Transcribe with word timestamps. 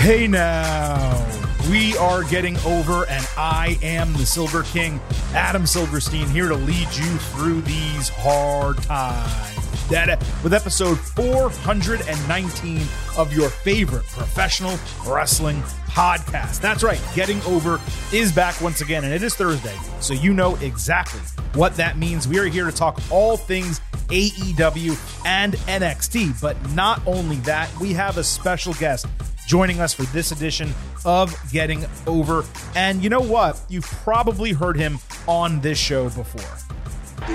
Hey 0.00 0.26
now, 0.26 1.26
we 1.70 1.94
are 1.98 2.24
getting 2.24 2.56
over, 2.60 3.04
and 3.04 3.28
I 3.36 3.78
am 3.82 4.14
the 4.14 4.24
Silver 4.24 4.62
King, 4.62 4.98
Adam 5.34 5.66
Silverstein, 5.66 6.26
here 6.28 6.48
to 6.48 6.54
lead 6.54 6.88
you 6.94 7.18
through 7.18 7.60
these 7.60 8.08
hard 8.08 8.78
times. 8.84 9.88
That 9.90 10.18
with 10.42 10.54
episode 10.54 10.98
419 10.98 12.80
of 13.18 13.34
your 13.34 13.50
favorite 13.50 14.06
professional 14.06 14.78
wrestling 15.06 15.60
podcast. 15.90 16.62
That's 16.62 16.82
right, 16.82 17.02
Getting 17.14 17.42
Over 17.42 17.78
is 18.10 18.32
back 18.32 18.58
once 18.62 18.80
again, 18.80 19.04
and 19.04 19.12
it 19.12 19.22
is 19.22 19.34
Thursday, 19.34 19.76
so 20.00 20.14
you 20.14 20.32
know 20.32 20.56
exactly 20.62 21.20
what 21.52 21.76
that 21.76 21.98
means. 21.98 22.26
We 22.26 22.38
are 22.38 22.46
here 22.46 22.64
to 22.64 22.72
talk 22.72 22.98
all 23.10 23.36
things 23.36 23.82
AEW 24.08 25.26
and 25.26 25.52
NXT, 25.52 26.40
but 26.40 26.56
not 26.70 27.02
only 27.06 27.36
that, 27.40 27.70
we 27.78 27.92
have 27.92 28.16
a 28.16 28.24
special 28.24 28.72
guest 28.72 29.06
joining 29.50 29.80
us 29.80 29.92
for 29.92 30.04
this 30.04 30.30
edition 30.30 30.72
of 31.04 31.34
Getting 31.50 31.84
Over. 32.06 32.44
And 32.76 33.02
you 33.02 33.10
know 33.10 33.20
what? 33.20 33.60
You've 33.68 33.82
probably 33.82 34.52
heard 34.52 34.76
him 34.76 35.00
on 35.26 35.60
this 35.60 35.76
show 35.76 36.04
before. 36.04 36.56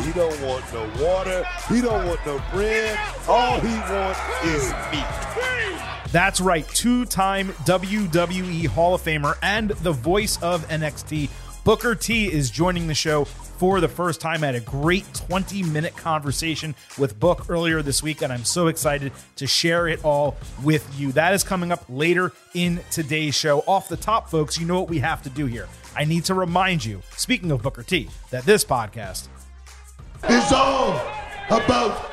He 0.02 0.14
don't 0.14 0.42
want 0.42 0.64
no 0.74 0.90
water. 1.06 1.46
He 1.68 1.82
don't 1.82 2.08
want 2.08 2.26
no 2.26 2.42
bread. 2.54 2.98
All 3.28 3.60
he 3.60 3.68
wants 3.92 4.20
is 4.46 4.72
meat. 4.94 5.06
That's 6.14 6.40
right, 6.40 6.66
two-time 6.70 7.50
WWE 7.66 8.68
Hall 8.68 8.96
of 8.96 9.02
Famer 9.02 9.38
and 9.42 9.72
the 9.72 9.92
voice 9.92 10.42
of 10.42 10.66
NXT, 10.70 11.30
Booker 11.66 11.96
T 11.96 12.32
is 12.32 12.50
joining 12.50 12.88
the 12.88 12.94
show 12.94 13.26
for 13.58 13.80
the 13.80 13.88
first 13.88 14.22
time. 14.22 14.44
I 14.44 14.48
had 14.48 14.56
a 14.56 14.60
great 14.60 15.06
20 15.14 15.64
minute 15.64 15.96
conversation 15.96 16.76
with 16.98 17.20
Book 17.20 17.46
earlier 17.50 17.82
this 17.82 18.04
week, 18.04 18.22
and 18.22 18.32
I'm 18.32 18.46
so 18.46 18.68
excited 18.68 19.12
to 19.38 19.48
share 19.48 19.88
it 19.88 20.04
all 20.04 20.38
with 20.64 20.88
you. 21.00 21.12
That 21.14 21.34
is 21.34 21.44
coming 21.44 21.72
up 21.72 21.84
later 21.90 22.32
in 22.54 22.80
today's 22.92 23.36
show. 23.36 23.60
Off 23.68 23.90
the 23.90 23.98
top, 23.98 24.30
folks, 24.30 24.60
you 24.60 24.66
know 24.66 24.80
what 24.80 24.90
we 24.90 25.00
have 25.00 25.22
to 25.24 25.30
do 25.30 25.46
here. 25.46 25.68
I 25.96 26.06
need 26.06 26.26
to 26.26 26.34
remind 26.34 26.84
you, 26.84 27.02
speaking 27.16 27.52
of 27.52 27.62
Booker 27.62 27.84
T, 27.84 28.10
that 28.30 28.44
this 28.44 28.66
podcast 28.66 29.28
is 30.30 30.52
all 30.52 31.00
about 31.50 32.12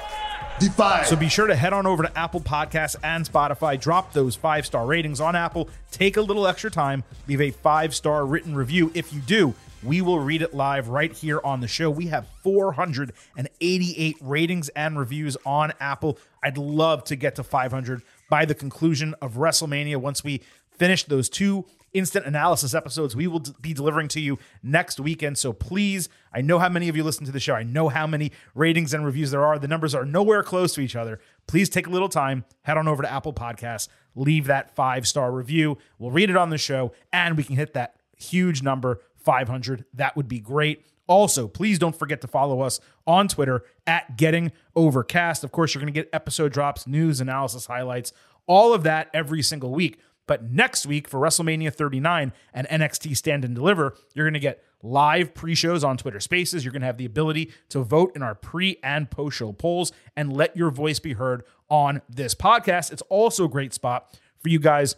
Defy. 0.63 1.03
So 1.05 1.17
be 1.17 1.29
sure 1.29 1.49
to 1.49 1.57
head 1.57 1.73
on 1.73 1.87
over 1.87 2.05
to 2.05 2.19
Apple 2.19 2.41
Podcasts 2.41 2.95
and 3.03 3.29
Spotify. 3.29 3.81
Drop 3.81 4.13
those 4.13 4.37
five 4.37 4.65
star 4.65 4.87
ratings 4.87 5.21
on 5.21 5.35
Apple. 5.35 5.69
Take 5.91 6.17
a 6.17 6.21
little 6.21 6.47
extra 6.47 6.71
time. 6.71 7.03
Leave 7.27 7.41
a 7.41 7.51
five 7.51 7.95
star 7.95 8.25
written 8.25 8.55
review. 8.55 8.93
If 8.95 9.13
you 9.13 9.21
do, 9.21 9.55
we 9.83 10.01
will 10.01 10.21
read 10.21 10.43
it 10.43 10.55
live 10.55 10.89
right 10.89 11.13
here 11.13 11.41
on 11.43 11.61
the 11.61 11.69
show. 11.69 11.91
We 11.91 12.07
have 12.07 12.27
488 12.43 14.17
ratings 14.21 14.69
and 14.71 14.99
reviews 14.99 15.37
on 15.45 15.73
Apple. 15.81 16.19
I'd 16.43 16.59
love 16.59 17.05
to 17.05 17.17
get 17.17 17.35
to 17.37 17.43
500 17.43 18.03
by 18.31 18.45
the 18.45 18.55
conclusion 18.55 19.15
of 19.21 19.35
WrestleMania 19.35 19.97
once 19.97 20.23
we 20.23 20.43
finish 20.71 21.05
those 21.05 21.29
two 21.29 21.65
instant 21.93 22.25
analysis 22.25 22.73
episodes 22.75 23.15
we 23.15 23.27
will 23.27 23.43
be 23.61 23.75
delivering 23.75 24.09
to 24.09 24.21
you 24.21 24.39
next 24.63 24.99
weekend. 24.99 25.37
So 25.37 25.53
please, 25.53 26.09
I 26.33 26.41
know 26.41 26.59
how 26.59 26.69
many 26.69 26.89
of 26.89 26.97
you 26.97 27.05
listen 27.05 27.27
to 27.27 27.33
the 27.33 27.41
show. 27.41 27.55
I 27.55 27.65
know 27.65 27.89
how 27.89 28.07
many 28.07 28.33
ratings 28.55 28.95
and 28.95 29.05
reviews 29.05 29.31
there 29.31 29.45
are. 29.45 29.59
The 29.59 29.69
numbers 29.69 29.95
are 29.95 30.05
nowhere 30.05 30.43
close 30.43 30.73
to 30.75 30.81
each 30.81 30.97
other. 30.97 31.21
Please 31.47 31.69
take 31.69 31.87
a 31.87 31.91
little 31.91 32.09
time, 32.09 32.45
head 32.63 32.79
on 32.79 32.89
over 32.89 33.03
to 33.03 33.13
Apple 33.13 33.35
Podcasts, 33.35 33.89
leave 34.15 34.47
that 34.47 34.75
five 34.75 35.07
star 35.07 35.33
review. 35.33 35.77
We'll 35.99 36.11
read 36.11 36.31
it 36.31 36.37
on 36.37 36.51
the 36.51 36.59
show, 36.59 36.93
and 37.13 37.37
we 37.37 37.45
can 37.45 37.57
hit 37.57 37.75
that 37.75 37.97
huge 38.17 38.63
number 38.63 39.01
500. 39.25 39.85
That 39.95 40.17
would 40.17 40.29
be 40.29 40.41
great. 40.41 40.85
Also, 41.07 41.49
please 41.49 41.79
don't 41.79 41.99
forget 41.99 42.21
to 42.21 42.29
follow 42.29 42.61
us 42.61 42.81
on 43.07 43.29
Twitter 43.29 43.65
at 43.87 44.17
Getting 44.17 44.53
Overcast. 44.77 45.45
Of 45.45 45.53
course, 45.53 45.75
you're 45.75 45.81
going 45.83 45.93
to 45.93 46.01
get 46.01 46.09
episode 46.13 46.53
drops, 46.53 46.87
news, 46.87 47.21
analysis, 47.21 47.67
highlights, 47.67 48.13
all 48.47 48.73
of 48.73 48.83
that 48.85 49.11
every 49.13 49.43
single 49.43 49.73
week. 49.73 49.99
But 50.27 50.51
next 50.51 50.87
week 50.87 51.09
for 51.09 51.21
WrestleMania 51.21 51.75
39 51.75 52.33
and 52.55 52.69
NXT 52.69 53.17
Stand 53.17 53.45
and 53.45 53.55
Deliver, 53.55 53.97
you're 54.15 54.25
going 54.25 54.35
to 54.35 54.41
get 54.41 54.63
live 54.83 55.35
pre 55.35 55.55
shows 55.55 55.83
on 55.83 55.97
Twitter 55.97 56.21
Spaces. 56.21 56.65
You're 56.65 56.73
going 56.73 56.83
to 56.83 56.87
have 56.87 56.97
the 56.97 57.05
ability 57.05 57.53
to 57.71 57.83
vote 57.83 58.13
in 58.15 58.23
our 58.23 58.35
pre 58.35 58.79
and 58.83 59.11
post 59.11 59.37
show 59.37 59.53
polls 59.53 59.93
and 60.17 60.33
let 60.33 60.57
your 60.57 60.71
voice 60.71 61.01
be 61.01 61.15
heard 61.15 61.45
on 61.69 62.03
this 62.09 62.35
podcast. 62.35 62.93
It's 62.93 63.03
also 63.03 63.45
a 63.47 63.49
great 63.49 63.75
spot 63.75 64.19
for 64.39 64.49
you 64.49 64.59
guys 64.59 64.97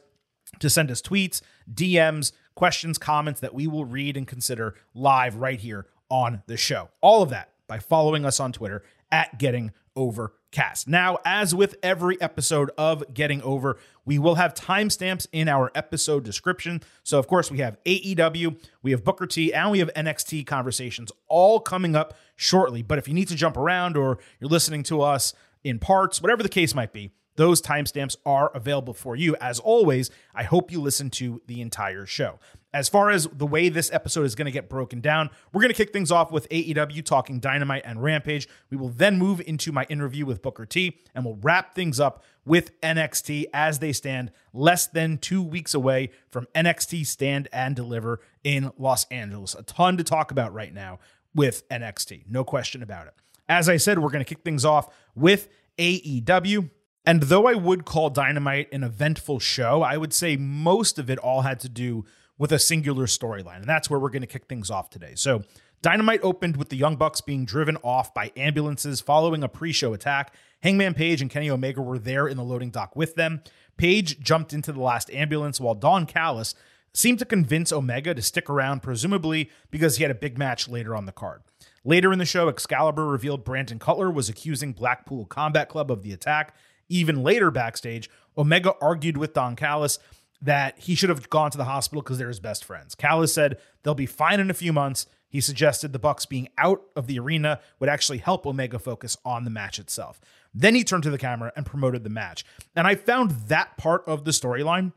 to 0.61 0.71
send 0.71 0.91
us 0.91 1.01
tweets, 1.01 1.41
DMs, 1.73 2.33
questions, 2.55 2.99
comments 2.99 3.41
that 3.41 3.55
we 3.55 3.67
will 3.67 3.85
read 3.85 4.17
and 4.17 4.27
consider 4.27 4.75
live 4.95 5.37
right 5.37 5.61
here 5.61 5.87
on 6.09 6.43
the 6.47 6.57
show. 6.57 6.89
All 7.01 7.23
of 7.23 7.31
that 7.31 7.51
by 7.67 7.79
following 7.79 8.25
us 8.25 8.41
on 8.41 8.53
Twitter 8.53 8.83
at 9.11 9.39
Getting 9.39 9.73
Overcast. 9.97 10.89
Now, 10.89 11.19
as 11.25 11.55
with 11.55 11.77
every 11.83 12.21
episode 12.21 12.71
of 12.77 13.15
Getting 13.15 13.43
Over, 13.43 13.79
we 14.05 14.19
will 14.19 14.35
have 14.35 14.55
timestamps 14.55 15.27
in 15.33 15.49
our 15.49 15.71
episode 15.75 16.25
description. 16.25 16.83
So, 17.03 17.19
of 17.19 17.27
course, 17.27 17.51
we 17.51 17.59
have 17.59 17.79
AEW, 17.85 18.59
we 18.83 18.91
have 18.91 19.05
Booker 19.05 19.27
T, 19.27 19.53
and 19.53 19.71
we 19.71 19.79
have 19.79 19.93
NXT 19.95 20.47
conversations 20.47 21.11
all 21.29 21.61
coming 21.61 21.97
up 21.97 22.15
shortly. 22.37 22.83
But 22.83 22.99
if 22.99 23.09
you 23.09 23.15
need 23.15 23.29
to 23.29 23.37
jump 23.37 23.57
around 23.57 23.97
or 23.97 24.19
you're 24.41 24.51
listening 24.51 24.83
to 24.85 25.01
us 25.01 25.33
in 25.63 25.79
parts, 25.79 26.21
whatever 26.21 26.43
the 26.43 26.49
case 26.49 26.75
might 26.75 26.93
be, 26.93 27.13
those 27.37 27.61
timestamps 27.61 28.17
are 28.25 28.50
available 28.55 28.95
for 28.95 29.17
you. 29.17 29.37
As 29.37 29.59
always, 29.59 30.11
I 30.34 30.45
hope 30.45 30.71
you 30.71 30.81
listen 30.81 31.11
to 31.11 31.43
the 31.47 31.61
entire 31.61 32.06
show. 32.06 32.39
As 32.72 32.89
far 32.89 33.11
as 33.11 33.28
the 33.28 33.47
way 33.47 33.69
this 33.69 33.93
episode 33.93 34.25
is 34.25 34.34
going 34.34 34.47
to 34.47 34.53
get 34.53 34.69
broken 34.69 35.00
down, 35.00 35.31
we're 35.53 35.61
going 35.61 35.73
to 35.73 35.77
kick 35.77 35.93
things 35.93 36.11
off 36.11 36.33
with 36.33 36.49
AEW 36.49 37.05
talking 37.05 37.39
Dynamite 37.39 37.83
and 37.84 38.03
Rampage. 38.03 38.49
We 38.69 38.77
will 38.77 38.89
then 38.89 39.17
move 39.17 39.41
into 39.47 39.71
my 39.71 39.84
interview 39.89 40.27
with 40.27 40.43
Booker 40.43 40.67
T, 40.67 40.99
and 41.15 41.25
we'll 41.25 41.39
wrap 41.41 41.75
things 41.75 42.00
up 42.00 42.25
with 42.44 42.78
NXT 42.81 43.47
as 43.55 43.78
they 43.78 43.93
stand 43.93 44.33
less 44.53 44.87
than 44.87 45.19
two 45.19 45.43
weeks 45.43 45.73
away 45.73 46.11
from 46.31 46.47
NXT 46.55 47.06
Stand 47.06 47.49
and 47.53 47.77
Deliver 47.77 48.21
in 48.43 48.73
Los 48.77 49.05
Angeles. 49.06 49.55
A 49.55 49.62
ton 49.62 49.97
to 49.97 50.05
talk 50.05 50.31
about 50.31 50.53
right 50.53 50.75
now 50.75 50.99
with 51.34 51.69
NXT, 51.69 52.25
no 52.28 52.44
question 52.44 52.83
about 52.83 53.06
it. 53.06 53.15
As 53.49 53.69
I 53.69 53.77
said, 53.77 53.99
we're 53.99 54.11
going 54.11 54.25
to 54.25 54.28
kick 54.28 54.44
things 54.44 54.65
off 54.65 54.89
with 55.15 55.49
AEW. 55.78 56.71
And 57.07 57.25
though 57.25 57.47
I 57.47 57.55
would 57.55 57.85
call 57.85 58.11
Dynamite 58.11 58.73
an 58.73 58.83
eventful 58.83 59.39
show, 59.39 59.83
I 59.83 59.97
would 59.97 60.13
say 60.13 60.37
most 60.37 60.99
of 60.99 61.11
it 61.11 61.19
all 61.19 61.43
had 61.43 61.61
to 61.61 61.69
do 61.69 62.05
with 62.39 62.51
a 62.51 62.59
singular 62.59 63.07
storyline. 63.07 63.57
And 63.57 63.69
that's 63.69 63.91
where 63.91 64.01
we're 64.01 64.11
going 64.11 64.23
to 64.23 64.29
kick 64.29 64.47
things 64.47 64.71
off 64.71 64.91
today. 64.91 65.13
So, 65.15 65.43
Dynamite 65.83 66.21
opened 66.23 66.57
with 66.57 66.71
the 66.71 66.79
Young 66.79 66.97
Bucks 66.97 67.21
being 67.21 67.45
driven 67.45 67.77
off 67.83 68.15
by 68.15 68.33
ambulances 68.39 69.03
following 69.03 69.43
a 69.43 69.49
pre 69.49 69.71
show 69.71 69.93
attack. 69.93 70.35
Hangman 70.63 70.95
Page 70.95 71.21
and 71.21 71.31
Kenny 71.31 71.51
Omega 71.51 71.83
were 71.83 71.99
there 71.99 72.27
in 72.27 72.39
the 72.39 72.43
loading 72.43 72.71
dock 72.71 72.97
with 72.97 73.17
them. 73.17 73.43
Page 73.77 74.19
jumped 74.19 74.55
into 74.55 74.73
the 74.73 74.81
last 74.81 75.11
ambulance 75.11 75.61
while 75.61 75.75
Don 75.75 76.07
Callis 76.07 76.55
seemed 76.95 77.19
to 77.19 77.27
convince 77.27 77.71
Omega 77.71 78.15
to 78.15 78.23
stick 78.23 78.49
around, 78.49 78.83
presumably 78.83 79.51
because 79.71 79.99
he 79.99 80.05
had 80.05 80.11
a 80.11 80.15
big 80.15 80.39
match 80.39 80.69
later 80.69 80.97
on 80.97 81.05
the 81.05 81.13
card. 81.13 81.43
Later 81.85 82.15
in 82.15 82.19
the 82.19 82.25
show, 82.25 82.49
Excalibur 82.49 83.05
revealed 83.05 83.45
Brandon 83.45 83.79
Cutler 83.79 84.11
was 84.11 84.31
accusing 84.31 84.73
Blackpool 84.73 85.27
Combat 85.27 85.69
Club 85.69 85.91
of 85.91 86.03
the 86.03 86.13
attack. 86.13 86.55
Even 86.94 87.25
later 87.25 87.50
backstage, 87.50 88.09
Omega 88.38 88.75
argued 88.81 89.16
with 89.16 89.34
Don 89.34 89.56
Callis 89.56 89.99
that 90.41 90.78
he 90.78 90.94
should 90.94 91.09
have 91.09 91.28
gone 91.28 91.50
to 91.50 91.59
the 91.59 91.65
hospital 91.65 92.03
because 92.03 92.19
they're 92.19 92.28
his 92.28 92.38
best 92.38 92.65
friends. 92.65 92.94
Callis 92.94 93.34
said 93.34 93.59
they'll 93.82 93.97
be 93.97 94.06
fine 94.06 94.38
in 94.38 94.49
a 94.49 94.55
few 94.55 94.72
months. 94.72 95.06
He 95.28 95.41
suggested 95.41 95.93
the 95.93 95.99
Bucks 95.99 96.25
being 96.25 96.49
out 96.56 96.82
of 96.94 97.09
the 97.09 97.19
arena 97.19 97.59
would 97.81 97.88
actually 97.88 98.19
help 98.19 98.47
Omega 98.47 98.78
focus 98.78 99.16
on 99.25 99.43
the 99.43 99.50
match 99.50 99.81
itself. 99.81 100.21
Then 100.55 100.77
he 100.77 100.84
turned 100.84 101.03
to 101.03 101.10
the 101.10 101.19
camera 101.19 101.50
and 101.56 101.66
promoted 101.66 102.05
the 102.05 102.10
match. 102.10 102.44
And 102.77 102.87
I 102.87 102.94
found 102.94 103.32
that 103.49 103.76
part 103.76 104.05
of 104.06 104.25
the 104.25 104.31
storyline 104.31 104.93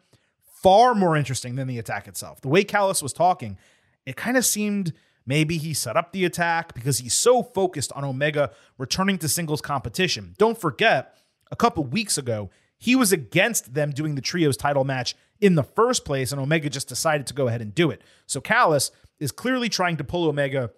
far 0.62 0.94
more 0.94 1.18
interesting 1.18 1.56
than 1.56 1.68
the 1.68 1.80
attack 1.80 2.08
itself. 2.08 2.42
The 2.42 2.48
way 2.48 2.64
Callis 2.64 3.02
was 3.02 3.12
talking, 3.12 3.58
it 4.06 4.16
kind 4.16 4.38
of 4.38 4.46
seemed 4.46 4.94
maybe 5.26 5.58
he 5.58 5.74
set 5.74 5.98
up 5.98 6.12
the 6.12 6.26
attack 6.26 6.76
because 6.76 7.00
he's 7.00 7.16
so 7.16 7.42
focused 7.42 7.92
on 7.94 8.04
Omega 8.04 8.52
returning 8.78 9.18
to 9.18 9.28
singles 9.28 9.62
competition. 9.62 10.36
Don't 10.38 10.60
forget, 10.62 11.18
a 11.52 11.56
couple 11.56 11.84
weeks 11.84 12.18
ago, 12.18 12.50
he 12.78 12.96
was 12.96 13.12
against 13.12 13.74
them 13.74 13.92
doing 13.92 14.16
the 14.16 14.22
trios 14.22 14.58
title 14.58 14.84
match 14.84 15.16
in 15.42 15.56
the 15.56 15.64
first 15.64 16.06
place, 16.06 16.32
and 16.32 16.42
Omega 16.42 16.70
just 16.70 16.88
decided 16.88 17.28
to 17.28 17.34
go 17.34 17.48
ahead 17.48 17.62
and 17.62 17.74
do 17.74 17.90
it. 17.92 18.02
So 18.26 18.42
Callis 18.42 18.92
is 19.20 19.32
clearly 19.32 19.70
trying 19.70 19.98
to 19.98 20.04
pull 20.04 20.28
Omega 20.28 20.72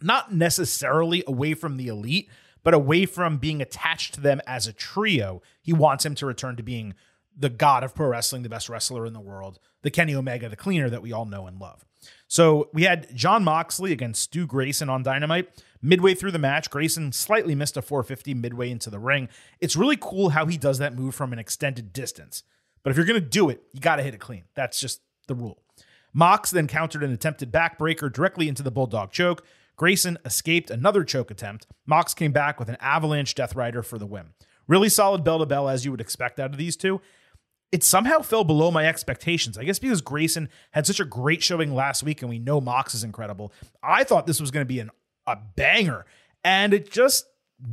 not 0.00 0.32
necessarily 0.32 1.24
away 1.26 1.54
from 1.54 1.76
the 1.76 1.88
elite, 1.88 2.28
but 2.62 2.74
away 2.74 3.06
from 3.06 3.38
being 3.38 3.60
attached 3.60 4.14
to 4.14 4.20
them 4.20 4.40
as 4.46 4.66
a 4.66 4.72
trio. 4.72 5.42
He 5.60 5.72
wants 5.72 6.04
him 6.04 6.14
to 6.16 6.26
return 6.26 6.56
to 6.56 6.62
being 6.62 6.94
the 7.36 7.48
god 7.48 7.84
of 7.84 7.94
pro 7.94 8.08
wrestling, 8.08 8.42
the 8.42 8.48
best 8.48 8.68
wrestler 8.68 9.06
in 9.06 9.12
the 9.12 9.20
world, 9.20 9.58
the 9.82 9.90
Kenny 9.90 10.14
Omega, 10.14 10.48
the 10.48 10.56
cleaner 10.56 10.90
that 10.90 11.02
we 11.02 11.12
all 11.12 11.24
know 11.24 11.46
and 11.46 11.60
love. 11.60 11.84
So 12.26 12.68
we 12.72 12.82
had 12.82 13.14
Jon 13.14 13.44
Moxley 13.44 13.92
against 13.92 14.22
Stu 14.22 14.46
Grayson 14.46 14.88
on 14.88 15.02
Dynamite. 15.02 15.48
Midway 15.80 16.14
through 16.14 16.32
the 16.32 16.38
match, 16.38 16.70
Grayson 16.70 17.12
slightly 17.12 17.54
missed 17.54 17.76
a 17.76 17.82
450 17.82 18.34
midway 18.34 18.70
into 18.70 18.90
the 18.90 18.98
ring. 18.98 19.28
It's 19.60 19.76
really 19.76 19.96
cool 19.98 20.30
how 20.30 20.46
he 20.46 20.56
does 20.56 20.78
that 20.78 20.94
move 20.94 21.14
from 21.14 21.32
an 21.32 21.38
extended 21.38 21.92
distance. 21.92 22.42
But 22.82 22.90
if 22.90 22.96
you're 22.96 23.06
going 23.06 23.20
to 23.20 23.26
do 23.26 23.48
it, 23.48 23.62
you 23.72 23.80
got 23.80 23.96
to 23.96 24.02
hit 24.02 24.14
it 24.14 24.20
clean. 24.20 24.44
That's 24.54 24.80
just 24.80 25.00
the 25.26 25.34
rule. 25.34 25.62
Mox 26.12 26.50
then 26.50 26.66
countered 26.66 27.04
an 27.04 27.12
attempted 27.12 27.52
backbreaker 27.52 28.12
directly 28.12 28.48
into 28.48 28.62
the 28.62 28.70
Bulldog 28.70 29.10
choke. 29.10 29.44
Grayson 29.76 30.18
escaped 30.24 30.70
another 30.70 31.04
choke 31.04 31.30
attempt. 31.30 31.66
Mox 31.86 32.12
came 32.14 32.32
back 32.32 32.58
with 32.58 32.68
an 32.68 32.76
avalanche 32.80 33.34
Death 33.34 33.54
Rider 33.54 33.82
for 33.82 33.98
the 33.98 34.06
win. 34.06 34.30
Really 34.66 34.88
solid 34.88 35.22
bell 35.22 35.38
to 35.38 35.46
bell, 35.46 35.68
as 35.68 35.84
you 35.84 35.90
would 35.92 36.00
expect 36.00 36.40
out 36.40 36.50
of 36.50 36.58
these 36.58 36.76
two. 36.76 37.00
It 37.70 37.82
somehow 37.82 38.20
fell 38.20 38.44
below 38.44 38.70
my 38.70 38.86
expectations. 38.86 39.58
I 39.58 39.64
guess 39.64 39.78
because 39.78 40.00
Grayson 40.00 40.48
had 40.72 40.86
such 40.86 41.00
a 41.00 41.04
great 41.04 41.42
showing 41.42 41.74
last 41.74 42.02
week 42.02 42.22
and 42.22 42.28
we 42.28 42.38
know 42.38 42.60
Mox 42.60 42.94
is 42.94 43.04
incredible. 43.04 43.52
I 43.82 44.04
thought 44.04 44.26
this 44.26 44.40
was 44.40 44.50
going 44.50 44.64
to 44.64 44.68
be 44.68 44.80
an, 44.80 44.90
a 45.26 45.36
banger, 45.56 46.06
and 46.44 46.72
it 46.72 46.90
just 46.90 47.26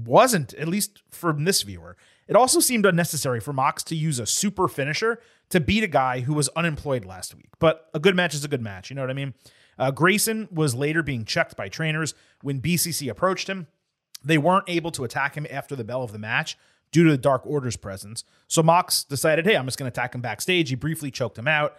wasn't, 0.03 0.53
at 0.55 0.67
least 0.67 1.03
from 1.09 1.45
this 1.45 1.61
viewer. 1.61 1.95
It 2.27 2.35
also 2.35 2.59
seemed 2.59 2.85
unnecessary 2.85 3.39
for 3.39 3.53
Mox 3.53 3.83
to 3.83 3.95
use 3.95 4.19
a 4.19 4.25
super 4.25 4.67
finisher 4.67 5.21
to 5.49 5.59
beat 5.59 5.83
a 5.83 5.87
guy 5.87 6.21
who 6.21 6.33
was 6.33 6.49
unemployed 6.49 7.05
last 7.05 7.35
week. 7.35 7.49
But 7.59 7.87
a 7.93 7.99
good 7.99 8.15
match 8.15 8.33
is 8.33 8.43
a 8.43 8.47
good 8.47 8.63
match. 8.63 8.89
You 8.89 8.95
know 8.95 9.03
what 9.03 9.11
I 9.11 9.13
mean? 9.13 9.33
Uh, 9.77 9.91
Grayson 9.91 10.47
was 10.51 10.73
later 10.73 11.03
being 11.03 11.23
checked 11.23 11.55
by 11.55 11.69
trainers 11.69 12.13
when 12.41 12.61
BCC 12.61 13.09
approached 13.09 13.47
him. 13.47 13.67
They 14.23 14.39
weren't 14.39 14.65
able 14.67 14.91
to 14.91 15.03
attack 15.03 15.35
him 15.35 15.45
after 15.51 15.75
the 15.75 15.83
bell 15.83 16.01
of 16.01 16.11
the 16.11 16.17
match 16.17 16.57
due 16.91 17.03
to 17.03 17.11
the 17.11 17.17
Dark 17.17 17.45
Order's 17.45 17.77
presence. 17.77 18.23
So 18.47 18.63
Mox 18.63 19.03
decided, 19.03 19.45
hey, 19.45 19.55
I'm 19.55 19.65
just 19.65 19.77
going 19.77 19.91
to 19.91 19.93
attack 19.93 20.15
him 20.15 20.21
backstage. 20.21 20.69
He 20.69 20.75
briefly 20.75 21.11
choked 21.11 21.37
him 21.37 21.47
out. 21.47 21.77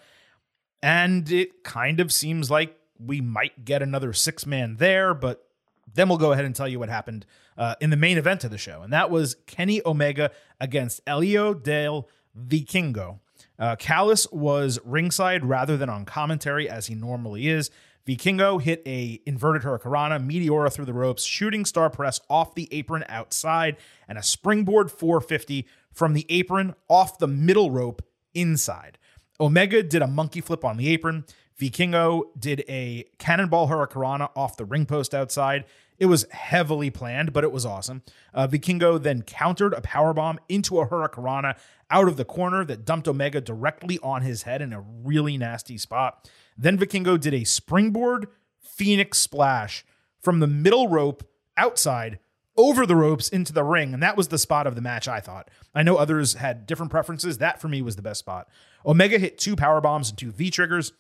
And 0.83 1.31
it 1.33 1.65
kind 1.65 2.01
of 2.01 2.13
seems 2.13 2.51
like 2.51 2.77
we 2.99 3.21
might 3.21 3.65
get 3.65 3.83
another 3.83 4.13
six 4.13 4.47
man 4.47 4.77
there, 4.77 5.15
but 5.15 5.47
then 5.95 6.09
we'll 6.09 6.19
go 6.19 6.33
ahead 6.33 6.45
and 6.45 6.55
tell 6.55 6.69
you 6.69 6.79
what 6.79 6.89
happened 6.89 7.27
uh, 7.57 7.75
in 7.81 7.91
the 7.91 7.97
main 7.97 8.19
event 8.19 8.45
of 8.45 8.51
the 8.51 8.59
show. 8.59 8.83
And 8.83 8.93
that 8.93 9.11
was 9.11 9.37
Kenny 9.47 9.81
Omega 9.87 10.31
against 10.61 11.01
El 11.07 11.23
Hijo 11.23 11.55
del 11.55 12.09
Vikingo. 12.39 13.21
Uh, 13.59 13.77
Callis 13.77 14.31
was 14.31 14.79
ringside 14.85 15.45
rather 15.45 15.77
than 15.77 15.89
on 15.89 16.05
commentary 16.05 16.69
as 16.69 16.87
he 16.87 16.95
normally 16.95 17.49
is. 17.49 17.71
Vikingo 18.07 18.63
hit 18.63 18.83
a 18.87 19.21
inverted 19.27 19.63
hurricanrana, 19.63 20.25
Meteora 20.25 20.73
through 20.73 20.85
the 20.85 20.93
ropes, 20.93 21.25
shooting 21.25 21.65
star 21.65 21.91
press 21.91 22.21
off 22.31 22.55
the 22.55 22.69
apron 22.73 23.05
outside, 23.09 23.77
and 24.07 24.17
a 24.17 24.23
springboard 24.23 24.91
450 24.91 25.67
from 25.93 26.13
the 26.13 26.25
apron 26.29 26.75
off 26.89 27.19
the 27.19 27.27
middle 27.27 27.71
rope 27.71 28.03
inside. 28.33 28.99
Omega 29.41 29.83
did 29.83 30.03
a 30.03 30.07
monkey 30.07 30.41
flip 30.41 30.65
on 30.65 30.77
the 30.77 30.89
apron. 30.89 31.25
Vikingo 31.61 32.25
did 32.39 32.65
a 32.69 33.05
cannonball 33.19 33.69
hurricanrana 33.69 34.31
off 34.37 34.57
the 34.57 34.65
ring 34.65 34.87
post 34.87 35.15
outside. 35.15 35.65
It 35.99 36.07
was 36.07 36.27
heavily 36.31 36.91
planned, 36.91 37.33
but 37.33 37.43
it 37.43 37.51
was 37.51 37.65
awesome. 37.65 38.03
Uh, 38.35 38.47
Vikingo 38.47 39.03
then 39.03 39.23
countered 39.23 39.73
a 39.73 39.81
powerbomb 39.81 40.37
into 40.49 40.79
a 40.79 40.87
hurricanrana 40.87 41.57
out 41.91 42.09
of 42.09 42.17
the 42.17 42.25
corner 42.25 42.65
that 42.67 42.85
dumped 42.85 43.09
Omega 43.09 43.41
directly 43.41 43.99
on 44.03 44.23
his 44.23 44.43
head 44.43 44.61
in 44.61 44.73
a 44.73 44.81
really 44.81 45.39
nasty 45.39 45.79
spot. 45.79 46.29
Then 46.57 46.79
Vikingo 46.79 47.19
did 47.19 47.35
a 47.35 47.45
springboard 47.45 48.29
Phoenix 48.61 49.19
splash 49.19 49.85
from 50.21 50.41
the 50.41 50.47
middle 50.47 50.89
rope 50.89 51.29
outside 51.57 52.19
over 52.57 52.87
the 52.87 52.97
ropes 52.97 53.29
into 53.29 53.53
the 53.53 53.65
ring. 53.65 53.93
And 53.93 54.03
that 54.03 54.17
was 54.17 54.29
the 54.29 54.39
spot 54.39 54.67
of 54.67 54.75
the 54.75 54.81
match, 54.81 55.09
I 55.09 55.21
thought. 55.21 55.51
I 55.75 55.83
know 55.83 55.97
others 55.97 56.35
had 56.35 56.67
different 56.67 56.91
preferences. 56.91 57.39
That 57.39 57.61
for 57.61 57.69
me 57.69 57.83
was 57.83 57.97
the 57.97 58.03
best 58.03 58.21
spot. 58.21 58.49
Omega 58.85 59.19
hit 59.19 59.39
two 59.39 59.57
power 59.57 59.81
bombs 59.81 60.11
and 60.11 60.19
two 60.19 60.33
V 60.33 60.51
triggers. 60.51 60.93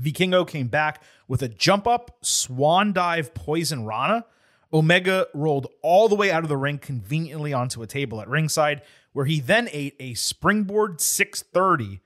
Vikingo 0.00 0.46
came 0.46 0.68
back 0.68 1.02
with 1.26 1.42
a 1.42 1.48
jump 1.48 1.86
up 1.86 2.18
swan 2.22 2.92
dive 2.92 3.34
poison 3.34 3.84
Rana. 3.84 4.24
Omega 4.72 5.26
rolled 5.32 5.66
all 5.82 6.08
the 6.08 6.14
way 6.14 6.30
out 6.30 6.42
of 6.42 6.48
the 6.48 6.56
ring 6.56 6.78
conveniently 6.78 7.52
onto 7.52 7.82
a 7.82 7.86
table 7.86 8.20
at 8.20 8.28
ringside, 8.28 8.82
where 9.12 9.24
he 9.24 9.40
then 9.40 9.68
ate 9.72 9.96
a 9.98 10.14
springboard 10.14 11.00
630 11.00 12.00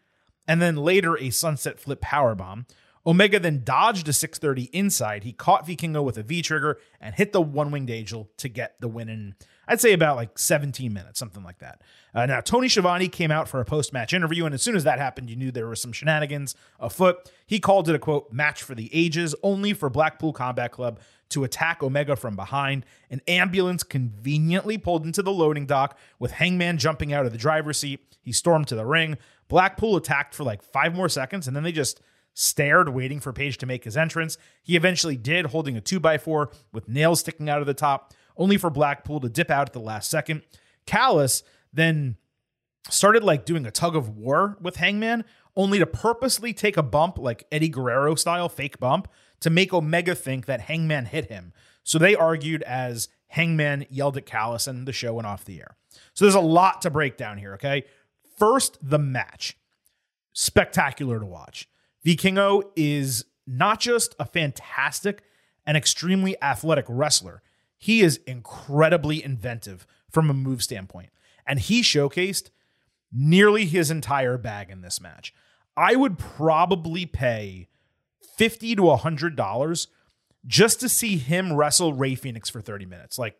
and 0.47 0.62
then 0.62 0.77
later 0.77 1.19
a 1.19 1.31
sunset 1.31 1.81
flip 1.81 2.00
power 2.00 2.35
bomb. 2.35 2.67
Omega 3.04 3.40
then 3.40 3.62
dodged 3.64 4.08
a 4.08 4.12
630 4.12 4.76
inside. 4.76 5.25
He 5.25 5.32
caught 5.32 5.66
Vikingo 5.66 6.04
with 6.04 6.16
a 6.19 6.22
V 6.22 6.40
trigger 6.40 6.78
and 7.00 7.14
hit 7.14 7.32
the 7.32 7.40
one 7.40 7.70
winged 7.70 7.90
angel 7.90 8.31
to 8.37 8.49
get 8.49 8.81
the 8.81 8.87
win 8.87 9.08
in, 9.08 9.34
I'd 9.66 9.81
say, 9.81 9.93
about 9.93 10.16
like 10.16 10.38
17 10.38 10.93
minutes, 10.93 11.19
something 11.19 11.43
like 11.43 11.58
that. 11.58 11.82
Uh, 12.14 12.26
now, 12.26 12.40
Tony 12.40 12.69
Schiavone 12.69 13.08
came 13.08 13.32
out 13.32 13.49
for 13.49 13.60
a 13.60 13.64
post 13.64 13.93
match 13.93 14.12
interview, 14.12 14.44
and 14.44 14.54
as 14.54 14.62
soon 14.62 14.76
as 14.76 14.84
that 14.84 15.00
happened, 15.00 15.31
you 15.31 15.37
knew 15.37 15.50
there 15.50 15.66
were 15.66 15.75
some 15.75 15.93
shenanigans 15.93 16.54
afoot. 16.78 17.28
He 17.46 17.58
called 17.58 17.88
it 17.88 17.94
a 17.94 17.99
quote, 17.99 18.32
match 18.32 18.62
for 18.62 18.76
the 18.76 18.88
ages, 18.93 19.34
only 19.43 19.72
for 19.72 19.90
Blackpool 19.90 20.32
Combat 20.32 20.70
Club 20.70 21.00
to 21.31 21.44
attack 21.44 21.82
Omega 21.82 22.14
from 22.14 22.37
behind. 22.37 22.87
An 23.10 23.20
ambulance 23.26 23.82
conveniently 23.82 24.78
pulled 24.78 25.05
into 25.05 25.22
the 25.22 25.32
loading 25.32 25.66
dock 25.66 25.98
with 26.19 26.32
Hangman 26.32 26.78
jumping 26.78 27.12
out 27.12 27.26
of 27.26 27.32
the 27.32 27.38
driver's 27.38 27.78
seat. 27.78 28.16
He 28.20 28.32
stormed 28.32 28.69
to 28.69 28.76
the 28.76 28.87
ring. 28.87 29.19
Blackpool 29.48 29.96
attacked 29.96 30.34
for 30.34 30.44
like 30.44 30.62
five 30.62 30.94
more 30.94 31.08
seconds, 31.08 31.48
and 31.48 31.56
then 31.56 31.64
they 31.64 31.72
just 31.72 32.00
stared, 32.34 32.88
waiting 32.88 33.20
for 33.20 33.32
Page 33.32 33.58
to 33.58 33.67
make 33.67 33.84
his 33.84 33.96
entrance. 33.96 34.38
He 34.62 34.76
eventually 34.76 35.17
did, 35.17 35.46
holding 35.46 35.76
a 35.76 35.81
2x4 35.81 36.52
with 36.73 36.88
nails 36.88 37.20
sticking 37.20 37.49
out 37.49 37.61
of 37.61 37.67
the 37.67 37.75
top, 37.75 38.12
only 38.37 38.56
for 38.56 38.70
Blackpool 38.70 39.20
to 39.20 39.29
dip 39.29 39.50
out 39.50 39.69
at 39.69 39.73
the 39.73 39.81
last 39.81 40.11
second. 40.11 40.43
Callis 40.87 41.43
then 41.73 42.17
started 42.88 43.23
like 43.23 43.44
doing 43.44 43.67
a 43.67 43.70
tug 43.70 43.94
of 43.94 44.17
war 44.17 44.56
with 44.61 44.76
Hangman, 44.76 45.25
only 45.56 45.79
to 45.79 45.87
purposely 45.87 46.52
take 46.52 46.76
a 46.76 46.82
bump, 46.82 47.19
like 47.19 47.46
Eddie 47.52 47.69
Guerrero 47.69 48.14
style 48.14 48.49
fake 48.49 48.81
bump, 48.81 49.08
to 49.40 49.50
make 49.50 49.73
Omega 49.73 50.14
think 50.14 50.46
that 50.46 50.62
Hangman 50.62 51.06
hit 51.06 51.26
him. 51.26 51.52
So 51.84 51.99
they 51.99 52.14
argued 52.14 52.62
as 52.62 53.08
Hangman 53.29 53.87
yelled 53.90 54.17
at 54.17 54.26
Callis 54.26 54.67
and 54.67 54.87
the 54.87 54.93
show 54.93 55.14
went 55.14 55.26
off 55.26 55.44
the 55.44 55.61
air. 55.61 55.76
So 56.14 56.25
there's 56.25 56.34
a 56.34 56.40
lot 56.40 56.82
to 56.82 56.90
break 56.90 57.17
down 57.17 57.38
here, 57.38 57.55
okay? 57.55 57.84
First, 58.38 58.79
the 58.82 58.99
match. 58.99 59.56
Spectacular 60.32 61.20
to 61.20 61.26
watch. 61.26 61.69
Vikingo 62.04 62.62
is 62.76 63.25
not 63.46 63.81
just 63.81 64.14
a 64.19 64.25
fantastic 64.25 65.22
and 65.66 65.76
extremely 65.76 66.40
athletic 66.43 66.84
wrestler, 66.88 67.43
he 67.78 68.00
is 68.00 68.20
incredibly 68.26 69.22
inventive 69.22 69.87
from 70.10 70.31
a 70.31 70.34
move 70.34 70.62
standpoint. 70.62 71.10
And 71.46 71.58
he 71.58 71.82
showcased 71.82 72.50
nearly 73.12 73.66
his 73.66 73.90
entire 73.90 74.38
bag 74.38 74.70
in 74.70 74.81
this 74.81 75.00
match. 75.00 75.34
I 75.76 75.96
would 75.96 76.19
probably 76.19 77.06
pay 77.06 77.69
50 78.37 78.76
to 78.76 78.82
$100 78.82 79.87
just 80.46 80.81
to 80.81 80.88
see 80.88 81.16
him 81.16 81.52
wrestle 81.52 81.93
Rey 81.93 82.14
Fenix 82.14 82.50
for 82.50 82.60
30 82.60 82.87
minutes. 82.87 83.19
Like, 83.19 83.37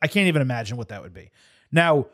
I 0.00 0.08
can't 0.08 0.28
even 0.28 0.42
imagine 0.42 0.76
what 0.76 0.88
that 0.88 1.02
would 1.02 1.14
be. 1.14 1.30
Now, 1.70 2.06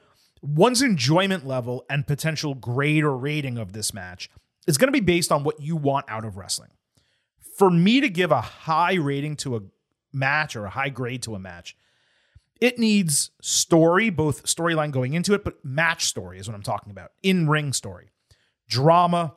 one's 0.42 0.82
enjoyment 0.82 1.46
level 1.46 1.84
and 1.88 2.06
potential 2.06 2.54
grade 2.54 3.04
or 3.04 3.16
rating 3.16 3.58
of 3.58 3.72
this 3.72 3.92
match 3.92 4.30
is 4.68 4.76
going 4.76 4.86
to 4.86 4.92
be 4.92 5.00
based 5.00 5.32
on 5.32 5.42
what 5.42 5.60
you 5.60 5.74
want 5.74 6.04
out 6.08 6.26
of 6.26 6.36
wrestling. 6.36 6.68
For 7.56 7.70
me 7.70 8.00
to 8.02 8.08
give 8.08 8.30
a 8.30 8.42
high 8.42 8.94
rating 8.94 9.34
to 9.36 9.56
a 9.56 9.60
match 10.12 10.54
or 10.54 10.66
a 10.66 10.70
high 10.70 10.90
grade 10.90 11.22
to 11.22 11.34
a 11.34 11.38
match, 11.38 11.74
it 12.60 12.78
needs 12.78 13.30
story, 13.40 14.10
both 14.10 14.44
storyline 14.44 14.90
going 14.90 15.14
into 15.14 15.32
it, 15.32 15.42
but 15.42 15.64
match 15.64 16.04
story 16.04 16.38
is 16.38 16.46
what 16.46 16.54
I'm 16.54 16.62
talking 16.62 16.90
about. 16.90 17.12
In 17.22 17.48
ring 17.48 17.72
story, 17.72 18.10
drama, 18.68 19.34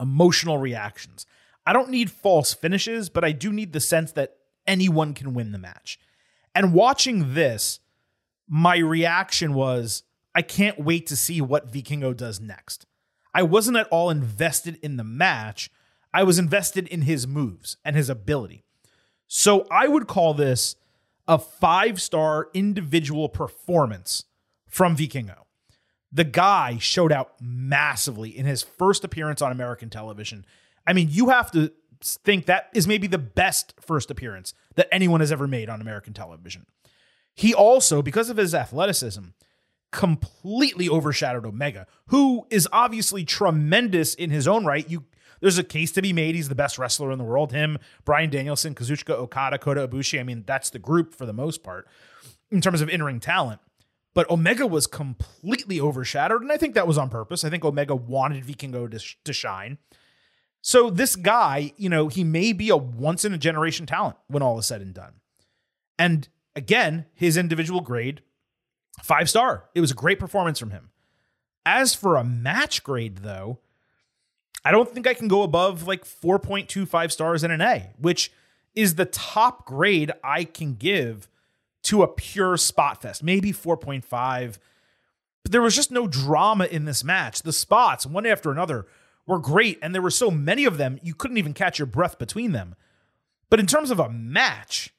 emotional 0.00 0.58
reactions. 0.58 1.26
I 1.64 1.72
don't 1.72 1.90
need 1.90 2.10
false 2.10 2.52
finishes, 2.52 3.08
but 3.08 3.24
I 3.24 3.32
do 3.32 3.52
need 3.52 3.72
the 3.72 3.80
sense 3.80 4.12
that 4.12 4.36
anyone 4.66 5.14
can 5.14 5.32
win 5.32 5.52
the 5.52 5.58
match. 5.58 6.00
And 6.54 6.74
watching 6.74 7.34
this, 7.34 7.78
my 8.48 8.78
reaction 8.78 9.54
was 9.54 10.02
I 10.34 10.42
can't 10.42 10.80
wait 10.80 11.06
to 11.06 11.16
see 11.16 11.40
what 11.40 11.72
Vikingo 11.72 12.16
does 12.16 12.40
next. 12.40 12.86
I 13.36 13.42
wasn't 13.42 13.76
at 13.76 13.86
all 13.88 14.08
invested 14.08 14.78
in 14.80 14.96
the 14.96 15.04
match. 15.04 15.68
I 16.14 16.22
was 16.22 16.38
invested 16.38 16.88
in 16.88 17.02
his 17.02 17.26
moves 17.26 17.76
and 17.84 17.94
his 17.94 18.08
ability. 18.08 18.64
So 19.28 19.66
I 19.70 19.88
would 19.88 20.06
call 20.06 20.32
this 20.32 20.74
a 21.28 21.38
five 21.38 22.00
star 22.00 22.48
individual 22.54 23.28
performance 23.28 24.24
from 24.66 24.96
Vikingo. 24.96 25.40
The 26.10 26.24
guy 26.24 26.78
showed 26.78 27.12
out 27.12 27.34
massively 27.38 28.30
in 28.30 28.46
his 28.46 28.62
first 28.62 29.04
appearance 29.04 29.42
on 29.42 29.52
American 29.52 29.90
television. 29.90 30.46
I 30.86 30.94
mean, 30.94 31.08
you 31.10 31.28
have 31.28 31.50
to 31.50 31.72
think 32.00 32.46
that 32.46 32.70
is 32.72 32.88
maybe 32.88 33.06
the 33.06 33.18
best 33.18 33.74
first 33.82 34.10
appearance 34.10 34.54
that 34.76 34.88
anyone 34.90 35.20
has 35.20 35.30
ever 35.30 35.46
made 35.46 35.68
on 35.68 35.82
American 35.82 36.14
television. 36.14 36.64
He 37.34 37.52
also, 37.52 38.00
because 38.00 38.30
of 38.30 38.38
his 38.38 38.54
athleticism, 38.54 39.24
completely 39.96 40.88
overshadowed 40.88 41.46
Omega, 41.46 41.86
who 42.08 42.46
is 42.50 42.68
obviously 42.70 43.24
tremendous 43.24 44.14
in 44.14 44.28
his 44.30 44.46
own 44.46 44.66
right. 44.66 44.88
You 44.88 45.04
there's 45.40 45.58
a 45.58 45.64
case 45.64 45.92
to 45.92 46.02
be 46.02 46.12
made. 46.12 46.34
He's 46.34 46.48
the 46.48 46.54
best 46.54 46.78
wrestler 46.78 47.10
in 47.10 47.18
the 47.18 47.24
world. 47.24 47.52
Him, 47.52 47.78
Bryan 48.04 48.30
Danielson, 48.30 48.74
Kazuchika 48.74 49.10
Okada, 49.10 49.58
Kota 49.58 49.86
Ibushi. 49.86 50.20
I 50.20 50.22
mean, 50.22 50.44
that's 50.46 50.70
the 50.70 50.78
group 50.78 51.14
for 51.14 51.26
the 51.26 51.32
most 51.32 51.62
part 51.62 51.86
in 52.50 52.60
terms 52.60 52.80
of 52.80 52.88
in-ring 52.88 53.20
talent. 53.20 53.60
But 54.14 54.30
Omega 54.30 54.66
was 54.66 54.86
completely 54.86 55.78
overshadowed, 55.78 56.40
and 56.40 56.50
I 56.50 56.56
think 56.56 56.74
that 56.74 56.86
was 56.86 56.96
on 56.96 57.10
purpose. 57.10 57.44
I 57.44 57.50
think 57.50 57.64
Omega 57.64 57.94
wanted 57.94 58.44
Vikingo 58.44 58.90
to, 58.90 59.16
to 59.24 59.32
shine. 59.32 59.76
So 60.62 60.88
this 60.88 61.16
guy, 61.16 61.72
you 61.76 61.90
know, 61.90 62.08
he 62.08 62.24
may 62.24 62.52
be 62.52 62.70
a 62.70 62.76
once 62.76 63.24
in 63.24 63.34
a 63.34 63.38
generation 63.38 63.84
talent 63.84 64.16
when 64.28 64.42
all 64.42 64.58
is 64.58 64.66
said 64.66 64.80
and 64.80 64.94
done. 64.94 65.20
And 65.98 66.28
again, 66.54 67.06
his 67.14 67.36
individual 67.36 67.82
grade 67.82 68.22
Five 69.02 69.28
star. 69.28 69.64
It 69.74 69.80
was 69.80 69.90
a 69.90 69.94
great 69.94 70.18
performance 70.18 70.58
from 70.58 70.70
him. 70.70 70.90
As 71.64 71.94
for 71.94 72.16
a 72.16 72.24
match 72.24 72.82
grade, 72.82 73.18
though, 73.18 73.58
I 74.64 74.70
don't 74.70 74.88
think 74.88 75.06
I 75.06 75.14
can 75.14 75.28
go 75.28 75.42
above 75.42 75.86
like 75.86 76.04
4.25 76.04 77.12
stars 77.12 77.44
in 77.44 77.50
an 77.50 77.60
A, 77.60 77.90
which 77.98 78.32
is 78.74 78.94
the 78.94 79.04
top 79.04 79.64
grade 79.64 80.12
I 80.22 80.44
can 80.44 80.74
give 80.74 81.28
to 81.84 82.02
a 82.02 82.08
pure 82.08 82.56
spot 82.56 83.02
fest. 83.02 83.22
Maybe 83.22 83.52
4.5. 83.52 84.58
But 85.42 85.52
there 85.52 85.62
was 85.62 85.76
just 85.76 85.92
no 85.92 86.08
drama 86.08 86.64
in 86.64 86.84
this 86.84 87.04
match. 87.04 87.42
The 87.42 87.52
spots, 87.52 88.04
one 88.06 88.26
after 88.26 88.50
another, 88.50 88.86
were 89.26 89.38
great, 89.38 89.78
and 89.82 89.94
there 89.94 90.02
were 90.02 90.10
so 90.10 90.30
many 90.30 90.64
of 90.64 90.78
them, 90.78 90.98
you 91.02 91.14
couldn't 91.14 91.36
even 91.36 91.54
catch 91.54 91.78
your 91.78 91.86
breath 91.86 92.18
between 92.18 92.52
them. 92.52 92.74
But 93.50 93.60
in 93.60 93.66
terms 93.66 93.90
of 93.90 94.00
a 94.00 94.08
match, 94.08 94.92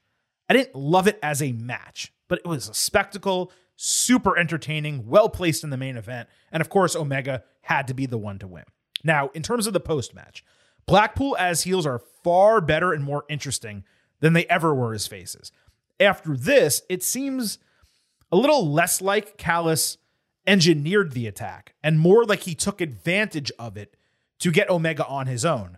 I 0.49 0.53
didn't 0.53 0.75
love 0.75 1.07
it 1.07 1.19
as 1.21 1.41
a 1.41 1.51
match, 1.51 2.13
but 2.27 2.39
it 2.39 2.47
was 2.47 2.69
a 2.69 2.73
spectacle, 2.73 3.51
super 3.77 4.37
entertaining, 4.37 5.07
well 5.07 5.29
placed 5.29 5.63
in 5.63 5.69
the 5.69 5.77
main 5.77 5.95
event. 5.95 6.27
And 6.51 6.59
of 6.59 6.69
course, 6.69 6.95
Omega 6.95 7.43
had 7.61 7.87
to 7.87 7.93
be 7.93 8.05
the 8.05 8.17
one 8.17 8.39
to 8.39 8.47
win. 8.47 8.65
Now, 9.03 9.29
in 9.33 9.43
terms 9.43 9.67
of 9.67 9.73
the 9.73 9.79
post 9.79 10.13
match, 10.13 10.43
Blackpool 10.85 11.37
as 11.37 11.63
heels 11.63 11.85
are 11.85 12.01
far 12.23 12.59
better 12.59 12.91
and 12.91 13.03
more 13.03 13.23
interesting 13.29 13.83
than 14.19 14.33
they 14.33 14.45
ever 14.47 14.73
were 14.73 14.93
as 14.93 15.07
faces. 15.07 15.51
After 15.99 16.35
this, 16.35 16.81
it 16.89 17.03
seems 17.03 17.59
a 18.31 18.35
little 18.35 18.69
less 18.69 19.01
like 19.01 19.37
Callis 19.37 19.97
engineered 20.45 21.11
the 21.11 21.27
attack 21.27 21.75
and 21.83 21.99
more 21.99 22.23
like 22.23 22.41
he 22.41 22.55
took 22.55 22.81
advantage 22.81 23.51
of 23.59 23.77
it 23.77 23.95
to 24.39 24.51
get 24.51 24.69
Omega 24.69 25.05
on 25.05 25.27
his 25.27 25.43
own, 25.43 25.77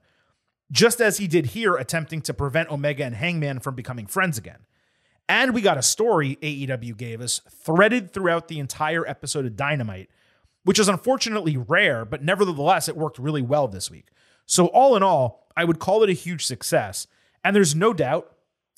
just 0.71 1.01
as 1.01 1.17
he 1.17 1.27
did 1.27 1.47
here, 1.47 1.75
attempting 1.75 2.21
to 2.21 2.33
prevent 2.33 2.69
Omega 2.69 3.03
and 3.03 3.15
Hangman 3.15 3.59
from 3.59 3.75
becoming 3.75 4.05
friends 4.05 4.37
again. 4.37 4.65
And 5.29 5.53
we 5.53 5.61
got 5.61 5.77
a 5.77 5.83
story 5.83 6.39
AEW 6.41 6.97
gave 6.97 7.21
us 7.21 7.39
threaded 7.47 8.11
throughout 8.11 8.47
the 8.47 8.57
entire 8.57 9.07
episode 9.07 9.45
of 9.45 9.55
Dynamite, 9.55 10.09
which 10.63 10.79
is 10.79 10.89
unfortunately 10.89 11.55
rare, 11.55 12.03
but 12.03 12.23
nevertheless, 12.23 12.89
it 12.89 12.97
worked 12.97 13.19
really 13.19 13.43
well 13.43 13.67
this 13.67 13.91
week. 13.91 14.07
So, 14.47 14.65
all 14.67 14.95
in 14.95 15.03
all, 15.03 15.47
I 15.55 15.65
would 15.65 15.77
call 15.77 16.01
it 16.01 16.09
a 16.09 16.13
huge 16.13 16.45
success. 16.45 17.05
And 17.43 17.55
there's 17.55 17.75
no 17.75 17.93
doubt 17.93 18.31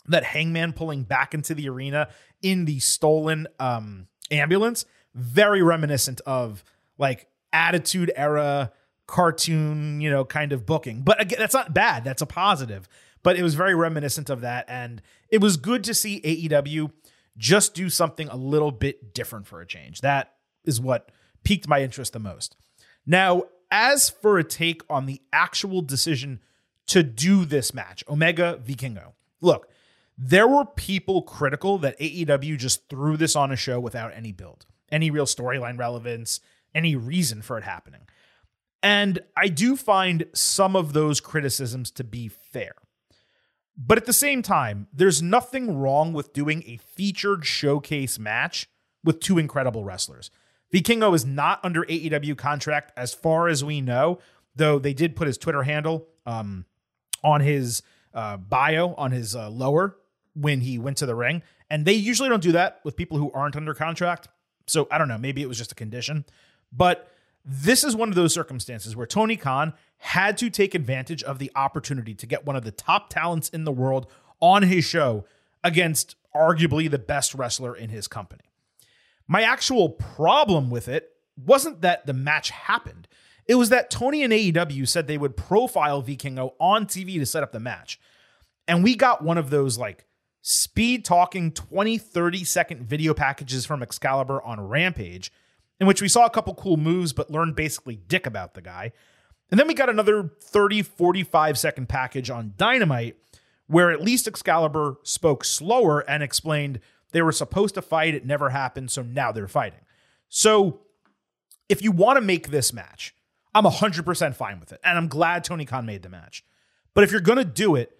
that 0.07 0.25
Hangman 0.25 0.73
pulling 0.73 1.03
back 1.03 1.33
into 1.33 1.55
the 1.55 1.69
arena 1.69 2.09
in 2.41 2.65
the 2.65 2.79
stolen 2.79 3.47
um, 3.57 4.07
ambulance, 4.29 4.85
very 5.15 5.61
reminiscent 5.61 6.19
of 6.25 6.65
like 6.97 7.27
Attitude 7.53 8.11
Era 8.15 8.73
cartoon, 9.07 10.01
you 10.01 10.09
know, 10.09 10.25
kind 10.25 10.51
of 10.51 10.65
booking. 10.65 11.01
But 11.01 11.21
again, 11.21 11.39
that's 11.39 11.53
not 11.53 11.73
bad. 11.73 12.03
That's 12.03 12.21
a 12.21 12.25
positive. 12.25 12.89
But 13.23 13.37
it 13.37 13.43
was 13.43 13.55
very 13.55 13.75
reminiscent 13.75 14.29
of 14.29 14.41
that. 14.41 14.65
And 14.67 15.01
it 15.29 15.41
was 15.41 15.57
good 15.57 15.83
to 15.85 15.93
see 15.93 16.21
AEW 16.21 16.91
just 17.37 17.73
do 17.73 17.89
something 17.89 18.27
a 18.27 18.35
little 18.35 18.71
bit 18.71 19.13
different 19.13 19.47
for 19.47 19.61
a 19.61 19.65
change. 19.65 20.01
That 20.01 20.33
is 20.65 20.81
what 20.81 21.11
piqued 21.43 21.67
my 21.67 21.81
interest 21.81 22.13
the 22.13 22.19
most. 22.19 22.55
Now, 23.05 23.43
as 23.71 24.09
for 24.09 24.37
a 24.37 24.43
take 24.43 24.81
on 24.89 25.05
the 25.05 25.21
actual 25.31 25.81
decision 25.81 26.41
to 26.87 27.03
do 27.03 27.45
this 27.45 27.73
match, 27.73 28.03
Omega 28.09 28.59
Vikingo. 28.63 29.13
Look, 29.39 29.69
there 30.17 30.47
were 30.47 30.65
people 30.65 31.21
critical 31.21 31.77
that 31.79 31.97
AEW 31.99 32.57
just 32.57 32.89
threw 32.89 33.17
this 33.17 33.35
on 33.35 33.51
a 33.51 33.55
show 33.55 33.79
without 33.79 34.13
any 34.13 34.31
build, 34.31 34.65
any 34.91 35.09
real 35.09 35.25
storyline 35.25 35.79
relevance, 35.79 36.41
any 36.75 36.95
reason 36.95 37.41
for 37.41 37.57
it 37.57 37.63
happening. 37.63 38.01
And 38.83 39.19
I 39.37 39.47
do 39.47 39.75
find 39.75 40.25
some 40.33 40.75
of 40.75 40.93
those 40.93 41.19
criticisms 41.19 41.91
to 41.91 42.03
be 42.03 42.27
fair. 42.27 42.73
But 43.83 43.97
at 43.97 44.05
the 44.05 44.13
same 44.13 44.43
time, 44.43 44.87
there's 44.93 45.23
nothing 45.23 45.79
wrong 45.79 46.13
with 46.13 46.33
doing 46.33 46.63
a 46.67 46.77
featured 46.77 47.45
showcase 47.45 48.19
match 48.19 48.67
with 49.03 49.19
two 49.19 49.39
incredible 49.39 49.83
wrestlers. 49.83 50.29
Vikingo 50.71 51.15
is 51.15 51.25
not 51.25 51.59
under 51.63 51.83
AEW 51.83 52.37
contract 52.37 52.91
as 52.95 53.13
far 53.13 53.47
as 53.47 53.63
we 53.63 53.81
know, 53.81 54.19
though 54.55 54.77
they 54.77 54.93
did 54.93 55.15
put 55.15 55.25
his 55.25 55.37
Twitter 55.37 55.63
handle 55.63 56.07
um, 56.27 56.65
on 57.23 57.41
his 57.41 57.81
uh, 58.13 58.37
bio, 58.37 58.93
on 58.95 59.11
his 59.11 59.35
uh, 59.35 59.49
lower 59.49 59.97
when 60.35 60.61
he 60.61 60.77
went 60.77 60.97
to 60.97 61.07
the 61.07 61.15
ring. 61.15 61.41
And 61.69 61.83
they 61.83 61.93
usually 61.93 62.29
don't 62.29 62.43
do 62.43 62.51
that 62.51 62.81
with 62.83 62.95
people 62.95 63.17
who 63.17 63.31
aren't 63.31 63.55
under 63.55 63.73
contract. 63.73 64.27
So 64.67 64.87
I 64.91 64.99
don't 64.99 65.07
know, 65.07 65.17
maybe 65.17 65.41
it 65.41 65.47
was 65.47 65.57
just 65.57 65.71
a 65.71 65.75
condition. 65.75 66.25
But 66.71 67.11
this 67.43 67.83
is 67.83 67.95
one 67.95 68.09
of 68.09 68.15
those 68.15 68.33
circumstances 68.33 68.95
where 68.95 69.07
Tony 69.07 69.37
Khan 69.37 69.73
had 70.01 70.35
to 70.37 70.49
take 70.49 70.73
advantage 70.73 71.21
of 71.21 71.37
the 71.37 71.51
opportunity 71.55 72.15
to 72.15 72.25
get 72.25 72.45
one 72.45 72.55
of 72.55 72.63
the 72.63 72.71
top 72.71 73.09
talents 73.09 73.49
in 73.49 73.65
the 73.65 73.71
world 73.71 74.07
on 74.39 74.63
his 74.63 74.83
show 74.83 75.25
against 75.63 76.15
arguably 76.35 76.89
the 76.89 76.97
best 76.97 77.35
wrestler 77.35 77.75
in 77.75 77.89
his 77.89 78.07
company. 78.07 78.43
My 79.27 79.43
actual 79.43 79.89
problem 79.89 80.71
with 80.71 80.87
it 80.87 81.11
wasn't 81.37 81.81
that 81.81 82.07
the 82.07 82.13
match 82.13 82.49
happened. 82.49 83.07
It 83.45 83.55
was 83.55 83.69
that 83.69 83.91
Tony 83.91 84.23
and 84.23 84.33
AEW 84.33 84.87
said 84.87 85.05
they 85.05 85.19
would 85.19 85.37
profile 85.37 86.01
Vikingo 86.01 86.53
on 86.59 86.87
TV 86.87 87.19
to 87.19 87.25
set 87.25 87.43
up 87.43 87.51
the 87.51 87.59
match. 87.59 87.99
And 88.67 88.83
we 88.83 88.95
got 88.95 89.23
one 89.23 89.37
of 89.37 89.51
those 89.51 89.77
like 89.77 90.05
speed 90.41 91.05
talking 91.05 91.51
20, 91.51 91.99
30 91.99 92.43
second 92.43 92.81
video 92.81 93.13
packages 93.13 93.67
from 93.67 93.83
Excalibur 93.83 94.41
on 94.41 94.67
Rampage 94.67 95.31
in 95.79 95.85
which 95.85 96.01
we 96.01 96.07
saw 96.07 96.25
a 96.25 96.29
couple 96.29 96.55
cool 96.55 96.77
moves, 96.77 97.13
but 97.13 97.29
learned 97.29 97.55
basically 97.55 97.95
dick 97.95 98.25
about 98.25 98.53
the 98.55 98.61
guy. 98.61 98.93
And 99.51 99.59
then 99.59 99.67
we 99.67 99.73
got 99.73 99.89
another 99.89 100.31
30, 100.39 100.81
45 100.81 101.57
second 101.59 101.89
package 101.89 102.29
on 102.29 102.53
Dynamite, 102.57 103.17
where 103.67 103.91
at 103.91 104.01
least 104.01 104.27
Excalibur 104.27 104.95
spoke 105.03 105.43
slower 105.43 105.99
and 106.09 106.23
explained 106.23 106.79
they 107.11 107.21
were 107.21 107.33
supposed 107.33 107.75
to 107.75 107.81
fight, 107.81 108.15
it 108.15 108.25
never 108.25 108.49
happened, 108.49 108.89
so 108.89 109.01
now 109.01 109.31
they're 109.31 109.47
fighting. 109.47 109.81
So 110.29 110.81
if 111.67 111.81
you 111.81 111.91
want 111.91 112.17
to 112.17 112.21
make 112.21 112.49
this 112.49 112.71
match, 112.71 113.13
I'm 113.53 113.65
100% 113.65 114.35
fine 114.35 114.59
with 114.59 114.71
it. 114.71 114.79
And 114.83 114.97
I'm 114.97 115.09
glad 115.09 115.43
Tony 115.43 115.65
Khan 115.65 115.85
made 115.85 116.03
the 116.03 116.09
match. 116.09 116.43
But 116.93 117.03
if 117.03 117.11
you're 117.11 117.19
going 117.19 117.37
to 117.37 117.45
do 117.45 117.75
it, 117.75 117.97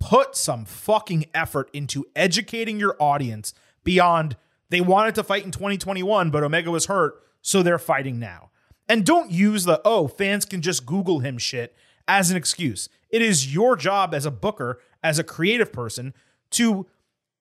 put 0.00 0.36
some 0.36 0.64
fucking 0.64 1.26
effort 1.34 1.68
into 1.72 2.06
educating 2.16 2.80
your 2.80 2.96
audience 2.98 3.54
beyond 3.84 4.36
they 4.70 4.80
wanted 4.80 5.14
to 5.16 5.22
fight 5.22 5.44
in 5.44 5.50
2021, 5.50 6.30
but 6.30 6.42
Omega 6.42 6.70
was 6.70 6.86
hurt, 6.86 7.22
so 7.42 7.62
they're 7.62 7.78
fighting 7.78 8.18
now. 8.18 8.50
And 8.88 9.04
don't 9.04 9.30
use 9.30 9.64
the, 9.64 9.80
oh, 9.84 10.08
fans 10.08 10.44
can 10.44 10.60
just 10.60 10.84
Google 10.84 11.20
him 11.20 11.38
shit 11.38 11.74
as 12.06 12.30
an 12.30 12.36
excuse. 12.36 12.88
It 13.10 13.22
is 13.22 13.54
your 13.54 13.76
job 13.76 14.14
as 14.14 14.26
a 14.26 14.30
booker, 14.30 14.80
as 15.02 15.18
a 15.18 15.24
creative 15.24 15.72
person, 15.72 16.14
to 16.50 16.86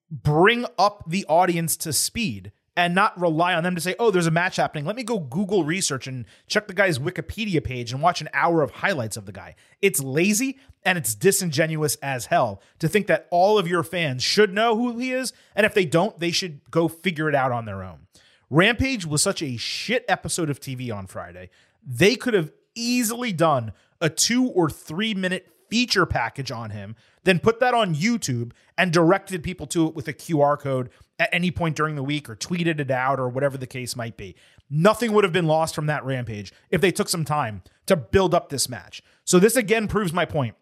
bring 0.10 0.66
up 0.78 1.04
the 1.08 1.26
audience 1.28 1.76
to 1.78 1.92
speed 1.92 2.52
and 2.76 2.96
not 2.96 3.20
rely 3.20 3.54
on 3.54 3.64
them 3.64 3.76
to 3.76 3.82
say, 3.82 3.96
oh, 4.00 4.10
there's 4.10 4.28
a 4.28 4.32
match 4.32 4.56
happening. 4.56 4.86
Let 4.86 4.96
me 4.96 5.04
go 5.04 5.20
Google 5.20 5.64
research 5.64 6.08
and 6.08 6.26
check 6.48 6.68
the 6.68 6.74
guy's 6.74 6.98
Wikipedia 6.98 7.64
page 7.64 7.92
and 7.92 8.02
watch 8.02 8.20
an 8.22 8.30
hour 8.34 8.64
of 8.64 8.72
highlights 8.72 9.18
of 9.18 9.26
the 9.26 9.32
guy. 9.32 9.56
It's 9.82 10.02
lazy 10.02 10.58
and 10.84 10.98
it's 10.98 11.14
disingenuous 11.14 11.96
as 12.02 12.28
hell 12.28 12.62
to 12.80 12.88
think 12.88 13.08
that 13.08 13.28
all 13.30 13.60
of 13.60 13.68
your 13.68 13.84
fans 13.84 14.24
should 14.24 14.54
know 14.54 14.76
who 14.76 14.98
he 14.98 15.12
is. 15.12 15.34
And 15.56 15.66
if 15.66 15.74
they 15.74 15.86
don't, 15.86 16.20
they 16.20 16.32
should 16.32 16.62
go 16.72 16.88
figure 16.88 17.30
it 17.30 17.36
out 17.36 17.52
on 17.52 17.66
their 17.66 17.84
own. 17.84 18.08
Rampage 18.50 19.06
was 19.06 19.22
such 19.22 19.42
a 19.42 19.58
shit 19.58 20.06
episode 20.08 20.50
of 20.50 20.60
TV 20.60 20.94
on 20.94 21.08
Friday. 21.08 21.50
They 21.86 22.16
could 22.16 22.34
have 22.34 22.52
easily 22.76 23.34
done 23.34 23.74
a 24.02 24.10
two 24.10 24.48
or 24.48 24.70
three 24.70 25.14
minute 25.14 25.48
feature 25.70 26.06
package 26.06 26.52
on 26.52 26.70
him, 26.70 26.96
then 27.24 27.40
put 27.40 27.60
that 27.60 27.74
on 27.74 27.96
YouTube 27.96 28.52
and 28.78 28.92
directed 28.92 29.42
people 29.42 29.66
to 29.66 29.88
it 29.88 29.96
with 29.96 30.08
a 30.08 30.14
QR 30.14 30.60
code 30.60 30.90
at 31.18 31.30
any 31.32 31.50
point 31.50 31.76
during 31.76 31.96
the 31.96 32.04
week 32.04 32.30
or 32.30 32.36
tweeted 32.36 32.80
it 32.80 32.92
out 32.92 33.20
or 33.20 33.28
whatever 33.28 33.58
the 33.58 33.66
case 33.66 33.96
might 33.96 34.16
be. 34.16 34.36
Nothing 34.70 35.14
would 35.14 35.24
have 35.24 35.34
been 35.34 35.48
lost 35.48 35.74
from 35.74 35.88
that 35.88 36.06
rampage 36.06 36.54
if 36.70 36.82
they 36.82 36.92
took 36.92 37.10
some 37.10 37.26
time 37.26 37.64
to 37.88 37.96
build 37.96 38.36
up 38.36 38.50
this 38.50 38.70
match. 38.70 39.02
So, 39.24 39.40
this 39.40 39.56
again 39.56 39.88
proves 39.88 40.14
my 40.14 40.26
point 40.26 40.56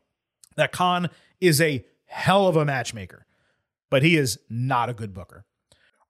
that 0.55 0.71
Khan 0.71 1.09
is 1.39 1.59
a 1.59 1.85
hell 2.05 2.47
of 2.47 2.55
a 2.55 2.65
matchmaker, 2.65 3.25
but 3.89 4.03
he 4.03 4.15
is 4.15 4.39
not 4.49 4.89
a 4.89 4.93
good 4.93 5.13
booker. 5.13 5.45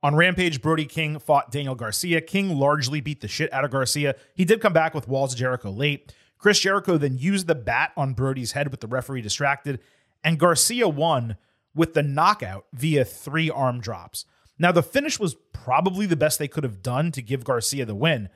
On 0.04 0.16
Rampage, 0.16 0.62
Brody 0.62 0.86
King 0.86 1.20
fought 1.20 1.52
Daniel 1.52 1.76
Garcia. 1.76 2.22
King 2.22 2.58
largely 2.58 3.02
beat 3.02 3.22
the 3.22 3.28
shit 3.28 3.54
out 3.54 3.64
of 3.64 3.72
Garcia. 3.72 4.16
He 4.34 4.46
did 4.46 4.62
come 4.62 4.74
back 4.74 4.96
with 4.96 5.08
Walls 5.08 5.36
Jericho 5.36 5.70
late. 5.70 6.14
Chris 6.40 6.60
Jericho 6.60 6.98
then 6.98 7.20
used 7.20 7.46
the 7.46 7.54
bat 7.54 7.92
on 7.96 8.16
Brody's 8.16 8.54
head 8.54 8.72
with 8.72 8.80
the 8.80 8.88
referee 8.88 9.22
distracted, 9.22 9.80
and 10.24 10.40
Garcia 10.40 10.90
won 10.90 11.38
with 11.76 11.94
the 11.94 12.02
knockout 12.02 12.66
via 12.74 13.06
three 13.06 13.50
arm 13.50 13.80
drops. 13.80 14.26
Now, 14.58 14.72
the 14.72 14.84
finish 14.84 15.20
was 15.20 15.36
probably 15.54 16.08
the 16.08 16.16
best 16.16 16.40
they 16.40 16.48
could 16.48 16.64
have 16.64 16.82
done 16.82 17.12
to 17.12 17.22
give 17.22 17.44
Garcia 17.44 17.86
the 17.86 17.96
win, 17.96 18.30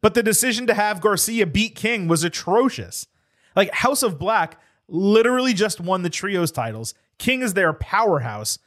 but 0.00 0.14
the 0.14 0.22
decision 0.22 0.66
to 0.66 0.74
have 0.74 1.00
Garcia 1.00 1.46
beat 1.46 1.76
King 1.76 2.08
was 2.08 2.24
atrocious. 2.24 3.06
Like, 3.54 3.72
House 3.72 4.02
of 4.02 4.18
Black 4.18 4.60
literally 4.88 5.54
just 5.54 5.80
won 5.80 6.02
the 6.02 6.10
trios 6.10 6.50
titles. 6.50 6.94
King 7.18 7.42
is 7.42 7.54
their 7.54 7.72
powerhouse, 7.72 8.58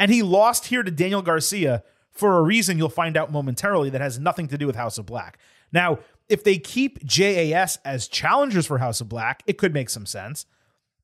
and 0.00 0.10
he 0.10 0.22
lost 0.22 0.66
here 0.66 0.82
to 0.82 0.90
Daniel 0.90 1.20
Garcia 1.20 1.84
for 2.10 2.38
a 2.38 2.42
reason 2.42 2.78
you'll 2.78 2.88
find 2.88 3.18
out 3.18 3.30
momentarily 3.30 3.90
that 3.90 4.00
has 4.00 4.18
nothing 4.18 4.48
to 4.48 4.56
do 4.56 4.66
with 4.66 4.74
House 4.74 4.96
of 4.96 5.04
Black. 5.04 5.38
Now, 5.72 5.98
if 6.28 6.42
they 6.42 6.56
keep 6.56 7.04
JAS 7.04 7.78
as 7.84 8.08
challengers 8.08 8.66
for 8.66 8.78
House 8.78 9.02
of 9.02 9.10
Black, 9.10 9.42
it 9.46 9.58
could 9.58 9.74
make 9.74 9.90
some 9.90 10.06
sense. 10.06 10.46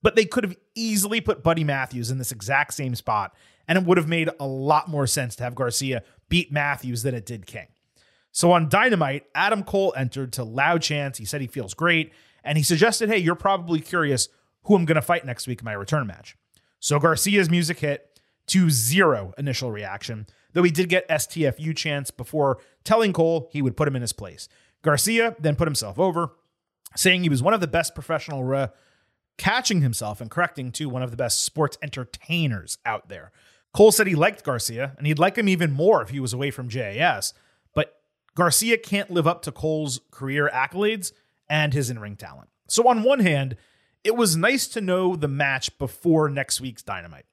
But 0.03 0.17
they 0.17 0.25
could 0.25 0.45
have 0.45 0.57
easily 0.75 1.21
put 1.21 1.43
Buddy 1.43 1.63
Matthews 1.63 2.11
in 2.11 2.17
this 2.17 2.33
exact 2.33 2.73
same 2.73 2.95
spot, 2.95 3.35
and 3.69 3.77
it 3.77 3.85
would 3.85 3.99
have 3.99 4.09
made 4.09 4.31
a 4.41 4.47
lot 4.47 4.89
more 4.89 5.07
sense 5.07 5.37
to 5.37 5.45
have 5.45 5.55
Garcia 5.55 6.03
beat 6.31 6.51
Matthews 6.51 7.03
than 7.03 7.15
it 7.15 7.27
did 7.27 7.47
King. 7.47 7.69
So 8.33 8.51
on 8.53 8.69
Dynamite, 8.69 9.27
Adam 9.35 9.63
Cole 9.63 9.93
entered 9.97 10.33
to 10.35 10.45
loud 10.45 10.81
chants. 10.81 11.19
He 11.19 11.25
said 11.27 11.43
he 11.43 11.47
feels 11.47 11.75
great, 11.75 12.13
and 12.43 12.57
he 12.57 12.65
suggested, 12.65 13.11
hey, 13.11 13.19
you're 13.19 13.35
probably 13.35 13.81
curious 13.81 14.31
who 14.65 14.75
I'm 14.75 14.87
going 14.87 14.97
to 14.97 15.03
fight 15.03 15.27
next 15.27 15.47
week 15.47 15.61
in 15.61 15.65
my 15.67 15.75
return 15.75 16.07
match. 16.07 16.37
So 16.81 16.99
Garcia's 16.99 17.51
music 17.51 17.81
hit 17.81 18.16
to 18.49 18.71
zero 18.71 19.33
initial 19.39 19.71
reaction. 19.71 20.27
though 20.53 20.63
he 20.63 20.71
did 20.71 20.89
get 20.89 21.09
STFU 21.09 21.77
chance 21.77 22.11
before 22.11 22.59
telling 22.83 23.13
Cole 23.13 23.51
he 23.53 23.61
would 23.61 23.77
put 23.77 23.87
him 23.87 23.97
in 23.97 24.01
his 24.01 24.15
place. 24.15 24.49
Garcia 24.83 25.37
then 25.39 25.57
put 25.57 25.67
himself 25.67 25.99
over, 25.99 26.31
saying 26.95 27.23
he 27.23 27.29
was 27.29 27.43
one 27.43 27.53
of 27.53 27.61
the 27.61 27.67
best 27.67 27.95
professional, 27.95 28.43
re- 28.43 28.69
catching 29.37 29.83
himself 29.83 30.21
and 30.21 30.31
correcting 30.31 30.73
to 30.73 30.89
one 30.89 31.03
of 31.03 31.11
the 31.11 31.17
best 31.17 31.45
sports 31.45 31.77
entertainers 31.83 32.79
out 32.87 33.09
there. 33.09 33.33
Cole 33.75 33.93
said 33.93 34.07
he 34.07 34.15
liked 34.15 34.45
Garcia 34.45 34.95
and 34.97 35.07
he'd 35.07 35.19
like 35.19 35.37
him 35.37 35.49
even 35.49 35.73
more 35.73 36.01
if 36.01 36.09
he 36.09 36.21
was 36.21 36.33
away 36.33 36.51
from 36.51 36.71
JAS, 36.71 37.35
but 37.75 38.01
Garcia 38.35 38.79
can't 38.79 39.11
live 39.11 39.27
up 39.27 39.43
to 39.43 39.53
Cole's 39.53 40.01
career 40.11 40.49
accolades 40.53 41.13
and 41.49 41.75
his 41.75 41.91
in 41.91 41.99
ring 41.99 42.17
talent. 42.17 42.49
So, 42.69 42.89
on 42.89 43.03
one 43.03 43.21
hand, 43.21 43.57
it 44.03 44.17
was 44.17 44.37
nice 44.37 44.67
to 44.69 44.81
know 44.81 45.17
the 45.17 45.29
match 45.29 45.77
before 45.79 46.29
next 46.29 46.61
week's 46.61 46.83
Dynamite. 46.83 47.27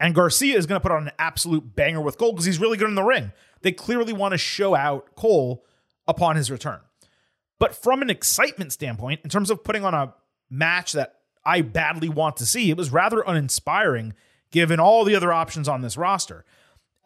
And 0.00 0.14
Garcia 0.14 0.56
is 0.56 0.66
going 0.66 0.80
to 0.80 0.82
put 0.82 0.92
on 0.92 1.06
an 1.06 1.12
absolute 1.18 1.76
banger 1.76 2.00
with 2.00 2.18
Cole 2.18 2.32
because 2.32 2.44
he's 2.44 2.60
really 2.60 2.76
good 2.76 2.88
in 2.88 2.94
the 2.94 3.02
ring. 3.02 3.32
They 3.62 3.72
clearly 3.72 4.12
want 4.12 4.32
to 4.32 4.38
show 4.38 4.74
out 4.74 5.14
Cole 5.14 5.64
upon 6.06 6.36
his 6.36 6.50
return. 6.50 6.80
But 7.58 7.74
from 7.74 8.02
an 8.02 8.10
excitement 8.10 8.72
standpoint, 8.72 9.20
in 9.24 9.30
terms 9.30 9.50
of 9.50 9.64
putting 9.64 9.84
on 9.84 9.94
a 9.94 10.14
match 10.50 10.92
that 10.92 11.20
I 11.44 11.60
badly 11.62 12.08
want 12.08 12.36
to 12.38 12.46
see, 12.46 12.70
it 12.70 12.76
was 12.76 12.90
rather 12.90 13.20
uninspiring 13.20 14.14
given 14.50 14.80
all 14.80 15.04
the 15.04 15.14
other 15.14 15.32
options 15.32 15.68
on 15.68 15.80
this 15.80 15.96
roster. 15.96 16.44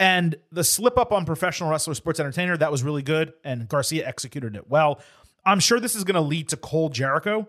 And 0.01 0.37
the 0.53 0.65
slip 0.65 0.99
up 0.99 1.13
on 1.13 1.25
professional 1.25 1.71
wrestler 1.71 1.95
sports 1.95 2.21
entertainer, 2.21 2.57
that 2.57 2.71
was 2.71 2.83
really 2.83 3.03
good. 3.03 3.33
And 3.45 3.69
Garcia 3.69 4.07
executed 4.07 4.55
it 4.55 4.69
well. 4.69 5.01
I'm 5.45 5.61
sure 5.61 5.81
this 5.81 5.97
is 5.97 6.05
going 6.05 6.15
to 6.15 6.21
lead 6.21 6.49
to 6.51 6.57
Cole 6.57 6.89
Jericho. 6.89 7.49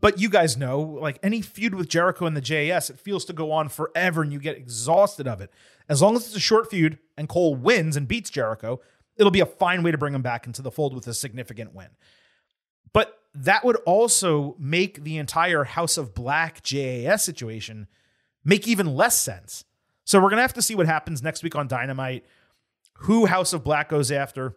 But 0.00 0.18
you 0.18 0.28
guys 0.28 0.56
know, 0.56 0.80
like 0.80 1.18
any 1.22 1.42
feud 1.42 1.74
with 1.74 1.88
Jericho 1.88 2.26
and 2.26 2.36
the 2.36 2.40
JAS, 2.40 2.90
it 2.90 2.98
feels 2.98 3.24
to 3.26 3.32
go 3.32 3.52
on 3.52 3.68
forever 3.68 4.22
and 4.22 4.32
you 4.32 4.38
get 4.38 4.56
exhausted 4.56 5.28
of 5.28 5.40
it. 5.40 5.52
As 5.88 6.00
long 6.00 6.16
as 6.16 6.26
it's 6.26 6.36
a 6.36 6.40
short 6.40 6.70
feud 6.70 6.98
and 7.16 7.28
Cole 7.28 7.54
wins 7.54 7.96
and 7.96 8.08
beats 8.08 8.30
Jericho, 8.30 8.80
it'll 9.16 9.30
be 9.30 9.40
a 9.40 9.46
fine 9.46 9.82
way 9.82 9.90
to 9.90 9.98
bring 9.98 10.14
him 10.14 10.22
back 10.22 10.46
into 10.46 10.62
the 10.62 10.70
fold 10.70 10.94
with 10.94 11.06
a 11.06 11.14
significant 11.14 11.74
win. 11.74 11.88
But 12.92 13.18
that 13.34 13.64
would 13.64 13.76
also 13.86 14.56
make 14.58 15.04
the 15.04 15.18
entire 15.18 15.64
House 15.64 15.96
of 15.96 16.14
Black 16.14 16.62
JAS 16.62 17.22
situation 17.22 17.86
make 18.44 18.66
even 18.66 18.94
less 18.94 19.18
sense. 19.18 19.64
So 20.04 20.18
we're 20.18 20.30
going 20.30 20.38
to 20.38 20.42
have 20.42 20.54
to 20.54 20.62
see 20.62 20.74
what 20.74 20.86
happens 20.86 21.22
next 21.22 21.42
week 21.42 21.54
on 21.54 21.68
Dynamite, 21.68 22.24
who 22.98 23.26
House 23.26 23.52
of 23.52 23.62
Black 23.62 23.88
goes 23.88 24.10
after, 24.10 24.56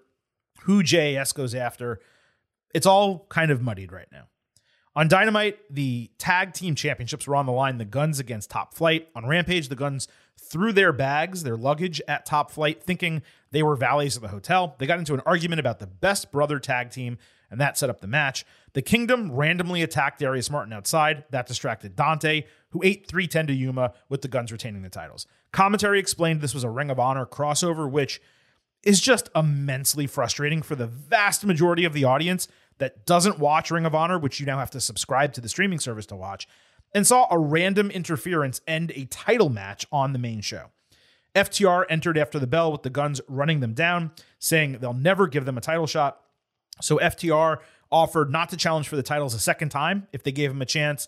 who 0.62 0.82
JAS 0.82 1.32
goes 1.34 1.54
after. 1.54 2.00
It's 2.74 2.86
all 2.86 3.25
kind 3.30 3.51
of 3.51 3.62
muddied 3.62 3.92
right 3.92 4.08
now. 4.12 4.27
On 4.98 5.10
Dynamite, 5.10 5.58
the 5.70 6.10
tag 6.18 6.54
team 6.54 6.74
championships 6.74 7.28
were 7.28 7.36
on 7.36 7.46
the 7.46 7.52
line. 7.52 7.78
The 7.78 7.86
Guns 7.86 8.18
against 8.20 8.50
Top 8.50 8.74
Flight. 8.74 9.10
On 9.14 9.25
Rampage, 9.25 9.68
the 9.68 9.75
Guns 9.75 10.08
threw 10.40 10.72
their 10.72 10.94
bags, 10.94 11.44
their 11.44 11.58
luggage 11.58 12.02
at 12.08 12.25
Top 12.25 12.50
Flight, 12.50 12.82
thinking 12.82 13.22
they 13.52 13.62
were 13.62 13.75
valets 13.75 14.16
of 14.16 14.22
the 14.22 14.30
hotel. 14.30 14.75
They 14.78 14.86
got 14.86 15.00
into 15.00 15.14
an 15.14 15.22
argument 15.25 15.60
about 15.60 15.80
the 15.80 15.88
best 15.88 16.32
brother 16.32 16.60
tag 16.60 16.92
team, 16.92 17.18
and 17.52 17.60
that 17.60 17.78
set 17.78 17.90
up 17.90 18.00
the 18.00 18.08
match. 18.08 18.46
The 18.72 18.82
Kingdom 18.82 19.34
randomly 19.34 19.82
attacked 19.82 20.20
Darius 20.20 20.50
Martin 20.50 20.72
outside. 20.72 21.25
That 21.30 21.46
distracted 21.46 21.98
Dante, 21.98 22.46
who 22.70 22.82
ate 22.82 23.06
310 23.06 23.48
to 23.48 23.54
Yuma, 23.54 23.94
with 24.08 24.22
the 24.22 24.30
Guns 24.30 24.52
retaining 24.52 24.82
the 24.82 24.90
titles. 24.90 25.28
Commentary 25.52 26.00
explained 26.00 26.40
this 26.40 26.54
was 26.54 26.64
a 26.64 26.70
Ring 26.70 26.90
of 26.90 27.00
Honor 27.00 27.25
crossover, 27.25 27.90
which 27.90 28.22
is 28.84 29.02
just 29.02 29.30
immensely 29.36 30.08
frustrating 30.08 30.62
for 30.62 30.75
the 30.75 30.88
vast 30.88 31.44
majority 31.44 31.84
of 31.84 31.92
the 31.92 32.06
audience 32.06 32.48
that 32.77 33.05
doesn't 33.05 33.39
watch 33.39 33.72
Ring 33.72 33.86
of 33.86 33.96
Honor, 33.96 34.20
which 34.20 34.39
you 34.39 34.46
now 34.46 34.60
have 34.60 34.72
to 34.72 34.82
subscribe 34.82 35.34
to 35.34 35.41
the 35.41 35.50
streaming 35.50 35.79
service 35.79 36.05
to 36.08 36.15
watch, 36.15 36.48
and 36.94 37.05
saw 37.05 37.27
a 37.29 37.38
random 37.38 37.89
interference 37.91 38.62
end 38.67 38.91
a 38.96 39.05
title 39.05 39.50
match 39.50 39.86
on 39.91 40.13
the 40.13 40.20
main 40.20 40.41
show. 40.41 40.72
FTR 41.36 41.86
entered 41.89 42.17
after 42.17 42.39
the 42.39 42.48
bell 42.48 42.72
with 42.72 42.84
the 42.84 42.89
guns 42.89 43.20
running 43.27 43.60
them 43.60 43.74
down, 43.74 44.12
saying 44.39 44.77
they'll 44.79 44.94
never 44.94 45.27
give 45.27 45.46
them 45.46 45.57
a 45.57 45.61
title 45.61 45.88
shot. 45.88 46.22
So 46.81 46.98
FTR 46.98 47.57
offered 47.92 48.31
not 48.31 48.50
to 48.50 48.57
challenge 48.57 48.88
for 48.88 48.96
the 48.96 49.03
titles 49.03 49.33
a 49.33 49.40
second 49.40 49.70
time 49.70 50.07
if 50.14 50.24
they 50.24 50.31
gave 50.31 50.51
him 50.51 50.61
a 50.61 50.66
chance, 50.66 51.07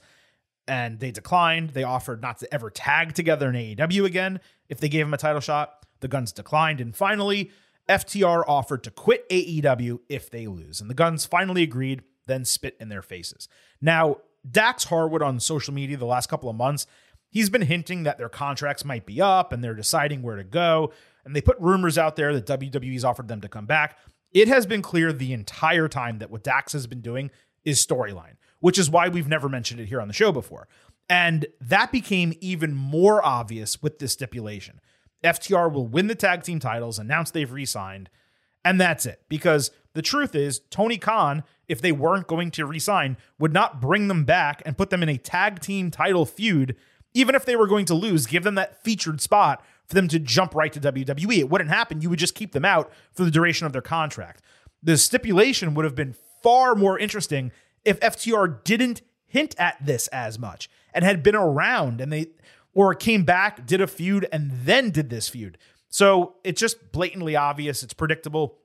and 0.68 1.00
they 1.00 1.12
declined. 1.12 1.70
They 1.70 1.84
offered 1.84 2.22
not 2.22 2.40
to 2.40 2.54
ever 2.54 2.70
tag 2.70 3.14
together 3.14 3.50
in 3.50 3.56
AEW 3.56 4.06
again 4.06 4.42
if 4.68 4.80
they 4.80 4.90
gave 4.90 5.06
him 5.06 5.14
a 5.14 5.18
title 5.18 5.42
shot. 5.42 5.86
The 6.02 6.08
guns 6.10 6.32
declined. 6.32 6.82
And 6.82 6.96
finally, 6.96 7.52
FTR 7.90 8.44
offered 8.48 8.84
to 8.84 8.92
quit 8.92 9.28
AEW 9.30 10.00
if 10.10 10.30
they 10.30 10.48
lose. 10.48 10.82
And 10.82 10.90
the 10.90 10.94
Guns 10.94 11.26
finally 11.26 11.64
agreed, 11.64 12.04
then 12.26 12.46
spit 12.46 12.76
in 12.80 12.90
their 12.90 13.02
faces. 13.02 13.48
Now, 13.82 14.18
Dax 14.50 14.86
Harwood 14.86 15.22
on 15.22 15.40
social 15.40 15.74
media 15.74 15.98
the 15.98 16.06
last 16.06 16.30
couple 16.30 16.50
of 16.50 16.56
months, 16.56 16.86
he's 17.30 17.50
been 17.50 17.62
hinting 17.62 18.04
that 18.04 18.18
their 18.18 18.30
contracts 18.30 18.86
might 18.86 19.06
be 19.06 19.22
up 19.22 19.52
and 19.52 19.64
they're 19.64 19.76
deciding 19.76 20.22
where 20.22 20.36
to 20.36 20.44
go. 20.44 20.92
And 21.26 21.36
they 21.36 21.42
put 21.42 21.60
rumors 21.60 21.98
out 21.98 22.16
there 22.16 22.34
that 22.34 22.60
WWE's 22.60 23.04
offered 23.04 23.28
them 23.28 23.42
to 23.42 23.50
come 23.50 23.66
back. 23.66 23.98
It 24.32 24.48
has 24.48 24.66
been 24.66 24.82
clear 24.82 25.12
the 25.12 25.34
entire 25.34 25.88
time 25.88 26.20
that 26.20 26.30
what 26.30 26.44
Dax 26.44 26.74
has 26.74 26.88
been 26.88 27.02
doing 27.02 27.32
is 27.66 27.86
storyline, 27.86 28.36
which 28.60 28.78
is 28.78 28.90
why 28.90 29.10
we've 29.10 29.28
never 29.28 29.50
mentioned 29.50 29.80
it 29.80 29.88
here 29.88 30.02
on 30.02 30.08
the 30.08 30.14
show 30.14 30.32
before. 30.32 30.68
And 31.10 31.46
that 31.62 31.92
became 31.92 32.34
even 32.42 32.76
more 32.76 33.26
obvious 33.26 33.82
with 33.82 34.00
this 34.00 34.14
stipulation. 34.14 34.82
FTR 35.24 35.72
will 35.72 35.88
win 35.88 36.08
the 36.08 36.16
tag 36.16 36.44
team 36.44 36.60
titles, 36.60 37.00
announce 37.00 37.32
they've 37.32 37.52
re 37.52 37.66
signed, 37.66 38.10
and 38.64 38.80
that's 38.80 39.06
it. 39.06 39.22
Because 39.30 39.72
the 39.94 40.02
truth 40.02 40.36
is, 40.36 40.62
Tony 40.70 40.98
Khan, 40.98 41.44
if 41.68 41.82
they 41.82 41.92
weren't 41.92 42.28
going 42.28 42.52
to 42.52 42.66
re 42.66 42.80
sign, 42.80 43.18
would 43.40 43.54
not 43.54 43.82
bring 43.82 44.08
them 44.08 44.26
back 44.26 44.62
and 44.66 44.78
put 44.78 44.90
them 44.90 45.04
in 45.04 45.10
a 45.10 45.18
tag 45.18 45.60
team 45.60 45.90
title 45.90 46.26
feud, 46.26 46.76
even 47.14 47.36
if 47.36 47.46
they 47.46 47.56
were 47.56 47.68
going 47.68 47.86
to 47.86 47.96
lose, 47.96 48.28
give 48.28 48.44
them 48.44 48.56
that 48.56 48.84
featured 48.84 49.22
spot 49.22 49.64
for 49.88 49.96
them 49.96 50.08
to 50.10 50.20
jump 50.20 50.54
right 50.54 50.72
to 50.74 50.80
WWE. 50.80 51.40
It 51.40 51.50
wouldn't 51.50 51.70
happen. 51.70 52.02
You 52.02 52.10
would 52.10 52.20
just 52.20 52.36
keep 52.36 52.52
them 52.52 52.66
out 52.66 52.92
for 53.14 53.24
the 53.24 53.32
duration 53.32 53.66
of 53.66 53.74
their 53.74 53.82
contract. 53.82 54.42
The 54.84 54.98
stipulation 54.98 55.74
would 55.74 55.86
have 55.86 55.96
been 55.96 56.16
far 56.44 56.76
more 56.76 57.00
interesting 57.00 57.52
if 57.84 58.00
FTR 58.00 58.64
didn't 58.64 59.02
hint 59.26 59.56
at 59.58 59.78
this 59.84 60.08
as 60.10 60.38
much 60.38 60.70
and 60.94 61.04
had 61.04 61.24
been 61.24 61.36
around 61.36 62.02
and 62.02 62.12
they 62.12 62.28
or 62.78 62.94
came 62.94 63.24
back, 63.24 63.66
did 63.66 63.82
a 63.82 63.88
feud, 63.88 64.28
and 64.32 64.52
then 64.52 64.92
did 64.92 65.10
this 65.10 65.28
feud. 65.28 65.58
So 65.90 66.36
it's 66.44 66.62
just 66.62 66.92
blatantly 66.92 67.36
obvious. 67.36 67.82
It's 67.82 67.96
predictable. 67.96 68.60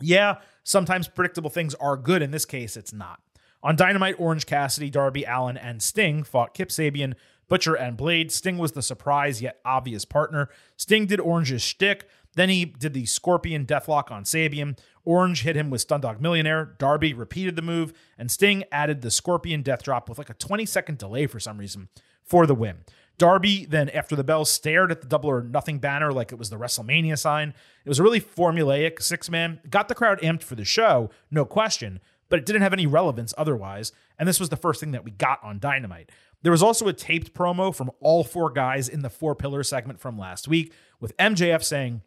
Yeah, 0.00 0.36
sometimes 0.62 1.08
predictable 1.08 1.50
things 1.50 1.74
are 1.74 1.96
good. 1.96 2.22
In 2.22 2.30
this 2.30 2.44
case, 2.44 2.76
it's 2.76 2.92
not. 2.92 3.18
On 3.64 3.74
Dynamite, 3.74 4.20
Orange 4.20 4.46
Cassidy, 4.46 4.88
Darby 4.88 5.24
Allin, 5.24 5.56
and 5.56 5.82
Sting 5.82 6.22
fought 6.22 6.54
Kip 6.54 6.68
Sabian, 6.68 7.14
Butcher, 7.48 7.74
and 7.74 7.96
Blade. 7.96 8.30
Sting 8.30 8.56
was 8.56 8.70
the 8.70 8.82
surprise 8.82 9.42
yet 9.42 9.58
obvious 9.64 10.04
partner. 10.04 10.48
Sting 10.76 11.06
did 11.06 11.18
Orange's 11.18 11.62
shtick. 11.62 12.08
Then 12.36 12.48
he 12.50 12.66
did 12.66 12.94
the 12.94 13.06
Scorpion 13.06 13.66
Deathlock 13.66 14.12
on 14.12 14.22
Sabian. 14.22 14.78
Orange 15.04 15.42
hit 15.42 15.56
him 15.56 15.70
with 15.70 15.84
Stundog 15.84 16.20
Millionaire. 16.20 16.76
Darby 16.78 17.12
repeated 17.12 17.56
the 17.56 17.62
move, 17.62 17.92
and 18.16 18.30
Sting 18.30 18.62
added 18.70 19.00
the 19.00 19.10
Scorpion 19.10 19.62
Death 19.62 19.82
Drop 19.82 20.08
with 20.08 20.18
like 20.18 20.30
a 20.30 20.34
20 20.34 20.64
second 20.66 20.98
delay 20.98 21.26
for 21.26 21.40
some 21.40 21.58
reason 21.58 21.88
for 22.22 22.46
the 22.46 22.54
win. 22.54 22.76
Darby 23.18 23.64
then, 23.64 23.88
after 23.90 24.14
the 24.14 24.24
bell, 24.24 24.44
stared 24.44 24.92
at 24.92 25.00
the 25.00 25.06
double 25.06 25.30
or 25.30 25.42
nothing 25.42 25.78
banner 25.78 26.12
like 26.12 26.32
it 26.32 26.38
was 26.38 26.50
the 26.50 26.58
WrestleMania 26.58 27.18
sign. 27.18 27.54
It 27.84 27.88
was 27.88 27.98
a 27.98 28.02
really 28.02 28.20
formulaic 28.20 29.02
six 29.02 29.30
man. 29.30 29.60
Got 29.70 29.88
the 29.88 29.94
crowd 29.94 30.20
amped 30.20 30.42
for 30.42 30.54
the 30.54 30.64
show, 30.64 31.10
no 31.30 31.44
question, 31.44 32.00
but 32.28 32.38
it 32.38 32.46
didn't 32.46 32.62
have 32.62 32.74
any 32.74 32.86
relevance 32.86 33.32
otherwise. 33.38 33.92
And 34.18 34.28
this 34.28 34.40
was 34.40 34.50
the 34.50 34.56
first 34.56 34.80
thing 34.80 34.92
that 34.92 35.04
we 35.04 35.12
got 35.12 35.42
on 35.42 35.58
Dynamite. 35.58 36.10
There 36.42 36.52
was 36.52 36.62
also 36.62 36.88
a 36.88 36.92
taped 36.92 37.32
promo 37.34 37.74
from 37.74 37.90
all 38.00 38.22
four 38.22 38.50
guys 38.50 38.88
in 38.88 39.02
the 39.02 39.10
four 39.10 39.34
pillar 39.34 39.62
segment 39.62 39.98
from 39.98 40.18
last 40.18 40.46
week, 40.46 40.72
with 41.00 41.16
MJF 41.16 41.62
saying 41.62 42.02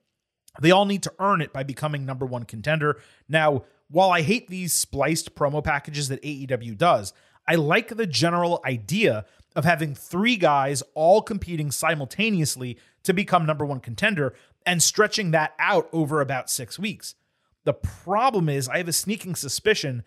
they 0.62 0.72
all 0.72 0.86
need 0.86 1.04
to 1.04 1.13
earn 1.19 1.41
it 1.41 1.54
by 1.54 1.63
becoming 1.63 2.06
number 2.06 2.26
one 2.26 2.43
contender. 2.43 3.00
Now, 3.28 3.63
while 3.89 4.12
I 4.12 4.22
hate 4.22 4.48
these 4.48 4.74
spliced 4.74 5.34
promo 5.36 5.63
packages 5.63 6.10
that 6.10 6.22
AEW 6.22 6.78
does, 6.78 7.13
I 7.48 7.56
like 7.56 7.89
the 7.89 8.06
general 8.06 8.62
idea 8.63 9.26
of 9.55 9.65
having 9.65 9.95
three 9.95 10.35
guys 10.35 10.83
all 10.93 11.21
competing 11.21 11.71
simultaneously 11.71 12.77
to 13.03 13.13
become 13.13 13.45
number 13.45 13.65
one 13.65 13.79
contender 13.79 14.33
and 14.65 14.83
stretching 14.83 15.31
that 15.31 15.53
out 15.59 15.89
over 15.91 16.21
about 16.21 16.49
six 16.49 16.77
weeks. 16.77 17.15
The 17.63 17.73
problem 17.73 18.49
is, 18.49 18.69
I 18.69 18.77
have 18.77 18.88
a 18.88 18.93
sneaking 18.93 19.35
suspicion 19.35 20.03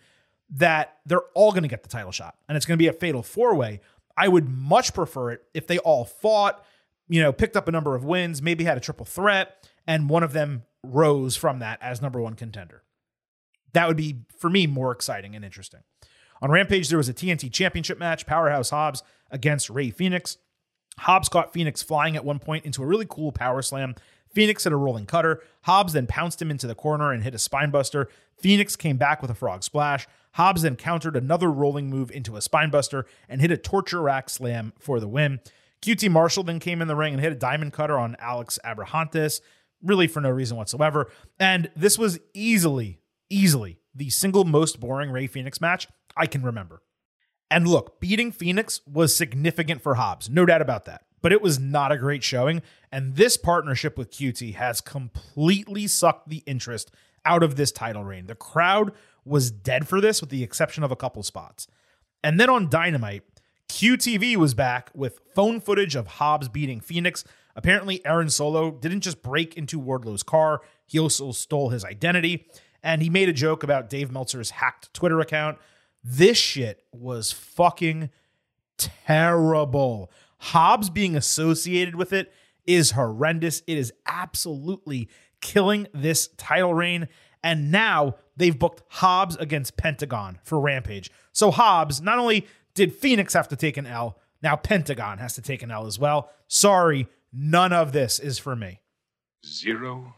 that 0.49 0.97
they're 1.05 1.21
all 1.33 1.51
going 1.51 1.63
to 1.63 1.69
get 1.69 1.83
the 1.83 1.89
title 1.89 2.11
shot 2.11 2.35
and 2.47 2.55
it's 2.55 2.65
going 2.65 2.77
to 2.77 2.81
be 2.81 2.87
a 2.87 2.93
fatal 2.93 3.23
four 3.23 3.55
way. 3.55 3.81
I 4.15 4.27
would 4.27 4.47
much 4.47 4.93
prefer 4.93 5.31
it 5.31 5.43
if 5.53 5.65
they 5.67 5.79
all 5.79 6.05
fought, 6.05 6.63
you 7.07 7.21
know, 7.21 7.33
picked 7.33 7.57
up 7.57 7.67
a 7.67 7.71
number 7.71 7.95
of 7.95 8.03
wins, 8.03 8.41
maybe 8.41 8.63
had 8.63 8.77
a 8.77 8.81
triple 8.81 9.05
threat, 9.05 9.67
and 9.87 10.09
one 10.09 10.23
of 10.23 10.33
them 10.33 10.63
rose 10.83 11.35
from 11.35 11.59
that 11.59 11.79
as 11.81 12.01
number 12.01 12.21
one 12.21 12.35
contender. 12.35 12.83
That 13.73 13.87
would 13.87 13.97
be, 13.97 14.17
for 14.37 14.49
me, 14.49 14.67
more 14.67 14.91
exciting 14.91 15.35
and 15.35 15.43
interesting. 15.43 15.81
On 16.41 16.51
Rampage, 16.51 16.89
there 16.89 16.97
was 16.97 17.09
a 17.09 17.13
TNT 17.13 17.51
Championship 17.51 17.97
match, 17.97 18.25
Powerhouse 18.25 18.69
Hobbs 18.69 19.01
against 19.33 19.69
Rey 19.69 19.89
Fenix. 19.89 20.37
Hobbs 20.99 21.27
caught 21.27 21.51
Fenix 21.51 21.83
flying 21.83 22.15
at 22.15 22.23
one 22.23 22.39
point 22.39 22.65
into 22.65 22.83
a 22.83 22.85
really 22.85 23.07
cool 23.09 23.33
power 23.33 23.61
slam. 23.61 23.95
Fenix 24.33 24.63
hit 24.63 24.73
a 24.73 24.77
rolling 24.77 25.05
cutter. 25.05 25.41
Hobbs 25.63 25.93
then 25.93 26.07
pounced 26.07 26.41
him 26.41 26.49
into 26.49 26.67
the 26.67 26.75
corner 26.75 27.11
and 27.11 27.23
hit 27.23 27.33
a 27.33 27.37
spinebuster. 27.37 28.07
Fenix 28.37 28.75
came 28.75 28.97
back 28.97 29.21
with 29.21 29.29
a 29.29 29.35
frog 29.35 29.63
splash. 29.63 30.07
Hobbs 30.33 30.63
then 30.63 30.75
countered 30.75 31.15
another 31.15 31.51
rolling 31.51 31.89
move 31.89 32.09
into 32.11 32.35
a 32.35 32.39
spinebuster 32.39 33.03
and 33.29 33.41
hit 33.41 33.51
a 33.51 33.57
torture 33.57 34.01
rack 34.01 34.29
slam 34.29 34.73
for 34.79 34.99
the 34.99 35.07
win. 35.07 35.39
QT 35.81 36.09
Marshall 36.09 36.43
then 36.43 36.59
came 36.59 36.81
in 36.81 36.87
the 36.87 36.95
ring 36.95 37.13
and 37.13 37.21
hit 37.21 37.31
a 37.31 37.35
diamond 37.35 37.73
cutter 37.73 37.99
on 37.99 38.15
Alex 38.19 38.57
Abrahantes. 38.63 39.41
really 39.81 40.07
for 40.07 40.21
no 40.21 40.29
reason 40.29 40.55
whatsoever. 40.55 41.11
And 41.39 41.69
this 41.75 41.99
was 41.99 42.19
easily, 42.33 42.99
easily 43.29 43.79
the 43.93 44.09
single 44.09 44.45
most 44.45 44.79
boring 44.79 45.11
Rey 45.11 45.27
Fenix 45.27 45.59
match 45.59 45.87
I 46.15 46.25
can 46.25 46.41
remember. 46.43 46.81
And 47.49 47.67
look, 47.67 47.99
beating 47.99 48.31
Fenix 48.31 48.81
was 48.91 49.15
significant 49.15 49.81
for 49.81 49.95
Hobbs, 49.95 50.29
no 50.29 50.45
doubt 50.45 50.61
about 50.61 50.85
that. 50.85 51.03
But 51.21 51.31
it 51.31 51.41
was 51.41 51.59
not 51.59 51.91
a 51.91 51.97
great 51.97 52.23
showing. 52.23 52.61
And 52.91 53.15
this 53.15 53.37
partnership 53.37 53.97
with 53.97 54.11
QT 54.11 54.55
has 54.55 54.81
completely 54.81 55.87
sucked 55.87 56.29
the 56.29 56.43
interest 56.45 56.91
out 57.25 57.43
of 57.43 57.55
this 57.55 57.71
title 57.71 58.03
reign. 58.03 58.25
The 58.25 58.35
crowd 58.35 58.91
was 59.23 59.51
dead 59.51 59.87
for 59.87 60.01
this, 60.01 60.19
with 60.19 60.29
the 60.29 60.43
exception 60.43 60.83
of 60.83 60.91
a 60.91 60.95
couple 60.95 61.23
spots. 61.23 61.67
And 62.23 62.39
then 62.39 62.49
on 62.49 62.69
Dynamite, 62.69 63.23
QTV 63.69 64.35
was 64.35 64.53
back 64.53 64.89
with 64.93 65.19
phone 65.33 65.59
footage 65.59 65.95
of 65.95 66.07
Hobbs 66.07 66.49
beating 66.49 66.79
Fenix. 66.79 67.23
Apparently, 67.55 68.05
Aaron 68.05 68.29
Solo 68.29 68.71
didn't 68.71 69.01
just 69.01 69.21
break 69.21 69.55
into 69.55 69.79
Wardlow's 69.79 70.23
car, 70.23 70.61
he 70.85 70.99
also 70.99 71.31
stole 71.31 71.69
his 71.69 71.85
identity. 71.85 72.47
And 72.83 73.01
he 73.01 73.09
made 73.09 73.29
a 73.29 73.33
joke 73.33 73.63
about 73.63 73.89
Dave 73.89 74.11
Meltzer's 74.11 74.51
hacked 74.51 74.93
Twitter 74.93 75.21
account. 75.21 75.57
This 76.03 76.37
shit 76.37 76.83
was 76.91 77.31
fucking 77.31 78.09
terrible. 78.77 80.11
Hobbs 80.37 80.89
being 80.89 81.15
associated 81.15 81.95
with 81.95 82.11
it 82.11 82.33
is 82.65 82.91
horrendous. 82.91 83.63
It 83.67 83.77
is 83.77 83.93
absolutely 84.05 85.09
killing 85.41 85.87
this 85.93 86.27
title 86.37 86.73
reign. 86.73 87.07
And 87.43 87.71
now 87.71 88.15
they've 88.35 88.57
booked 88.57 88.83
Hobbs 88.87 89.35
against 89.37 89.77
Pentagon 89.77 90.39
for 90.43 90.59
Rampage. 90.59 91.11
So 91.31 91.51
Hobbs, 91.51 92.01
not 92.01 92.19
only 92.19 92.47
did 92.73 92.93
Fenix 92.93 93.33
have 93.33 93.47
to 93.49 93.55
take 93.55 93.77
an 93.77 93.85
L, 93.85 94.17
now 94.41 94.55
Pentagon 94.55 95.19
has 95.19 95.35
to 95.35 95.41
take 95.41 95.61
an 95.61 95.71
L 95.71 95.85
as 95.85 95.99
well. 95.99 96.29
Sorry, 96.47 97.07
none 97.31 97.71
of 97.73 97.91
this 97.91 98.19
is 98.19 98.39
for 98.39 98.55
me. 98.55 98.81
Zero 99.45 100.15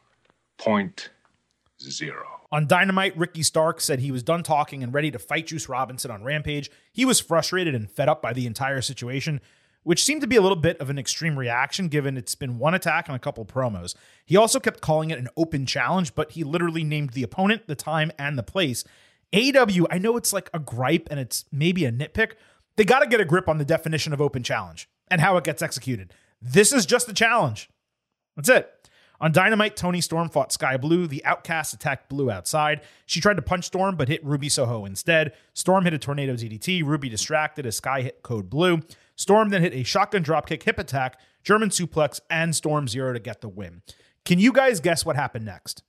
point 0.58 1.10
zero. 1.82 2.35
On 2.52 2.68
Dynamite, 2.68 3.18
Ricky 3.18 3.44
Starks 3.44 3.84
said 3.84 4.00
he 4.00 4.12
was 4.12 4.24
done 4.24 4.44
talking 4.44 4.84
and 4.84 4.94
ready 4.94 5.12
to 5.12 5.20
fight 5.20 5.48
Juice 5.48 5.68
Robinson 5.68 6.12
on 6.12 6.24
Rampage. 6.24 6.70
He 6.94 7.06
was 7.06 7.20
frustrated 7.20 7.74
and 7.74 7.90
fed 7.90 8.08
up 8.08 8.22
by 8.22 8.34
the 8.34 8.46
entire 8.46 8.82
situation, 8.82 9.42
which 9.84 10.04
seemed 10.04 10.22
to 10.22 10.28
be 10.28 10.36
a 10.36 10.42
little 10.42 10.56
bit 10.56 10.80
of 10.80 10.90
an 10.90 11.00
extreme 11.00 11.38
reaction 11.38 11.88
given 11.88 12.18
it's 12.18 12.36
been 12.36 12.60
one 12.60 12.74
attack 12.74 13.08
and 13.08 13.16
a 13.16 13.20
couple 13.20 13.46
promos. 13.46 13.96
He 14.26 14.38
also 14.38 14.60
kept 14.60 14.82
calling 14.82 15.10
it 15.10 15.20
an 15.20 15.28
open 15.36 15.66
challenge, 15.66 16.16
but 16.16 16.32
he 16.32 16.44
literally 16.44 16.84
named 16.84 17.12
the 17.12 17.24
opponent, 17.24 17.68
the 17.68 17.76
time, 17.76 18.12
and 18.18 18.38
the 18.38 18.44
place. 18.44 18.84
AW, 19.34 19.88
I 19.90 19.98
know 19.98 20.16
it's 20.16 20.34
like 20.34 20.50
a 20.54 20.60
gripe 20.60 21.08
and 21.10 21.20
it's 21.20 21.46
maybe 21.52 21.86
a 21.86 21.92
nitpick. 21.92 22.34
They 22.78 22.86
got 22.86 23.00
to 23.00 23.08
get 23.08 23.22
a 23.22 23.26
grip 23.26 23.50
on 23.50 23.58
the 23.58 23.66
definition 23.66 24.14
of 24.14 24.22
open 24.22 24.44
challenge 24.44 24.88
and 25.10 25.20
how 25.20 25.38
it 25.38 25.44
gets 25.44 25.62
executed. 25.62 26.14
This 26.42 26.72
is 26.72 26.86
just 26.86 27.10
a 27.10 27.14
challenge. 27.14 27.70
That's 28.36 28.50
it. 28.50 28.72
On 29.22 29.32
Dynamite, 29.32 29.76
Toni 29.76 30.02
Storm 30.02 30.30
fought 30.30 30.52
Skye 30.52 30.78
Blue. 30.78 31.08
The 31.08 31.24
Outcast 31.26 31.74
attacked 31.74 32.10
Blue 32.10 32.30
outside. 32.30 32.82
She 33.06 33.22
tried 33.22 33.38
to 33.38 33.42
punch 33.42 33.66
Storm, 33.66 33.96
but 33.96 34.08
hit 34.08 34.24
Ruby 34.26 34.50
Soho 34.50 34.86
instead. 34.86 35.34
Storm 35.54 35.84
hit 35.86 35.94
a 35.94 35.98
tornado 35.98 36.34
DDT. 36.34 36.84
Ruby 36.84 37.10
distracted 37.10 37.66
as 37.66 37.78
Skye 37.78 38.02
hit 38.02 38.24
Code 38.24 38.50
Blue. 38.50 38.82
Storm 39.16 39.50
then 39.50 39.62
hit 39.62 39.74
a 39.74 39.84
shotgun 39.84 40.24
dropkick 40.24 40.64
hip 40.64 40.78
attack, 40.78 41.20
German 41.44 41.70
suplex, 41.70 42.20
and 42.30 42.56
Storm 42.56 42.88
Zero 42.88 43.14
to 43.14 43.20
get 43.20 43.42
the 43.42 43.50
win. 43.50 43.82
Can 44.26 44.40
you 44.40 44.52
guys 44.52 44.80
guess 44.80 45.06
what 45.06 45.16
happened 45.16 45.46
next? 45.46 45.84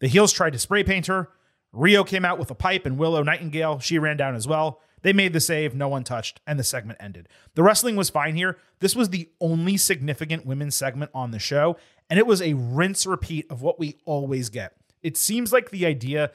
The 0.00 0.08
heels 0.08 0.32
tried 0.32 0.54
to 0.54 0.58
spray 0.58 0.82
paint 0.82 1.06
her. 1.06 1.28
Riho 1.74 2.06
came 2.06 2.24
out 2.24 2.38
with 2.38 2.50
a 2.50 2.54
pipe, 2.54 2.86
and 2.86 2.98
Willow 2.98 3.22
Nightingale, 3.22 3.78
she 3.78 3.98
ran 3.98 4.16
down 4.16 4.34
as 4.34 4.48
well. 4.48 4.80
They 5.02 5.12
made 5.12 5.32
the 5.32 5.40
save, 5.40 5.74
no 5.74 5.88
one 5.88 6.04
touched, 6.04 6.40
and 6.46 6.58
the 6.58 6.64
segment 6.64 6.98
ended. 7.00 7.28
The 7.54 7.62
wrestling 7.62 7.96
was 7.96 8.10
fine 8.10 8.34
here. 8.36 8.58
This 8.80 8.96
was 8.96 9.10
the 9.10 9.28
only 9.40 9.76
significant 9.76 10.46
women's 10.46 10.74
segment 10.74 11.10
on 11.14 11.30
the 11.30 11.38
show, 11.38 11.76
and 12.10 12.18
it 12.18 12.26
was 12.26 12.42
a 12.42 12.54
rinse 12.54 13.06
repeat 13.06 13.46
of 13.50 13.62
what 13.62 13.78
we 13.78 13.96
always 14.04 14.48
get. 14.48 14.74
It 15.02 15.16
seems 15.16 15.52
like 15.52 15.70
the 15.70 15.86
idea 15.86 16.32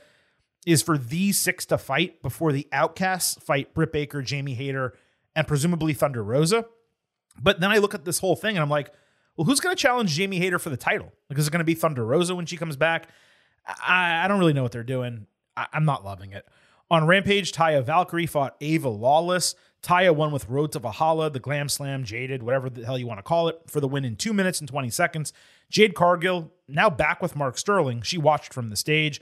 is 0.65 0.81
for 0.81 0.97
these 0.97 1.37
six 1.37 1.65
to 1.67 1.77
fight 1.77 2.21
before 2.21 2.51
the 2.51 2.67
Outcasts 2.71 3.41
fight 3.43 3.73
Britt 3.73 3.91
Baker, 3.91 4.21
Jamie 4.21 4.53
Hayter, 4.53 4.93
and 5.35 5.47
presumably 5.47 5.93
Thunder 5.93 6.23
Rosa. 6.23 6.65
But 7.41 7.59
then 7.59 7.71
I 7.71 7.79
look 7.79 7.93
at 7.93 8.05
this 8.05 8.19
whole 8.19 8.35
thing 8.35 8.55
and 8.55 8.63
I'm 8.63 8.69
like, 8.69 8.91
well, 9.35 9.45
who's 9.45 9.59
going 9.59 9.75
to 9.75 9.81
challenge 9.81 10.11
Jamie 10.11 10.37
Hayter 10.37 10.59
for 10.59 10.69
the 10.69 10.77
title? 10.77 11.11
Like, 11.29 11.39
is 11.39 11.47
it 11.47 11.51
going 11.51 11.59
to 11.59 11.65
be 11.65 11.73
Thunder 11.73 12.05
Rosa 12.05 12.35
when 12.35 12.45
she 12.45 12.57
comes 12.57 12.75
back? 12.75 13.09
I, 13.65 14.23
I 14.23 14.27
don't 14.27 14.39
really 14.39 14.53
know 14.53 14.63
what 14.63 14.71
they're 14.71 14.83
doing. 14.83 15.25
I, 15.57 15.67
I'm 15.73 15.85
not 15.85 16.05
loving 16.05 16.31
it. 16.31 16.47
On 16.93 17.07
Rampage, 17.07 17.51
Taya 17.51 17.83
Valkyrie 17.83 18.27
fought 18.27 18.55
Ava 18.61 18.87
Lawless. 18.87 19.55
Taya 19.81 20.15
won 20.15 20.31
with 20.31 20.47
Road 20.47 20.73
to 20.73 20.79
Valhalla, 20.79 21.31
the 21.31 21.39
Glam 21.39 21.67
Slam, 21.67 22.03
Jaded, 22.03 22.43
whatever 22.43 22.69
the 22.69 22.85
hell 22.85 22.99
you 22.99 23.07
want 23.07 23.17
to 23.17 23.23
call 23.23 23.47
it, 23.47 23.59
for 23.65 23.79
the 23.79 23.87
win 23.87 24.05
in 24.05 24.15
2 24.15 24.31
minutes 24.31 24.59
and 24.59 24.69
20 24.69 24.91
seconds. 24.91 25.33
Jade 25.71 25.95
Cargill, 25.95 26.53
now 26.67 26.91
back 26.91 27.19
with 27.19 27.35
Mark 27.35 27.57
Sterling, 27.57 28.03
she 28.03 28.19
watched 28.19 28.53
from 28.53 28.69
the 28.69 28.75
stage. 28.75 29.19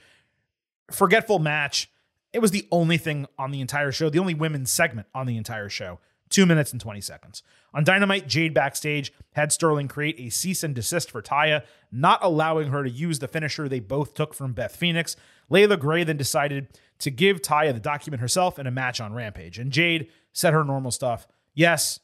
Forgetful 0.92 1.40
match. 1.40 1.90
It 2.34 2.40
was 2.40 2.52
the 2.52 2.68
only 2.74 2.98
thing 2.98 3.26
on 3.40 3.52
the 3.52 3.62
entire 3.62 3.94
show, 3.94 4.10
the 4.10 4.20
only 4.20 4.34
women's 4.34 4.70
segment 4.70 5.08
on 5.16 5.26
the 5.26 5.38
entire 5.38 5.70
show. 5.70 6.02
2 6.30 6.46
minutes 6.46 6.74
and 6.74 6.82
20 6.82 7.00
seconds. 7.00 7.42
On 7.74 7.86
Dynamite, 7.86 8.28
Jade 8.28 8.54
backstage 8.54 9.14
had 9.32 9.54
Sterling 9.54 9.88
create 9.88 10.20
a 10.20 10.28
cease 10.28 10.62
and 10.62 10.76
desist 10.76 11.10
for 11.10 11.22
Taya, 11.22 11.64
not 11.90 12.20
allowing 12.22 12.68
her 12.70 12.84
to 12.84 12.90
use 12.90 13.20
the 13.20 13.30
finisher 13.30 13.70
they 13.70 13.80
both 13.80 14.14
took 14.14 14.34
from 14.34 14.52
Beth 14.52 14.76
Phoenix. 14.76 15.16
Leila 15.52 15.76
Grey 15.76 16.04
then 16.06 16.18
decided 16.18 16.70
to 17.00 17.12
give 17.12 17.42
Taya 17.42 17.74
the 17.74 17.80
document 17.80 18.22
herself 18.22 18.58
in 18.58 18.66
a 18.66 18.72
match 18.72 19.02
on 19.02 19.14
Rampage. 19.14 19.60
And 19.60 19.72
Jade 19.72 20.08
said 20.32 20.54
her 20.54 20.64
normal 20.64 20.92
stuff. 20.92 21.28
Yes, 21.54 22.00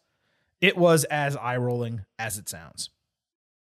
it 0.60 0.78
was 0.78 1.06
as 1.06 1.38
eye 1.38 1.56
rolling 1.56 2.04
as 2.20 2.38
it 2.38 2.50
sounds. 2.50 2.90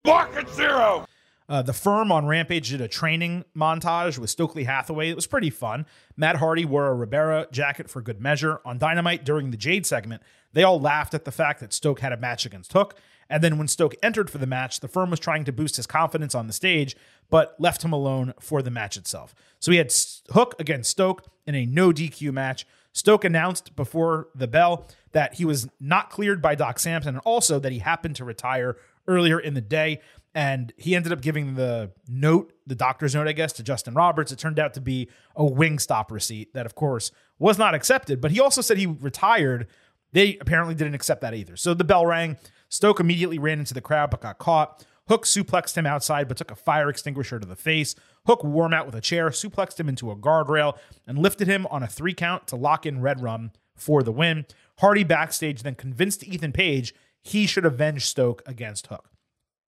Market 0.06 0.50
zero. 0.50 1.06
Uh, 1.50 1.62
the 1.62 1.74
firm 1.74 2.12
on 2.12 2.26
Rampage 2.26 2.70
did 2.70 2.80
a 2.80 2.88
training 2.88 3.44
montage 3.56 4.18
with 4.18 4.30
Stokely 4.30 4.64
Hathaway. 4.64 5.10
It 5.10 5.16
was 5.16 5.28
pretty 5.28 5.50
fun. 5.50 5.86
Matt 6.16 6.38
Hardy 6.38 6.64
wore 6.64 6.88
a 6.88 6.94
Ribera 6.94 7.48
jacket 7.52 7.90
for 7.90 8.02
good 8.02 8.22
measure. 8.22 8.62
On 8.64 8.78
Dynamite 8.78 9.26
during 9.26 9.52
the 9.52 9.58
Jade 9.58 9.86
segment, 9.86 10.22
they 10.54 10.64
all 10.64 10.80
laughed 10.80 11.14
at 11.14 11.26
the 11.26 11.32
fact 11.32 11.60
that 11.60 11.74
Stoke 11.74 12.00
had 12.00 12.14
a 12.14 12.18
match 12.18 12.46
against 12.46 12.72
Hook. 12.72 12.96
And 13.34 13.44
then 13.44 13.58
when 13.58 13.68
Stoke 13.68 13.96
entered 14.04 14.30
for 14.30 14.38
the 14.38 14.46
match, 14.46 14.80
the 14.80 14.88
firm 14.88 15.10
was 15.10 15.20
trying 15.20 15.44
to 15.46 15.52
boost 15.52 15.78
his 15.78 15.88
confidence 15.88 16.36
on 16.36 16.46
the 16.46 16.54
stage, 16.54 16.96
but 17.32 17.56
left 17.58 17.84
him 17.84 17.92
alone 17.92 18.36
for 18.40 18.62
the 18.62 18.70
match 18.70 18.96
itself. 18.96 19.34
So 19.60 19.72
he 19.72 19.80
had 19.80 19.92
Hook 20.30 20.54
against 20.60 20.92
Stoke 20.92 21.26
in 21.48 21.56
a 21.56 21.66
no 21.66 21.92
DQ 21.92 22.32
match. 22.32 22.68
Stoke 22.92 23.24
announced 23.24 23.76
before 23.76 24.28
the 24.36 24.46
bell 24.46 24.88
that 25.14 25.34
he 25.34 25.46
was 25.46 25.68
not 25.80 26.12
cleared 26.12 26.44
by 26.44 26.54
Doc 26.54 26.78
Sampson 26.78 27.16
and 27.16 27.24
also 27.26 27.58
that 27.58 27.72
he 27.72 27.80
happened 27.80 28.18
to 28.18 28.24
retire 28.24 28.78
earlier 29.08 29.40
in 29.40 29.56
the 29.56 29.62
day. 29.62 30.00
And 30.36 30.72
he 30.78 30.96
ended 30.96 31.12
up 31.12 31.22
giving 31.22 31.56
the 31.56 31.90
note, 32.08 32.54
the 32.68 32.76
doctor's 32.76 33.16
note, 33.16 33.28
I 33.28 33.32
guess, 33.32 33.52
to 33.54 33.64
Justin 33.64 33.96
Roberts. 33.96 34.32
It 34.32 34.38
turned 34.38 34.60
out 34.60 34.76
to 34.76 34.82
be 34.82 35.10
a 35.36 35.44
Wingstop 35.44 36.12
receipt 36.12 36.54
that, 36.54 36.68
of 36.68 36.76
course, 36.76 37.12
was 37.40 37.58
not 37.58 37.74
accepted. 37.74 38.22
But 38.22 38.30
he 38.30 38.40
also 38.40 38.62
said 38.62 38.78
he 38.78 38.86
retired. 38.86 39.66
They 40.12 40.38
apparently 40.40 40.76
didn't 40.76 40.94
accept 40.94 41.22
that 41.22 41.34
either. 41.34 41.56
So 41.56 41.74
the 41.74 41.84
bell 41.84 42.06
rang. 42.06 42.38
Stoke 42.74 43.00
immediately 43.00 43.38
ran 43.38 43.60
into 43.60 43.76
the 43.76 43.82
crowd 43.82 44.10
but 44.10 44.22
got 44.22 44.40
caught. 44.40 44.84
Hook 45.08 45.26
suplexed 45.26 45.78
him 45.78 45.86
outside 45.86 46.28
but 46.28 46.38
took 46.38 46.50
a 46.50 46.56
fire 46.56 46.90
extinguisher 46.90 47.38
to 47.40 47.46
the 47.46 47.56
face. 47.56 47.94
Hook 48.26 48.44
wore 48.44 48.66
him 48.66 48.74
out 48.74 48.88
with 48.88 48.96
a 48.96 49.02
chair, 49.02 49.30
suplexed 49.30 49.80
him 49.80 49.88
into 49.88 50.10
a 50.10 50.16
guardrail, 50.16 50.76
and 51.06 51.20
lifted 51.20 51.48
him 51.48 51.68
on 51.68 51.84
a 51.84 51.88
three 51.88 52.16
count 52.16 52.48
to 52.48 52.56
lock 52.56 52.88
in 52.88 53.00
Red 53.00 53.22
Rum 53.22 53.52
for 53.76 54.02
the 54.02 54.12
win. 54.12 54.48
Hardy 54.80 55.04
backstage 55.04 55.62
then 55.62 55.76
convinced 55.76 56.24
Ethan 56.24 56.52
Page 56.52 56.96
he 57.22 57.46
should 57.46 57.64
avenge 57.64 58.08
Stoke 58.08 58.42
against 58.48 58.88
Hook. 58.88 59.12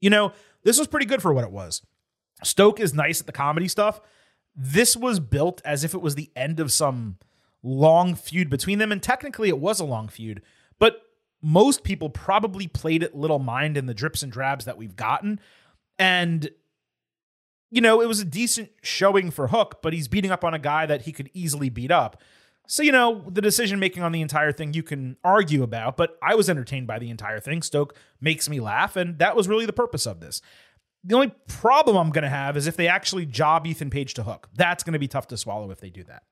You 0.02 0.10
know, 0.10 0.34
this 0.64 0.80
was 0.80 0.88
pretty 0.88 1.06
good 1.06 1.22
for 1.22 1.32
what 1.32 1.44
it 1.44 1.52
was. 1.52 1.84
Stoke 2.44 2.80
is 2.80 2.92
nice 2.92 3.20
at 3.20 3.28
the 3.28 3.32
comedy 3.32 3.68
stuff. 3.68 4.02
This 4.56 4.98
was 4.98 5.20
built 5.20 5.62
as 5.64 5.84
if 5.84 5.94
it 5.94 6.02
was 6.02 6.16
the 6.16 6.32
end 6.36 6.60
of 6.60 6.72
some 6.72 7.20
long 7.62 8.16
feud 8.16 8.50
between 8.50 8.80
them, 8.80 8.92
and 8.92 9.04
technically 9.04 9.50
it 9.50 9.60
was 9.60 9.80
a 9.80 9.86
long 9.86 10.08
feud, 10.08 10.42
but 10.80 11.04
most 11.46 11.84
people 11.84 12.10
probably 12.10 12.66
played 12.66 13.04
it 13.04 13.16
little 13.16 13.38
mind 13.38 13.78
in 13.78 13.86
the 13.86 13.94
drips 13.94 14.24
and 14.24 14.32
drabs 14.32 14.66
that 14.66 14.78
we've 14.78 14.96
gotten. 14.96 15.40
And, 16.00 16.50
you 17.70 17.82
know, 17.82 18.02
it 18.02 18.08
was 18.08 18.20
a 18.20 18.26
decent 18.26 18.72
showing 18.82 19.30
for 19.30 19.50
Hook, 19.50 19.78
but 19.84 19.94
he's 19.94 20.08
beating 20.08 20.32
up 20.32 20.44
on 20.44 20.56
a 20.56 20.60
guy 20.60 20.88
that 20.88 21.04
he 21.04 21.12
could 21.12 21.30
easily 21.36 21.70
beat 21.70 21.92
up. 21.92 22.20
So, 22.66 22.82
you 22.82 22.92
know, 22.92 23.24
the 23.30 23.44
decision 23.44 23.78
making 23.78 24.02
on 24.02 24.12
the 24.12 24.22
entire 24.22 24.52
thing 24.52 24.74
you 24.74 24.82
can 24.82 25.18
argue 25.24 25.62
about, 25.62 25.98
but 25.98 26.18
I 26.20 26.34
was 26.34 26.50
entertained 26.50 26.88
by 26.88 26.98
the 26.98 27.12
entire 27.12 27.40
thing. 27.40 27.62
Stoke 27.62 27.96
makes 28.20 28.50
me 28.50 28.60
laugh, 28.60 28.96
and 28.96 29.20
that 29.20 29.36
was 29.36 29.48
really 29.48 29.68
the 29.68 29.72
purpose 29.72 30.08
of 30.08 30.22
this. 30.22 30.42
The 31.04 31.14
only 31.14 31.32
problem 31.48 31.96
I'm 31.96 32.10
going 32.10 32.24
to 32.24 32.30
have 32.30 32.58
is 32.58 32.66
if 32.66 32.76
they 32.76 32.88
actually 32.88 33.28
job 33.28 33.68
Ethan 33.68 33.92
Page 33.92 34.16
to 34.16 34.24
Hook. 34.24 34.50
That's 34.56 34.84
going 34.84 34.94
to 34.94 35.00
be 35.00 35.08
tough 35.08 35.28
to 35.28 35.38
swallow 35.38 35.70
if 35.70 35.80
they 35.80 35.92
do 35.92 36.04
that. 36.06 36.24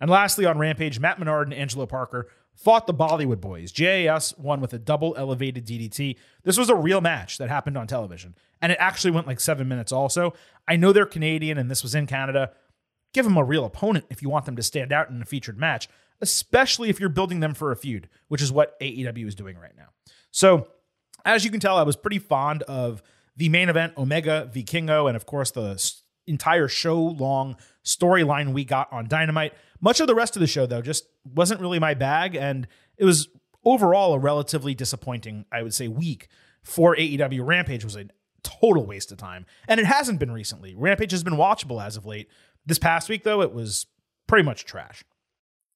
And 0.00 0.08
lastly, 0.08 0.46
on 0.46 0.56
Rampage, 0.56 0.98
Matt 0.98 1.18
Menard 1.18 1.48
and 1.48 1.54
Angelo 1.54 1.84
Parker 1.84 2.28
fought 2.54 2.86
the 2.86 2.94
Bollywood 2.94 3.40
Boys. 3.40 3.72
JAS 3.72 4.36
won 4.38 4.60
with 4.60 4.72
a 4.72 4.78
double 4.78 5.14
elevated 5.16 5.66
DDT. 5.66 6.16
This 6.42 6.56
was 6.56 6.70
a 6.70 6.74
real 6.74 7.00
match 7.00 7.38
that 7.38 7.48
happened 7.48 7.76
on 7.76 7.86
television, 7.86 8.34
and 8.62 8.72
it 8.72 8.78
actually 8.80 9.10
went 9.10 9.26
like 9.26 9.40
seven 9.40 9.68
minutes 9.68 9.92
also. 9.92 10.34
I 10.66 10.76
know 10.76 10.92
they're 10.92 11.06
Canadian 11.06 11.58
and 11.58 11.70
this 11.70 11.82
was 11.82 11.94
in 11.94 12.06
Canada. 12.06 12.52
Give 13.12 13.24
them 13.24 13.36
a 13.36 13.44
real 13.44 13.64
opponent 13.64 14.06
if 14.10 14.22
you 14.22 14.28
want 14.28 14.44
them 14.46 14.56
to 14.56 14.62
stand 14.62 14.92
out 14.92 15.10
in 15.10 15.20
a 15.22 15.26
featured 15.26 15.58
match, 15.58 15.88
especially 16.20 16.90
if 16.90 16.98
you're 16.98 17.08
building 17.08 17.40
them 17.40 17.54
for 17.54 17.70
a 17.70 17.76
feud, 17.76 18.08
which 18.28 18.42
is 18.42 18.50
what 18.50 18.78
AEW 18.80 19.26
is 19.26 19.34
doing 19.34 19.56
right 19.58 19.76
now. 19.76 19.88
So, 20.30 20.68
as 21.24 21.44
you 21.44 21.50
can 21.50 21.60
tell, 21.60 21.76
I 21.76 21.82
was 21.82 21.96
pretty 21.96 22.18
fond 22.18 22.62
of 22.64 23.02
the 23.36 23.48
main 23.48 23.68
event, 23.68 23.94
Omega 23.96 24.50
Vikingo, 24.52 25.06
and 25.08 25.16
of 25.16 25.26
course 25.26 25.50
the 25.50 25.78
entire 26.26 26.68
show 26.68 27.00
long 27.00 27.56
storyline 27.84 28.52
we 28.52 28.64
got 28.64 28.92
on 28.92 29.06
Dynamite. 29.08 29.52
Much 29.80 30.00
of 30.00 30.06
the 30.06 30.14
rest 30.14 30.36
of 30.36 30.40
the 30.40 30.46
show, 30.46 30.66
though, 30.66 30.82
just 30.82 31.06
wasn't 31.34 31.60
really 31.60 31.78
my 31.78 31.94
bag, 31.94 32.34
and 32.34 32.66
it 32.96 33.04
was 33.04 33.28
overall 33.64 34.14
a 34.14 34.18
relatively 34.18 34.74
disappointing, 34.74 35.44
I 35.52 35.62
would 35.62 35.74
say, 35.74 35.88
week 35.88 36.28
for 36.62 36.96
AEW. 36.96 37.46
Rampage 37.46 37.84
was 37.84 37.96
a 37.96 38.06
total 38.42 38.86
waste 38.86 39.12
of 39.12 39.18
time, 39.18 39.46
and 39.68 39.80
it 39.80 39.86
hasn't 39.86 40.20
been 40.20 40.30
recently. 40.30 40.74
Rampage 40.74 41.12
has 41.12 41.24
been 41.24 41.34
watchable 41.34 41.84
as 41.84 41.96
of 41.96 42.06
late. 42.06 42.28
This 42.64 42.78
past 42.78 43.08
week, 43.08 43.24
though, 43.24 43.42
it 43.42 43.52
was 43.52 43.86
pretty 44.26 44.44
much 44.44 44.64
trash. 44.64 45.04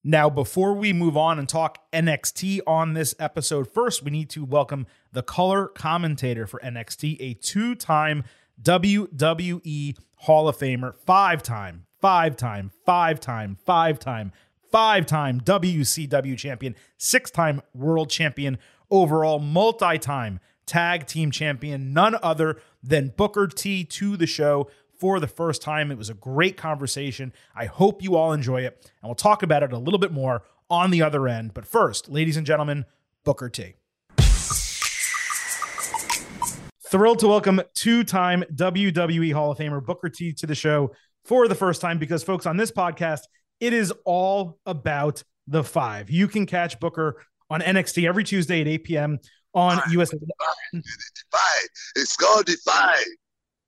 Now, 0.04 0.30
before 0.30 0.74
we 0.74 0.92
move 0.92 1.16
on 1.16 1.38
and 1.38 1.48
talk 1.48 1.90
NXT 1.92 2.61
on 2.66 2.94
this 2.94 3.14
episode, 3.18 3.68
first 3.70 4.04
we 4.04 4.11
need 4.11 4.30
to 4.30 4.44
welcome 4.44 4.87
the 5.12 5.22
color 5.22 5.66
commentator 5.66 6.46
for 6.46 6.61
NXT, 6.61 7.16
a 7.20 7.34
two 7.34 7.74
time 7.74 8.24
WWE 8.62 9.97
Hall 10.16 10.49
of 10.49 10.59
Famer, 10.59 10.94
five 11.07 11.42
time, 11.42 11.87
five 12.01 12.37
time, 12.37 12.71
five 12.85 13.21
time, 13.21 13.57
five 13.64 13.99
time, 13.99 14.33
five 14.71 15.07
time 15.07 15.40
WCW 15.40 16.37
champion, 16.37 16.75
six 16.97 17.31
time 17.31 17.62
world 17.75 18.11
champion, 18.11 18.59
overall 18.90 19.38
multi 19.38 19.99
time 19.99 20.40
tag 20.66 21.07
team 21.07 21.31
champion, 21.31 21.92
none 21.92 22.16
other 22.23 22.61
than 22.83 23.09
Booker 23.16 23.47
T 23.47 23.85
to 23.85 24.16
the 24.16 24.27
show 24.27 24.68
for 24.99 25.21
the 25.21 25.27
first 25.27 25.62
time. 25.62 25.90
It 25.90 25.99
was 25.99 26.11
a 26.11 26.14
great 26.14 26.57
conversation. 26.57 27.33
I 27.55 27.66
hope 27.66 28.03
you 28.03 28.16
all 28.16 28.33
enjoy 28.33 28.62
it, 28.62 28.90
and 29.01 29.09
we'll 29.09 29.14
talk 29.14 29.42
about 29.42 29.62
it 29.62 29.73
a 29.73 29.79
little 29.79 29.99
bit 29.99 30.12
more 30.12 30.42
on 30.68 30.90
the 30.90 31.03
other 31.03 31.27
end. 31.27 31.55
But 31.55 31.66
first, 31.66 32.09
ladies 32.09 32.37
and 32.37 32.47
gentlemen, 32.47 32.85
Booker 33.25 33.49
T. 33.49 33.78
Thrilled 36.90 37.18
to 37.18 37.29
welcome 37.29 37.61
two 37.74 38.03
time 38.03 38.42
WWE 38.55 39.35
Hall 39.35 39.51
of 39.51 39.59
Famer 39.59 39.85
Booker 39.85 40.09
T 40.09 40.33
to 40.33 40.46
the 40.46 40.55
show 40.55 40.92
for 41.27 41.46
the 41.46 41.55
first 41.55 41.83
time 41.83 41.98
because, 41.98 42.22
folks, 42.22 42.46
on 42.46 42.57
this 42.57 42.72
podcast, 42.72 43.20
it 43.61 43.74
is 43.74 43.92
all 44.07 44.59
about 44.64 45.22
the 45.46 45.62
five. 45.62 46.09
You 46.09 46.29
can 46.29 46.46
catch 46.46 46.81
Booker 46.81 47.22
on 47.51 47.61
NXT 47.61 48.09
every 48.09 48.24
Tuesday 48.24 48.62
at 48.62 48.68
8 48.68 48.85
p.m. 48.85 49.18
on. 49.53 49.83
US. 49.90 50.09
Defy. 50.72 50.81
It's 51.94 52.16
called 52.16 52.46
Defy. 52.46 52.94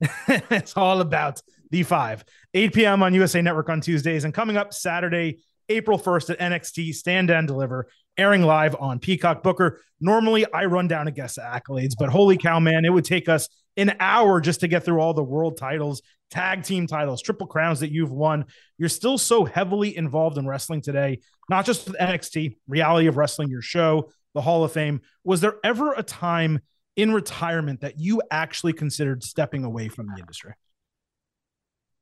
it's 0.50 0.74
all 0.74 1.02
about 1.02 1.42
the 1.70 1.82
five. 1.82 2.24
8 2.54 2.72
p.m. 2.72 3.02
on 3.02 3.12
USA 3.12 3.42
Network 3.42 3.68
on 3.68 3.82
Tuesdays. 3.82 4.24
And 4.24 4.32
coming 4.32 4.56
up 4.56 4.72
Saturday, 4.72 5.40
April 5.70 5.98
1st 5.98 6.30
at 6.30 6.38
NXT 6.38 6.94
Stand 6.94 7.30
and 7.30 7.46
Deliver, 7.46 7.88
airing 8.18 8.42
live 8.42 8.76
on 8.78 8.98
Peacock 8.98 9.42
Booker. 9.42 9.80
Normally, 10.00 10.44
I 10.52 10.66
run 10.66 10.88
down 10.88 11.08
a 11.08 11.12
guest 11.12 11.38
accolades, 11.38 11.94
but 11.98 12.10
holy 12.10 12.36
cow, 12.36 12.60
man, 12.60 12.84
it 12.84 12.92
would 12.92 13.04
take 13.04 13.28
us 13.28 13.48
an 13.76 13.96
hour 14.00 14.40
just 14.40 14.60
to 14.60 14.68
get 14.68 14.84
through 14.84 15.00
all 15.00 15.14
the 15.14 15.22
world 15.22 15.56
titles, 15.56 16.02
tag 16.30 16.64
team 16.64 16.86
titles, 16.86 17.22
triple 17.22 17.46
crowns 17.46 17.80
that 17.80 17.92
you've 17.92 18.10
won. 18.10 18.44
You're 18.78 18.88
still 18.88 19.16
so 19.16 19.44
heavily 19.44 19.96
involved 19.96 20.38
in 20.38 20.46
wrestling 20.46 20.82
today, 20.82 21.20
not 21.48 21.64
just 21.64 21.86
with 21.86 21.96
NXT, 21.96 22.56
reality 22.68 23.06
of 23.06 23.16
wrestling, 23.16 23.48
your 23.48 23.62
show, 23.62 24.10
the 24.34 24.40
Hall 24.40 24.64
of 24.64 24.72
Fame. 24.72 25.00
Was 25.24 25.40
there 25.40 25.54
ever 25.64 25.92
a 25.94 26.02
time 26.02 26.60
in 26.96 27.12
retirement 27.12 27.80
that 27.80 27.98
you 27.98 28.22
actually 28.30 28.72
considered 28.72 29.22
stepping 29.22 29.64
away 29.64 29.88
from 29.88 30.06
the 30.06 30.18
industry? 30.18 30.52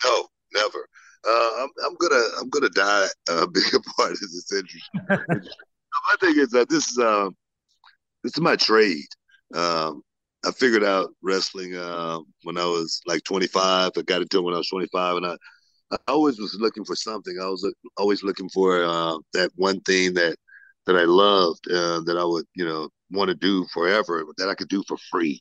No, 0.04 0.26
never. 0.54 0.88
Uh, 1.28 1.50
I'm, 1.64 1.70
I'm 1.86 1.96
gonna 2.00 2.24
I'm 2.40 2.48
gonna 2.50 2.70
die 2.70 3.08
uh, 3.30 3.46
being 3.54 3.66
a 3.74 3.80
part 3.96 4.12
of 4.12 4.20
this 4.20 4.52
industry. 4.52 4.82
My 6.10 6.16
thing 6.20 6.38
is 6.40 6.50
that 6.50 6.68
this 6.68 6.88
is 6.90 6.98
um 6.98 7.36
this 8.22 8.34
is 8.34 8.40
my 8.40 8.56
trade. 8.56 9.06
Um, 9.54 10.02
I 10.44 10.52
figured 10.52 10.84
out 10.84 11.10
wrestling 11.22 11.74
uh, 11.76 12.20
when 12.44 12.56
I 12.58 12.64
was 12.64 13.00
like 13.06 13.24
25. 13.24 13.92
I 13.96 14.02
got 14.02 14.22
into 14.22 14.38
it 14.38 14.42
when 14.42 14.54
I 14.54 14.58
was 14.58 14.68
25, 14.68 15.16
and 15.18 15.26
I, 15.26 15.36
I 15.92 15.98
always 16.08 16.38
was 16.38 16.56
looking 16.60 16.84
for 16.84 16.96
something. 16.96 17.36
I 17.42 17.46
was 17.48 17.70
always 17.96 18.22
looking 18.22 18.48
for 18.50 18.84
uh, 18.84 19.18
that 19.34 19.50
one 19.56 19.80
thing 19.82 20.14
that 20.14 20.36
that 20.86 20.96
I 20.96 21.04
loved 21.04 21.70
uh, 21.70 22.00
that 22.02 22.16
I 22.18 22.24
would 22.24 22.46
you 22.54 22.64
know 22.64 22.88
want 23.10 23.28
to 23.28 23.34
do 23.34 23.66
forever 23.72 24.24
that 24.38 24.48
I 24.48 24.54
could 24.54 24.68
do 24.68 24.82
for 24.88 24.96
free. 25.10 25.40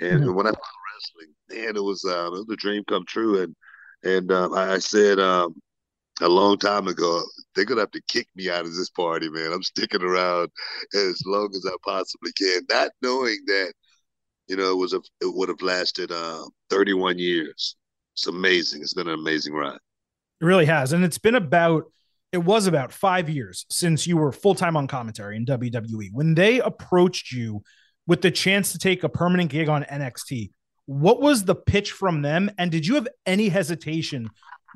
And 0.00 0.24
Mhm. 0.24 0.34
when 0.34 0.46
I 0.46 0.50
found 0.50 0.80
wrestling, 0.94 1.34
man, 1.50 1.76
it 1.76 1.84
was 1.84 2.04
uh, 2.04 2.26
it 2.26 2.30
was 2.32 2.46
a 2.52 2.56
dream 2.56 2.84
come 2.88 3.04
true. 3.06 3.40
And 3.42 3.54
and 4.04 4.30
um, 4.32 4.54
I, 4.54 4.74
I 4.74 4.78
said 4.78 5.18
um, 5.18 5.54
a 6.20 6.28
long 6.28 6.58
time 6.58 6.88
ago, 6.88 7.22
they're 7.54 7.64
gonna 7.64 7.82
have 7.82 7.90
to 7.92 8.02
kick 8.08 8.28
me 8.36 8.50
out 8.50 8.64
of 8.64 8.74
this 8.74 8.90
party, 8.90 9.28
man. 9.28 9.52
I'm 9.52 9.62
sticking 9.62 10.02
around 10.02 10.50
as 10.94 11.22
long 11.26 11.50
as 11.54 11.66
I 11.66 11.74
possibly 11.84 12.32
can, 12.32 12.62
not 12.70 12.90
knowing 13.02 13.38
that 13.46 13.72
you 14.48 14.56
know 14.56 14.70
it 14.72 14.78
was 14.78 14.92
a 14.92 15.00
it 15.20 15.34
would 15.34 15.48
have 15.48 15.62
lasted 15.62 16.12
uh, 16.12 16.44
31 16.70 17.18
years. 17.18 17.76
It's 18.14 18.28
amazing. 18.28 18.82
It's 18.82 18.94
been 18.94 19.08
an 19.08 19.14
amazing 19.14 19.54
ride. 19.54 19.78
It 20.40 20.44
really 20.44 20.66
has. 20.66 20.92
And 20.92 21.04
it's 21.04 21.18
been 21.18 21.34
about, 21.34 21.84
it 22.32 22.38
was 22.38 22.66
about 22.66 22.92
five 22.92 23.28
years 23.28 23.66
since 23.70 24.06
you 24.06 24.16
were 24.16 24.32
full 24.32 24.54
time 24.54 24.76
on 24.76 24.86
commentary 24.86 25.36
in 25.36 25.44
WWE. 25.44 26.10
When 26.12 26.34
they 26.34 26.60
approached 26.60 27.32
you 27.32 27.62
with 28.06 28.22
the 28.22 28.30
chance 28.30 28.72
to 28.72 28.78
take 28.78 29.02
a 29.02 29.08
permanent 29.08 29.50
gig 29.50 29.68
on 29.68 29.82
NXT, 29.84 30.50
what 30.86 31.20
was 31.20 31.44
the 31.44 31.54
pitch 31.54 31.92
from 31.92 32.22
them? 32.22 32.50
And 32.58 32.70
did 32.70 32.86
you 32.86 32.94
have 32.96 33.08
any 33.26 33.48
hesitation 33.48 34.30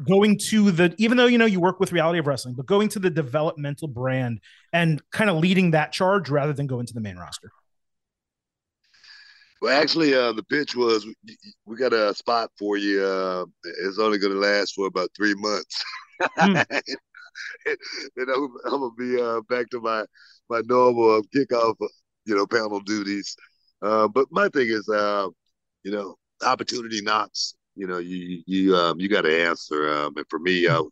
going 0.07 0.39
to 0.39 0.71
the, 0.71 0.95
even 0.99 1.17
though 1.17 1.27
you 1.27 1.39
know 1.39 1.47
you 1.47 1.61
work 1.61 1.81
with 1.81 1.93
reality 1.93 2.19
of 2.19 2.27
wrestling, 2.27 2.55
but 2.55 2.67
going 2.67 2.89
to 2.91 2.99
the 2.99 3.11
developmental 3.11 3.89
brand 3.89 4.41
and 4.73 5.03
kind 5.11 5.29
of 5.29 5.37
leading 5.37 5.73
that 5.73 5.93
charge 5.93 6.31
rather 6.31 6.53
than 6.53 6.67
going 6.67 6.87
to 6.87 6.95
the 6.95 7.01
main 7.01 7.17
roster? 7.17 7.51
Well, 9.61 9.81
actually, 9.81 10.15
uh, 10.15 10.33
the 10.33 10.45
pitch 10.45 10.77
was 10.77 11.05
we, 11.67 11.77
got 11.77 11.93
a 11.93 12.15
spot 12.15 12.51
for 12.57 12.77
you. 12.77 13.03
Uh, 13.03 13.45
it's 13.83 13.99
only 13.99 14.19
going 14.19 14.33
to 14.33 14.39
last 14.39 14.75
for 14.75 14.87
about 14.87 15.11
three 15.17 15.35
months. 15.35 15.83
Hmm. 16.37 16.57
and 17.67 18.29
I'm, 18.31 18.55
I'm 18.65 18.81
gonna 18.81 18.91
be 18.97 19.21
uh, 19.21 19.41
back 19.49 19.69
to 19.71 19.81
my 19.81 20.05
my 20.49 20.63
normal 20.67 21.23
kickoff, 21.35 21.75
you 22.25 22.37
know, 22.37 22.47
panel 22.47 22.81
duties. 22.81 23.37
Uh, 23.83 24.09
but 24.09 24.27
my 24.31 24.49
thing 24.49 24.69
is, 24.69 24.89
uh, 24.89 25.29
you 25.85 25.93
know, 25.93 26.17
opportunity 26.45 27.01
knocks. 27.03 27.55
You 27.75 27.87
know, 27.87 27.99
you 27.99 28.43
you 28.47 28.77
um, 28.77 28.99
you 28.99 29.09
got 29.09 29.23
to 29.23 29.43
answer. 29.45 29.91
Um, 29.93 30.15
and 30.17 30.27
for 30.29 30.39
me, 30.39 30.67
I 30.67 30.79
was 30.79 30.91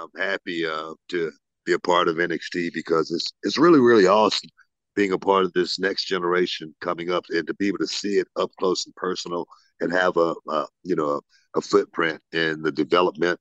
um, 0.00 0.08
happy 0.18 0.66
uh, 0.66 0.94
to 1.10 1.30
be 1.64 1.72
a 1.72 1.78
part 1.78 2.08
of 2.08 2.16
NXT 2.16 2.72
because 2.72 3.10
it's 3.10 3.32
it's 3.42 3.58
really 3.58 3.80
really 3.80 4.06
awesome 4.06 4.50
being 4.94 5.12
a 5.12 5.18
part 5.18 5.44
of 5.44 5.52
this 5.54 5.78
next 5.78 6.04
generation 6.04 6.74
coming 6.80 7.10
up 7.10 7.24
and 7.30 7.46
to 7.46 7.54
be 7.54 7.68
able 7.68 7.78
to 7.78 7.86
see 7.86 8.18
it 8.18 8.28
up 8.36 8.50
close 8.58 8.84
and 8.84 8.94
personal 8.94 9.46
and 9.80 9.92
have 9.92 10.16
a, 10.16 10.34
a 10.48 10.66
you 10.82 10.96
know 10.96 11.10
a, 11.10 11.20
a 11.58 11.60
footprint 11.60 12.20
in 12.32 12.62
the 12.62 12.72
development 12.72 13.38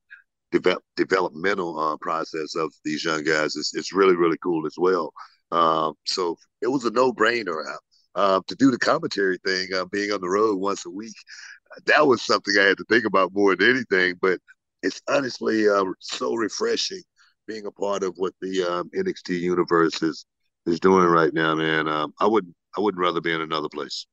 develop, 0.51 0.83
developmental 0.95 1.77
uh, 1.79 1.97
process 1.97 2.55
of 2.55 2.71
these 2.83 3.03
young 3.03 3.23
guys 3.23 3.55
is 3.55 3.73
it's 3.75 3.93
really 3.93 4.15
really 4.15 4.37
cool 4.43 4.65
as 4.65 4.75
well. 4.77 5.13
Um, 5.51 5.93
so 6.05 6.37
it 6.61 6.67
was 6.67 6.85
a 6.85 6.91
no 6.91 7.11
brainer 7.11 7.63
uh, 8.15 8.41
to 8.47 8.55
do 8.55 8.71
the 8.71 8.79
commentary 8.79 9.37
thing, 9.45 9.67
uh, 9.75 9.85
being 9.85 10.11
on 10.11 10.21
the 10.21 10.29
road 10.29 10.57
once 10.57 10.85
a 10.85 10.89
week. 10.89 11.15
That 11.85 12.05
was 12.05 12.21
something 12.21 12.53
I 12.59 12.63
had 12.63 12.77
to 12.77 12.85
think 12.85 13.05
about 13.05 13.33
more 13.33 13.55
than 13.55 13.69
anything. 13.69 14.15
But 14.21 14.39
it's 14.83 15.01
honestly 15.09 15.69
uh, 15.69 15.85
so 15.99 16.35
refreshing 16.35 17.01
being 17.47 17.65
a 17.65 17.71
part 17.71 18.03
of 18.03 18.13
what 18.17 18.33
the 18.41 18.63
um, 18.63 18.89
NXT 18.95 19.39
universe 19.39 20.01
is 20.01 20.25
is 20.65 20.79
doing 20.79 21.05
right 21.05 21.33
now, 21.33 21.55
man. 21.55 21.87
Um, 21.87 22.13
I 22.19 22.27
wouldn't 22.27 22.55
I 22.77 22.81
wouldn't 22.81 23.01
rather 23.01 23.21
be 23.21 23.33
in 23.33 23.41
another 23.41 23.69
place. 23.69 24.05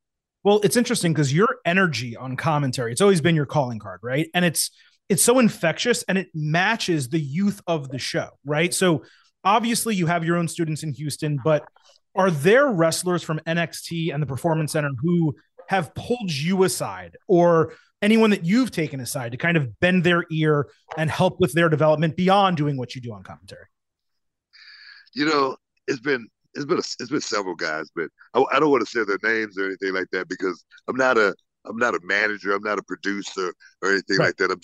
Well, 0.45 0.61
it's 0.63 0.77
interesting 0.77 1.13
because 1.13 1.33
your 1.33 1.57
energy 1.65 2.17
on 2.17 2.37
commentary, 2.37 2.93
it's 2.93 3.01
always 3.01 3.21
been 3.21 3.35
your 3.35 3.47
calling 3.47 3.79
card, 3.79 4.01
right? 4.03 4.29
And 4.35 4.45
it's 4.45 4.71
it's 5.09 5.23
so 5.23 5.39
infectious 5.39 6.03
and 6.05 6.19
it 6.19 6.29
matches 6.35 7.09
the 7.09 7.21
youth 7.21 7.61
of 7.67 7.89
the 7.89 7.99
show, 7.99 8.29
right? 8.45 8.73
So 8.73 9.05
obviously 9.43 9.95
you 9.95 10.07
have 10.07 10.25
your 10.25 10.37
own 10.37 10.49
students 10.49 10.83
in 10.83 10.93
Houston, 10.95 11.39
but 11.43 11.67
are 12.16 12.31
there 12.31 12.66
wrestlers 12.68 13.23
from 13.23 13.38
NXT 13.47 14.12
and 14.12 14.23
the 14.23 14.27
Performance 14.27 14.73
Center 14.73 14.90
who 15.01 15.35
have 15.68 15.94
pulled 15.94 16.33
you 16.33 16.64
aside 16.64 17.16
or 17.29 17.75
anyone 18.01 18.31
that 18.31 18.44
you've 18.44 18.71
taken 18.71 19.01
aside 19.01 19.33
to 19.33 19.38
kind 19.38 19.57
of 19.57 19.79
bend 19.81 20.05
their 20.05 20.25
ear 20.31 20.68
and 20.97 21.11
help 21.11 21.38
with 21.40 21.53
their 21.53 21.68
development 21.68 22.16
beyond 22.16 22.57
doing 22.57 22.77
what 22.77 22.94
you 22.94 23.01
do 23.01 23.12
on 23.12 23.23
commentary? 23.23 23.66
You 25.14 25.27
know, 25.27 25.57
it's 25.87 26.01
been 26.01 26.27
it's 26.55 26.64
been 26.64 26.79
a, 26.79 26.81
it's 26.81 27.11
been 27.11 27.21
several 27.21 27.55
guys, 27.55 27.88
but 27.94 28.09
I, 28.35 28.44
I 28.53 28.61
don't 28.61 28.71
want 28.71 28.85
to 28.85 28.90
say 28.90 29.05
their 29.05 29.18
names 29.23 29.59
or 29.59 29.66
anything 29.66 29.92
like 29.92 30.09
that 30.12 30.29
because 30.29 30.64
I'm 30.88 30.97
not 30.97 31.18
a 31.18 31.35
I'm 31.66 31.77
not 31.77 31.94
a 31.94 32.01
manager, 32.03 32.53
I'm 32.53 32.62
not 32.62 32.79
a 32.79 32.83
producer 32.83 33.53
or 33.83 33.90
anything 33.90 34.18
Right. 34.18 34.27
like 34.27 34.37
that. 34.37 34.51
I'm 34.51 34.61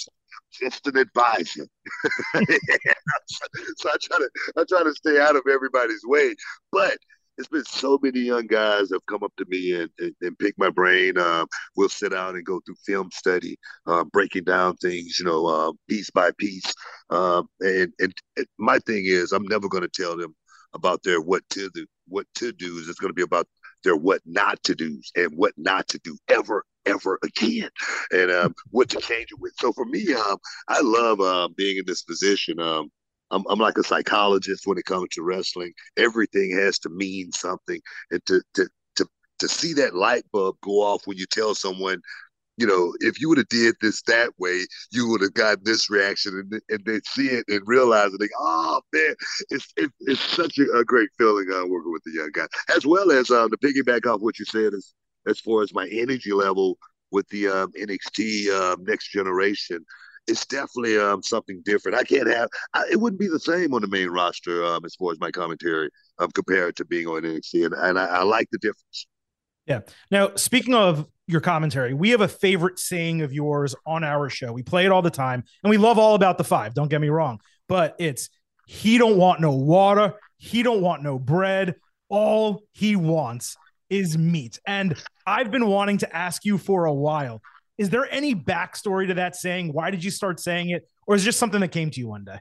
just 0.53 0.87
an 0.87 0.97
advisor. 0.97 1.67
so 2.35 3.91
I 3.91 3.97
try 4.01 4.19
to 4.19 4.31
I 4.57 4.65
try 4.69 4.83
to 4.85 4.95
stay 4.95 5.21
out 5.21 5.37
of 5.37 5.43
everybody's 5.51 6.03
way. 6.05 6.35
But 6.73 6.97
it's 7.39 7.49
been 7.49 7.65
so 7.65 7.99
many 8.03 8.21
young 8.21 8.47
guys 8.47 8.91
have 8.93 9.05
come 9.07 9.23
up 9.23 9.33
to 9.37 9.45
me 9.49 9.73
and, 9.73 9.91
and, 9.99 10.15
and 10.21 10.39
pick 10.39 10.55
my 10.59 10.71
brain. 10.71 11.19
Um, 11.19 11.47
we'll 11.77 11.89
sit 11.89 12.13
down 12.13 12.37
and 12.37 12.45
go 12.45 12.61
through 12.65 12.77
film 12.87 13.11
study, 13.13 13.57
uh, 13.87 14.05
breaking 14.05 14.45
down 14.45 14.77
things, 14.77 15.19
you 15.19 15.25
know, 15.25 15.47
uh, 15.47 15.73
piece 15.89 16.11
by 16.11 16.31
piece. 16.39 16.73
Um, 17.11 17.49
and, 17.61 17.93
and, 17.99 18.13
my 18.59 18.79
thing 18.81 19.05
is, 19.07 19.33
I'm 19.33 19.47
never 19.47 19.69
going 19.69 19.83
to 19.83 19.89
tell 19.89 20.17
them 20.17 20.35
about 20.75 21.03
their 21.03 21.21
what 21.21 21.43
to 21.51 21.71
do. 21.75 21.87
What 22.09 22.27
to 22.37 22.53
do 22.53 22.79
is 22.79 22.89
it's 22.89 22.99
going 22.99 23.11
to 23.11 23.15
be 23.15 23.23
about 23.23 23.47
their 23.83 23.97
what 23.97 24.21
not 24.25 24.63
to 24.65 24.75
do 24.75 25.01
and 25.17 25.33
what 25.37 25.53
not 25.57 25.89
to 25.89 25.99
do 26.01 26.17
ever, 26.29 26.65
ever 26.87 27.19
again, 27.23 27.71
and 28.11 28.31
um, 28.31 28.55
what 28.71 28.89
to 28.91 29.01
change 29.01 29.29
it 29.31 29.41
with. 29.41 29.53
So 29.59 29.73
for 29.73 29.85
me, 29.85 30.13
um, 30.15 30.37
I 30.69 30.81
love 30.81 31.21
uh, 31.21 31.49
being 31.57 31.79
in 31.79 31.85
this 31.87 32.03
position. 32.03 32.61
Um, 32.61 32.91
I'm, 33.35 33.45
I'm 33.49 33.59
like 33.59 33.79
a 33.79 33.85
psychologist 33.85 34.67
when 34.67 34.79
it 34.79 34.85
comes 34.85 35.09
to 35.13 35.23
wrestling. 35.23 35.73
Everything 35.97 36.57
has 36.57 36.79
to 36.81 36.89
mean 36.89 37.33
something, 37.33 37.81
and 38.11 38.25
to 38.27 38.43
to 38.55 38.69
to 38.97 39.07
to 39.41 39.49
see 39.49 39.73
that 39.75 39.95
light 39.95 40.25
bulb 40.33 40.57
go 40.63 40.83
off 40.83 41.07
when 41.07 41.19
you 41.19 41.27
tell 41.27 41.55
someone 41.55 42.01
you 42.57 42.67
know, 42.67 42.95
if 43.01 43.21
you 43.21 43.29
would 43.29 43.39
have 43.39 43.49
did 43.49 43.75
this 43.81 44.03
that 44.03 44.31
way, 44.39 44.65
you 44.93 45.09
would 45.09 45.21
have 45.23 45.35
gotten 45.35 45.65
this 45.65 45.91
reaction, 45.91 46.39
and, 46.39 46.63
and 46.69 46.85
they 46.85 47.01
see 47.05 47.27
it 47.27 47.45
and 47.49 47.61
realize 47.67 48.13
it. 48.13 48.21
Go, 48.21 48.27
oh 48.39 48.81
man, 48.93 49.15
it's 49.51 49.73
it, 49.77 49.91
it's 50.01 50.21
such 50.21 50.59
a, 50.59 50.79
a, 50.79 50.85
great 50.85 51.09
feeling 51.19 51.49
uh, 51.53 51.67
working 51.67 51.93
with 51.93 52.03
the 52.05 52.13
young 52.13 52.31
guy, 52.33 52.47
as 52.75 52.87
well 52.87 53.11
as 53.11 53.31
um, 53.31 53.51
to 53.51 53.57
piggyback 53.57 54.07
off 54.07 54.21
what 54.21 54.39
you 54.39 54.45
said 54.45 54.73
as 54.73 54.95
as 55.27 55.41
far 55.41 55.63
as 55.63 55.75
my 55.75 55.89
energy 55.89 56.33
level 56.33 56.79
with 57.11 57.29
the 57.29 57.49
um, 57.49 57.73
NXT 57.73 58.51
um, 58.51 58.85
Next 58.85 59.11
Generation. 59.11 59.85
It's 60.27 60.47
definitely 60.47 60.99
um, 60.99 61.23
something 61.23 61.63
different. 61.65 61.99
I 61.99 62.03
can't 62.03 62.29
have 62.29 62.49
I, 62.73 62.85
it 62.91 63.01
wouldn't 63.01 63.21
be 63.21 63.29
the 63.29 63.41
same 63.41 63.75
on 63.75 63.83
the 63.83 63.89
main 63.89 64.09
roster 64.09 64.65
um, 64.65 64.85
as 64.85 64.95
far 64.95 65.13
as 65.13 65.21
my 65.21 65.31
commentary 65.31 65.91
um, 66.19 66.31
compared 66.31 66.77
to 66.77 66.85
being 66.85 67.07
on 67.07 67.23
NXT, 67.23 67.67
and, 67.67 67.75
and 67.75 67.99
I, 67.99 68.07
I 68.07 68.23
like 68.23 68.49
the 68.51 68.59
difference. 68.59 69.07
Yeah. 69.67 69.81
Now, 70.11 70.35
speaking 70.35 70.75
of 70.75 71.07
your 71.27 71.41
commentary, 71.41 71.95
we 71.95 72.11
have 72.11 72.21
a 72.21 72.29
favorite 72.29 72.79
saying 72.79 73.23
of 73.23 73.33
yours 73.33 73.75
on 73.87 74.05
our 74.05 74.29
show. 74.29 74.53
We 74.53 74.63
play 74.63 74.85
it 74.85 74.93
all 74.93 75.03
the 75.03 75.11
time, 75.11 75.45
and 75.63 75.71
we 75.71 75.79
love 75.79 75.99
all 75.99 76.15
about 76.15 76.39
the 76.39 76.45
five. 76.45 76.75
Don't 76.75 76.89
get 76.89 77.01
me 77.01 77.09
wrong, 77.09 77.41
but 77.69 77.97
it's 77.99 78.29
he 78.67 78.99
don't 78.99 79.17
want 79.17 79.41
no 79.41 79.53
water, 79.53 80.15
he 80.37 80.63
don't 80.63 80.81
want 80.81 81.03
no 81.03 81.19
bread. 81.19 81.77
All 82.09 82.63
he 82.73 82.97
wants 82.97 83.57
is 83.91 84.19
meat. 84.19 84.59
And 84.67 84.95
I've 85.27 85.51
been 85.51 85.67
wanting 85.67 85.99
to 85.99 86.17
ask 86.17 86.45
you 86.45 86.59
for 86.59 86.85
a 86.85 86.93
while. 86.93 87.41
Is 87.79 87.91
there 87.91 88.11
any 88.13 88.35
backstory 88.35 89.09
to 89.09 89.15
that 89.15 89.37
saying? 89.37 89.73
Why 89.73 89.91
did 89.91 90.05
you 90.05 90.11
start 90.11 90.41
saying 90.41 90.71
it, 90.71 90.89
or 91.07 91.15
is 91.15 91.23
it 91.23 91.27
just 91.27 91.39
something 91.39 91.61
that 91.61 91.73
came 91.73 91.91
to 91.91 92.01
you 92.01 92.09
one 92.09 92.25
day? 92.25 92.39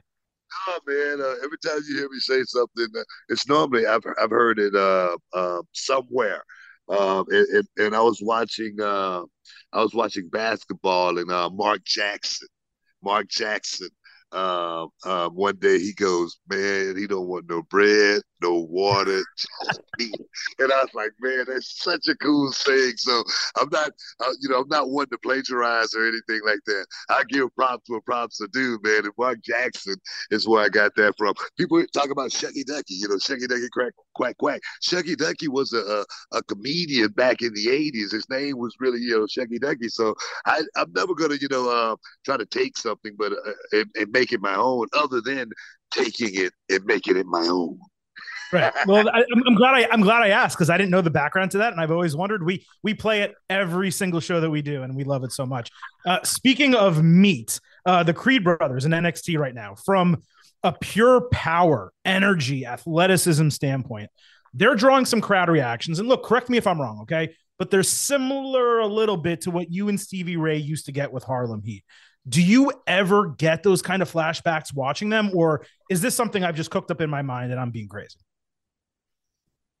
Oh 0.68 0.78
man, 0.86 1.20
uh, 1.20 1.34
every 1.42 1.58
time 1.64 1.80
you 1.88 1.96
hear 1.98 2.08
me 2.08 2.18
say 2.20 2.42
something, 2.44 2.86
uh, 2.96 3.02
it's 3.28 3.48
normally 3.48 3.86
I've 3.86 4.02
I've 4.20 4.30
heard 4.30 4.58
it 4.58 4.74
uh, 4.74 5.16
uh 5.32 5.62
somewhere 5.72 6.44
um, 6.88 7.24
and, 7.30 7.46
and, 7.48 7.68
and, 7.78 7.96
I 7.96 8.00
was 8.00 8.20
watching 8.22 8.80
uh, 8.80 9.22
I 9.72 9.82
was 9.82 9.94
watching 9.94 10.28
basketball 10.28 11.18
and 11.18 11.30
uh, 11.30 11.48
Mark 11.50 11.82
Jackson, 11.84 12.48
Mark 13.02 13.28
Jackson 13.28 13.88
um, 14.34 14.88
um, 15.04 15.34
one 15.34 15.56
day 15.56 15.78
he 15.78 15.92
goes, 15.94 16.38
man, 16.48 16.96
he 16.96 17.06
don't 17.06 17.28
want 17.28 17.48
no 17.48 17.62
bread, 17.62 18.22
no 18.42 18.66
water. 18.68 19.22
And 20.58 20.72
I 20.72 20.82
was 20.82 20.90
like, 20.94 21.12
man, 21.20 21.44
that's 21.48 21.82
such 21.82 22.08
a 22.08 22.16
cool 22.16 22.52
saying. 22.52 22.94
So 22.96 23.22
I'm 23.60 23.68
not, 23.70 23.90
uh, 24.20 24.32
you 24.40 24.48
know, 24.48 24.60
I'm 24.60 24.68
not 24.68 24.90
one 24.90 25.08
to 25.10 25.18
plagiarize 25.18 25.94
or 25.94 26.06
anything 26.06 26.40
like 26.44 26.58
that. 26.66 26.86
I 27.08 27.22
give 27.28 27.54
props 27.54 27.88
where 27.88 28.00
props 28.00 28.40
are 28.40 28.48
due, 28.48 28.78
man. 28.82 29.04
And 29.04 29.12
Mark 29.18 29.38
Jackson 29.42 29.96
is 30.30 30.48
where 30.48 30.64
I 30.64 30.68
got 30.68 30.94
that 30.96 31.14
from. 31.16 31.34
People 31.56 31.84
talk 31.92 32.10
about 32.10 32.30
Shucky 32.30 32.64
Ducky, 32.66 32.94
you 32.94 33.08
know, 33.08 33.16
Shucky 33.16 33.48
Ducky 33.48 33.68
crack, 33.72 33.92
quack, 34.14 34.36
quack. 34.38 34.60
Shucky 34.82 35.16
Ducky 35.16 35.48
was 35.48 35.72
a, 35.72 35.78
a, 35.78 36.04
a, 36.38 36.42
comedian 36.44 37.08
back 37.12 37.42
in 37.42 37.52
the 37.54 37.66
80s. 37.66 38.12
His 38.12 38.28
name 38.28 38.58
was 38.58 38.74
really, 38.80 39.00
you 39.00 39.10
know, 39.10 39.26
Shucky 39.26 39.60
Ducky. 39.60 39.88
So 39.88 40.14
I, 40.46 40.62
I'm 40.76 40.92
never 40.94 41.14
to, 41.14 41.38
you 41.40 41.48
know, 41.50 41.70
uh, 41.70 41.96
try 42.24 42.36
to 42.36 42.46
take 42.46 42.76
something 42.76 43.12
but 43.16 43.32
uh, 43.32 43.52
and, 43.72 43.86
and 43.96 44.10
make 44.12 44.24
make 44.24 44.32
it 44.32 44.40
my 44.40 44.54
own 44.54 44.86
other 44.94 45.20
than 45.20 45.50
taking 45.92 46.30
it 46.32 46.52
and 46.70 46.84
making 46.84 47.16
it 47.16 47.26
my 47.26 47.46
own. 47.46 47.78
right. 48.52 48.72
Well, 48.86 49.08
I, 49.08 49.24
am 49.46 49.54
glad 49.54 49.74
I 49.74 49.88
I'm 49.90 50.00
glad 50.00 50.22
I 50.22 50.28
asked 50.28 50.56
because 50.56 50.70
I 50.70 50.78
didn't 50.78 50.90
know 50.90 51.00
the 51.00 51.10
background 51.10 51.50
to 51.52 51.58
that, 51.58 51.72
and 51.72 51.80
I've 51.80 51.90
always 51.90 52.16
wondered. 52.16 52.44
We 52.44 52.66
we 52.82 52.94
play 52.94 53.22
it 53.22 53.34
every 53.50 53.90
single 53.90 54.20
show 54.20 54.40
that 54.40 54.50
we 54.50 54.62
do, 54.62 54.82
and 54.82 54.96
we 54.96 55.04
love 55.04 55.24
it 55.24 55.32
so 55.32 55.44
much. 55.44 55.70
Uh, 56.06 56.22
speaking 56.22 56.74
of 56.74 57.02
meat, 57.02 57.60
uh, 57.86 58.02
the 58.02 58.14
Creed 58.14 58.44
brothers 58.44 58.84
in 58.84 58.92
NXT 58.92 59.38
right 59.38 59.54
now, 59.54 59.74
from 59.84 60.22
a 60.64 60.72
pure 60.72 61.28
power, 61.30 61.92
energy, 62.04 62.66
athleticism 62.66 63.50
standpoint, 63.50 64.10
they're 64.54 64.74
drawing 64.74 65.04
some 65.04 65.20
crowd 65.20 65.48
reactions. 65.50 65.98
And 65.98 66.08
look, 66.08 66.24
correct 66.24 66.48
me 66.48 66.56
if 66.56 66.66
I'm 66.66 66.80
wrong, 66.80 67.00
okay? 67.02 67.34
But 67.58 67.70
they're 67.70 67.82
similar 67.82 68.80
a 68.80 68.86
little 68.86 69.16
bit 69.16 69.42
to 69.42 69.50
what 69.50 69.70
you 69.70 69.88
and 69.88 70.00
Stevie 70.00 70.36
Ray 70.36 70.56
used 70.56 70.86
to 70.86 70.92
get 70.92 71.12
with 71.12 71.22
Harlem 71.22 71.62
Heat. 71.62 71.84
Do 72.26 72.42
you 72.42 72.72
ever 72.86 73.28
get 73.28 73.62
those 73.62 73.82
kind 73.82 74.00
of 74.00 74.10
flashbacks 74.10 74.74
watching 74.74 75.10
them, 75.10 75.30
or 75.34 75.66
is 75.90 76.00
this 76.00 76.14
something 76.14 76.42
I've 76.42 76.56
just 76.56 76.70
cooked 76.70 76.90
up 76.90 77.02
in 77.02 77.10
my 77.10 77.20
mind 77.20 77.52
and 77.52 77.60
I'm 77.60 77.70
being 77.70 77.88
crazy? 77.88 78.16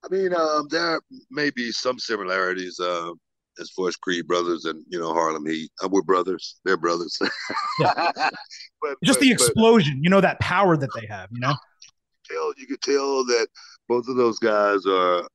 I 0.04 0.08
mean, 0.14 0.34
um, 0.34 0.68
there 0.70 1.00
may 1.30 1.48
be 1.48 1.72
some 1.72 1.98
similarities 1.98 2.78
uh, 2.78 3.12
as 3.60 3.70
far 3.70 3.88
as 3.88 3.96
Creed 3.96 4.26
brothers 4.26 4.64
and 4.64 4.84
you 4.88 4.98
know 5.00 5.12
Harlem 5.12 5.46
Heat. 5.46 5.70
Uh, 5.82 5.88
we're 5.88 6.02
brothers; 6.02 6.56
they're 6.64 6.76
brothers. 6.76 7.18
yeah. 7.78 8.10
but, 8.12 8.96
just 9.04 9.18
but, 9.18 9.20
the 9.20 9.32
explosion, 9.32 9.94
but, 9.98 10.04
you 10.04 10.10
know, 10.10 10.20
that 10.20 10.40
power 10.40 10.76
that 10.76 10.90
they 10.98 11.06
have. 11.06 11.28
You 11.32 11.40
know, 11.40 11.54
tell 12.30 12.52
you 12.56 12.66
could 12.66 12.82
tell 12.82 13.24
that 13.26 13.48
both 13.88 14.08
of 14.08 14.16
those 14.16 14.38
guys 14.38 14.86
are 14.86 15.26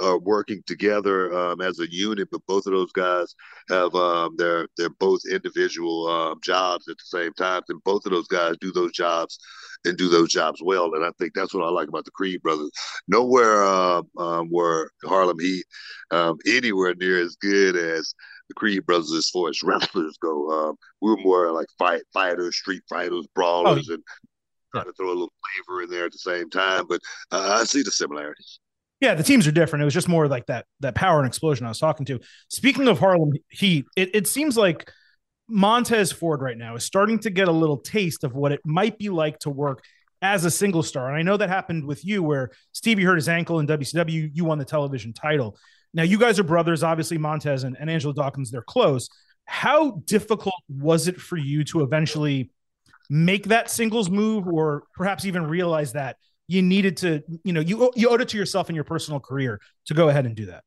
are 0.00 0.18
working 0.18 0.62
together 0.66 1.32
um, 1.34 1.60
as 1.60 1.78
a 1.78 1.90
unit, 1.90 2.28
but 2.30 2.46
both 2.46 2.66
of 2.66 2.72
those 2.72 2.92
guys 2.92 3.34
have 3.68 3.94
um, 3.94 4.34
they're 4.36 4.68
they're 4.76 4.90
both 4.90 5.20
individual 5.30 6.06
um, 6.06 6.38
jobs 6.42 6.88
at 6.88 6.96
the 6.98 7.18
same 7.18 7.32
time, 7.34 7.62
and 7.68 7.82
both 7.84 8.04
of 8.06 8.12
those 8.12 8.28
guys 8.28 8.54
do 8.60 8.72
those 8.72 8.92
jobs 8.92 9.38
and 9.84 9.96
do 9.96 10.08
those 10.08 10.30
jobs 10.30 10.60
well. 10.62 10.94
And 10.94 11.04
I 11.04 11.10
think 11.18 11.32
that's 11.34 11.54
what 11.54 11.64
I 11.64 11.70
like 11.70 11.88
about 11.88 12.04
the 12.04 12.10
Creed 12.10 12.42
brothers. 12.42 12.70
Nowhere 13.06 13.64
uh, 13.64 14.02
um, 14.18 14.48
were 14.50 14.90
Harlem 15.04 15.38
Heat 15.38 15.64
um, 16.10 16.38
anywhere 16.46 16.94
near 16.94 17.20
as 17.20 17.36
good 17.36 17.76
as 17.76 18.14
the 18.48 18.54
Creed 18.54 18.86
brothers 18.86 19.12
as 19.12 19.30
far 19.30 19.48
as 19.48 19.62
wrestlers 19.62 20.18
go. 20.20 20.50
Um, 20.50 20.76
we 21.00 21.10
were 21.10 21.18
more 21.18 21.52
like 21.52 21.68
fight 21.78 22.02
fighters, 22.12 22.56
street 22.56 22.82
fighters, 22.88 23.26
brawlers, 23.34 23.88
oh. 23.90 23.94
and 23.94 24.02
trying 24.74 24.86
to 24.86 24.92
throw 24.92 25.08
a 25.08 25.10
little 25.10 25.32
flavor 25.66 25.82
in 25.82 25.90
there 25.90 26.06
at 26.06 26.12
the 26.12 26.18
same 26.18 26.50
time. 26.50 26.86
But 26.88 27.00
uh, 27.30 27.58
I 27.60 27.64
see 27.64 27.82
the 27.82 27.90
similarities. 27.90 28.60
Yeah, 29.00 29.14
the 29.14 29.22
teams 29.22 29.46
are 29.46 29.52
different. 29.52 29.82
It 29.82 29.84
was 29.84 29.94
just 29.94 30.08
more 30.08 30.26
like 30.26 30.46
that 30.46 30.66
that 30.80 30.94
power 30.94 31.18
and 31.18 31.26
explosion 31.26 31.66
I 31.66 31.68
was 31.68 31.78
talking 31.78 32.06
to. 32.06 32.20
Speaking 32.48 32.88
of 32.88 32.98
Harlem 32.98 33.32
Heat, 33.48 33.86
it, 33.96 34.14
it 34.14 34.26
seems 34.26 34.56
like 34.56 34.90
Montez 35.48 36.12
Ford 36.12 36.42
right 36.42 36.58
now 36.58 36.74
is 36.74 36.84
starting 36.84 37.18
to 37.20 37.30
get 37.30 37.48
a 37.48 37.52
little 37.52 37.78
taste 37.78 38.24
of 38.24 38.34
what 38.34 38.52
it 38.52 38.60
might 38.64 38.98
be 38.98 39.08
like 39.08 39.38
to 39.40 39.50
work 39.50 39.82
as 40.20 40.44
a 40.44 40.50
single 40.50 40.82
star. 40.82 41.08
And 41.08 41.16
I 41.16 41.22
know 41.22 41.36
that 41.36 41.48
happened 41.48 41.86
with 41.86 42.04
you 42.04 42.22
where 42.22 42.50
Stevie 42.72 43.04
hurt 43.04 43.16
his 43.16 43.28
ankle 43.28 43.60
in 43.60 43.66
WCW, 43.66 44.30
you 44.32 44.44
won 44.44 44.58
the 44.58 44.64
television 44.64 45.12
title. 45.12 45.56
Now 45.94 46.02
you 46.02 46.18
guys 46.18 46.38
are 46.38 46.44
brothers, 46.44 46.82
obviously 46.82 47.18
Montez 47.18 47.64
and, 47.64 47.76
and 47.78 47.88
Angelo 47.88 48.12
Dawkins, 48.12 48.50
they're 48.50 48.62
close. 48.62 49.08
How 49.44 50.02
difficult 50.04 50.56
was 50.68 51.08
it 51.08 51.20
for 51.20 51.36
you 51.38 51.64
to 51.64 51.82
eventually 51.82 52.50
make 53.08 53.46
that 53.46 53.70
singles 53.70 54.10
move 54.10 54.46
or 54.46 54.84
perhaps 54.94 55.24
even 55.24 55.46
realize 55.46 55.92
that 55.94 56.16
you 56.48 56.62
needed 56.62 56.96
to, 56.98 57.22
you 57.44 57.52
know, 57.52 57.60
you 57.60 57.92
you 57.94 58.08
owed 58.08 58.22
it 58.22 58.28
to 58.30 58.38
yourself 58.38 58.68
in 58.68 58.74
your 58.74 58.84
personal 58.84 59.20
career 59.20 59.60
to 59.86 59.94
go 59.94 60.08
ahead 60.08 60.26
and 60.26 60.34
do 60.34 60.46
that? 60.46 60.64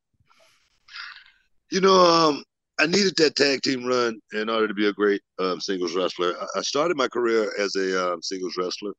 You 1.71 1.81
know, 1.81 2.05
um, 2.05 2.43
I 2.79 2.85
needed 2.85 3.13
that 3.17 3.35
tag 3.35 3.61
team 3.61 3.85
run 3.85 4.19
in 4.33 4.49
order 4.49 4.67
to 4.67 4.73
be 4.73 4.87
a 4.87 4.93
great 4.93 5.21
um, 5.39 5.59
singles 5.59 5.95
wrestler. 5.95 6.35
I 6.55 6.61
started 6.61 6.97
my 6.97 7.07
career 7.07 7.51
as 7.59 7.75
a 7.75 8.13
um, 8.13 8.21
singles 8.21 8.55
wrestler, 8.57 8.93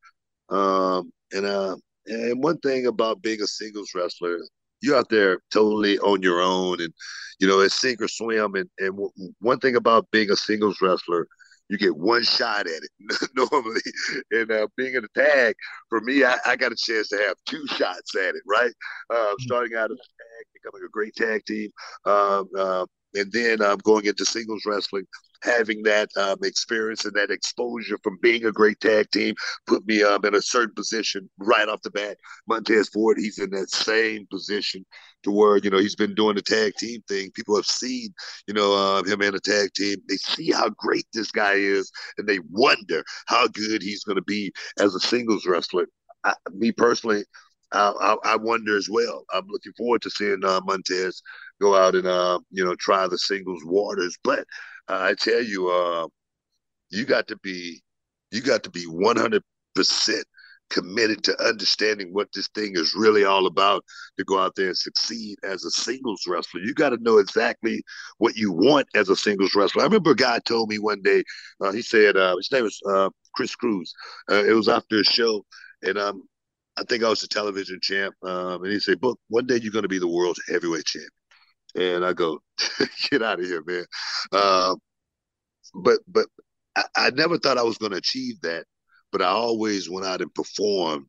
um, 0.50 1.12
and 1.32 1.46
uh, 1.46 1.76
and 2.06 2.42
one 2.42 2.58
thing 2.58 2.86
about 2.86 3.22
being 3.22 3.40
a 3.40 3.46
singles 3.46 3.90
wrestler, 3.94 4.38
you're 4.80 4.96
out 4.96 5.08
there 5.08 5.38
totally 5.52 5.98
on 6.00 6.20
your 6.20 6.40
own, 6.40 6.80
and 6.80 6.92
you 7.38 7.46
know 7.46 7.60
it's 7.60 7.80
sink 7.80 8.02
or 8.02 8.08
swim. 8.08 8.56
And 8.56 8.68
and 8.78 8.98
one 9.40 9.60
thing 9.60 9.76
about 9.76 10.10
being 10.10 10.30
a 10.30 10.36
singles 10.36 10.78
wrestler 10.82 11.28
you 11.72 11.78
get 11.78 11.96
one 11.96 12.22
shot 12.22 12.66
at 12.66 12.82
it 12.82 13.30
normally. 13.34 13.80
And 14.30 14.50
uh, 14.52 14.66
being 14.76 14.94
in 14.94 15.04
a 15.04 15.18
tag, 15.18 15.54
for 15.88 16.02
me, 16.02 16.22
I, 16.22 16.36
I, 16.44 16.54
got 16.54 16.70
a 16.70 16.76
chance 16.76 17.08
to 17.08 17.16
have 17.16 17.34
two 17.48 17.66
shots 17.66 18.14
at 18.14 18.34
it, 18.34 18.42
right? 18.46 18.70
Uh, 19.08 19.32
starting 19.40 19.74
out 19.74 19.90
as 19.90 19.96
a 19.96 19.96
tag, 19.96 20.46
becoming 20.52 20.86
a 20.86 20.90
great 20.90 21.14
tag 21.14 21.42
team, 21.46 21.70
um, 22.04 22.46
uh, 22.56 22.84
and 23.14 23.32
then 23.32 23.62
um, 23.62 23.78
going 23.84 24.04
into 24.04 24.26
singles 24.26 24.64
wrestling, 24.66 25.04
having 25.42 25.82
that 25.84 26.10
um, 26.18 26.36
experience 26.42 27.06
and 27.06 27.14
that 27.14 27.30
exposure 27.30 27.98
from 28.02 28.18
being 28.20 28.44
a 28.44 28.52
great 28.52 28.78
tag 28.80 29.10
team 29.10 29.34
put 29.66 29.86
me 29.86 30.02
um, 30.02 30.22
in 30.26 30.34
a 30.34 30.42
certain 30.42 30.74
position 30.74 31.28
right 31.38 31.68
off 31.68 31.80
the 31.82 31.90
bat. 31.90 32.18
Montez 32.46 32.90
Ford, 32.90 33.16
he's 33.18 33.38
in 33.38 33.50
that 33.50 33.70
same 33.70 34.26
position 34.30 34.84
to 35.22 35.30
where 35.30 35.56
you 35.58 35.70
know 35.70 35.78
he's 35.78 35.96
been 35.96 36.14
doing 36.14 36.36
the 36.36 36.42
tag 36.42 36.74
team 36.78 37.02
thing. 37.08 37.30
People 37.32 37.56
have 37.56 37.66
seen 37.66 38.08
you 38.46 38.54
know 38.54 38.74
uh, 38.74 39.02
him 39.04 39.22
in 39.22 39.34
a 39.34 39.40
tag 39.40 39.70
team. 39.74 39.96
They 40.08 40.16
see 40.16 40.50
how 40.50 40.70
great 40.70 41.06
this 41.12 41.30
guy 41.30 41.54
is, 41.54 41.90
and 42.18 42.28
they 42.28 42.40
wonder 42.50 43.04
how 43.26 43.48
good 43.48 43.82
he's 43.82 44.04
going 44.04 44.16
to 44.16 44.22
be 44.22 44.52
as 44.78 44.94
a 44.94 45.00
singles 45.00 45.46
wrestler. 45.46 45.86
I, 46.24 46.34
me 46.52 46.72
personally, 46.72 47.24
I, 47.72 48.16
I, 48.24 48.36
wonder 48.36 48.76
as 48.76 48.88
well. 48.90 49.24
I'm 49.32 49.46
looking 49.48 49.72
forward 49.72 50.02
to 50.02 50.10
seeing 50.10 50.44
uh, 50.44 50.60
Montez 50.64 51.22
go 51.60 51.74
out 51.74 51.94
and 51.94 52.06
uh, 52.06 52.38
you 52.50 52.64
know 52.64 52.74
try 52.76 53.06
the 53.08 53.18
singles 53.18 53.62
waters. 53.64 54.16
But 54.22 54.40
uh, 54.88 54.98
I 55.00 55.14
tell 55.14 55.42
you, 55.42 55.68
uh, 55.68 56.08
you 56.90 57.04
got 57.04 57.28
to 57.28 57.36
be 57.38 57.82
you 58.30 58.40
got 58.40 58.62
to 58.64 58.70
be 58.70 58.84
100 58.84 59.42
percent 59.74 60.24
committed 60.70 61.22
to 61.24 61.44
understanding 61.44 62.12
what 62.12 62.28
this 62.34 62.48
thing 62.48 62.72
is 62.74 62.94
really 62.96 63.24
all 63.24 63.46
about 63.46 63.84
to 64.18 64.24
go 64.24 64.38
out 64.38 64.54
there 64.56 64.68
and 64.68 64.76
succeed 64.76 65.36
as 65.44 65.64
a 65.64 65.70
singles 65.70 66.24
wrestler. 66.26 66.60
You 66.60 66.74
got 66.74 66.90
to 66.90 67.02
know 67.02 67.18
exactly 67.18 67.82
what 68.18 68.36
you 68.36 68.52
want 68.52 68.88
as 68.94 69.08
a 69.08 69.16
singles 69.16 69.54
wrestler. 69.54 69.82
I 69.82 69.86
remember 69.86 70.12
a 70.12 70.16
guy 70.16 70.38
told 70.44 70.68
me 70.70 70.78
one 70.78 71.02
day, 71.02 71.22
uh, 71.60 71.72
he 71.72 71.82
said, 71.82 72.16
uh, 72.16 72.36
his 72.36 72.50
name 72.50 72.64
was 72.64 72.80
uh, 72.88 73.10
Chris 73.34 73.54
Cruz. 73.54 73.92
Uh, 74.30 74.44
it 74.44 74.54
was 74.54 74.68
after 74.68 75.00
a 75.00 75.04
show, 75.04 75.44
and 75.82 75.98
um, 75.98 76.22
I 76.78 76.84
think 76.84 77.04
I 77.04 77.08
was 77.08 77.20
the 77.20 77.28
television 77.28 77.78
champ. 77.82 78.14
Um, 78.22 78.64
and 78.64 78.72
he 78.72 78.80
said, 78.80 79.00
Book, 79.00 79.18
one 79.28 79.46
day 79.46 79.58
you're 79.60 79.72
going 79.72 79.82
to 79.82 79.88
be 79.88 79.98
the 79.98 80.08
world's 80.08 80.42
heavyweight 80.48 80.86
champ. 80.86 81.12
And 81.74 82.04
I 82.04 82.12
go, 82.12 82.40
get 83.10 83.22
out 83.22 83.40
of 83.40 83.46
here, 83.46 83.62
man. 83.66 83.84
Uh, 84.30 84.74
but 85.74 86.00
but 86.08 86.26
I 86.96 87.10
never 87.10 87.38
thought 87.38 87.58
I 87.58 87.62
was 87.62 87.78
going 87.78 87.92
to 87.92 87.98
achieve 87.98 88.40
that 88.42 88.64
but 89.12 89.22
I 89.22 89.26
always 89.26 89.88
went 89.88 90.06
out 90.06 90.22
and 90.22 90.34
performed 90.34 91.06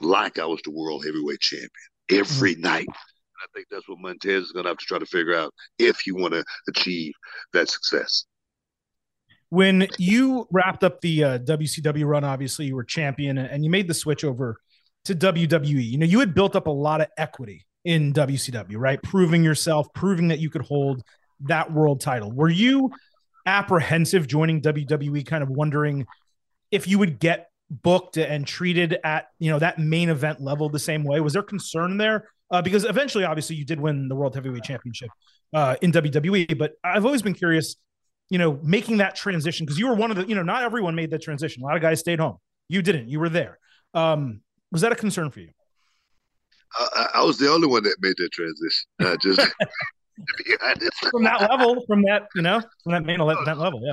like 0.00 0.38
I 0.38 0.46
was 0.46 0.60
the 0.64 0.72
world 0.72 1.04
heavyweight 1.04 1.40
champion 1.40 1.70
every 2.10 2.54
mm-hmm. 2.54 2.62
night. 2.62 2.88
I 2.88 3.46
think 3.54 3.68
that's 3.70 3.88
what 3.88 3.98
Montez 4.00 4.44
is 4.44 4.52
going 4.52 4.64
to 4.64 4.70
have 4.70 4.78
to 4.78 4.84
try 4.84 4.98
to 4.98 5.06
figure 5.06 5.34
out 5.34 5.54
if 5.78 6.06
you 6.06 6.14
want 6.14 6.34
to 6.34 6.44
achieve 6.68 7.12
that 7.54 7.70
success. 7.70 8.24
When 9.48 9.88
you 9.98 10.46
wrapped 10.52 10.84
up 10.84 11.00
the 11.00 11.24
uh, 11.24 11.38
WCW 11.38 12.04
run, 12.04 12.22
obviously 12.22 12.66
you 12.66 12.76
were 12.76 12.84
champion 12.84 13.38
and 13.38 13.64
you 13.64 13.70
made 13.70 13.88
the 13.88 13.94
switch 13.94 14.24
over 14.24 14.58
to 15.06 15.14
WWE. 15.14 15.82
You 15.82 15.98
know, 15.98 16.06
you 16.06 16.20
had 16.20 16.34
built 16.34 16.54
up 16.54 16.66
a 16.66 16.70
lot 16.70 17.00
of 17.00 17.08
equity 17.16 17.64
in 17.84 18.12
WCW, 18.12 18.76
right? 18.76 19.02
Proving 19.02 19.42
yourself, 19.42 19.88
proving 19.94 20.28
that 20.28 20.38
you 20.38 20.50
could 20.50 20.62
hold 20.62 21.02
that 21.40 21.72
world 21.72 22.00
title. 22.00 22.30
Were 22.30 22.50
you 22.50 22.90
apprehensive 23.46 24.26
joining 24.26 24.60
WWE, 24.60 25.26
kind 25.26 25.42
of 25.42 25.48
wondering 25.48 26.06
if 26.70 26.86
you 26.86 26.98
would 26.98 27.18
get 27.18 27.50
booked 27.70 28.16
and 28.16 28.46
treated 28.46 28.98
at 29.04 29.28
you 29.38 29.50
know 29.50 29.58
that 29.58 29.78
main 29.78 30.08
event 30.08 30.40
level 30.40 30.68
the 30.68 30.78
same 30.78 31.04
way? 31.04 31.20
Was 31.20 31.32
there 31.32 31.42
concern 31.42 31.96
there? 31.96 32.28
Uh, 32.50 32.60
because 32.60 32.84
eventually, 32.84 33.24
obviously, 33.24 33.56
you 33.56 33.64
did 33.64 33.80
win 33.80 34.08
the 34.08 34.14
World 34.14 34.34
Heavyweight 34.34 34.64
Championship 34.64 35.08
uh, 35.52 35.76
in 35.82 35.92
WWE. 35.92 36.58
But 36.58 36.72
I've 36.82 37.06
always 37.06 37.22
been 37.22 37.34
curious, 37.34 37.76
you 38.28 38.38
know, 38.38 38.58
making 38.62 38.96
that 38.96 39.14
transition 39.14 39.64
because 39.66 39.78
you 39.78 39.86
were 39.86 39.94
one 39.94 40.10
of 40.10 40.16
the, 40.16 40.26
you 40.26 40.34
know, 40.34 40.42
not 40.42 40.64
everyone 40.64 40.96
made 40.96 41.10
that 41.12 41.22
transition. 41.22 41.62
A 41.62 41.66
lot 41.66 41.76
of 41.76 41.82
guys 41.82 42.00
stayed 42.00 42.18
home. 42.18 42.38
You 42.68 42.82
didn't. 42.82 43.08
You 43.08 43.20
were 43.20 43.28
there. 43.28 43.58
Um, 43.94 44.40
was 44.72 44.82
that 44.82 44.90
a 44.90 44.96
concern 44.96 45.30
for 45.30 45.40
you? 45.40 45.50
I, 46.76 47.06
I 47.14 47.24
was 47.24 47.38
the 47.38 47.50
only 47.50 47.68
one 47.68 47.84
that 47.84 47.96
made 48.00 48.14
that 48.18 48.32
transition. 48.32 48.86
Uh, 49.00 49.16
just 50.80 51.10
from 51.10 51.22
that 51.22 51.40
level, 51.48 51.84
from 51.86 52.02
that 52.02 52.28
you 52.34 52.42
know, 52.42 52.60
from 52.82 52.92
that 52.92 53.04
main 53.04 53.20
event 53.20 53.58
level, 53.58 53.80
yeah 53.82 53.92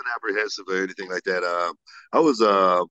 wasn't 0.00 0.14
apprehensive 0.14 0.64
or 0.68 0.82
anything 0.82 1.10
like 1.10 1.24
that. 1.24 1.44
Um, 1.44 1.74
I 2.12 2.20
was 2.20 2.40
uh, 2.40 2.82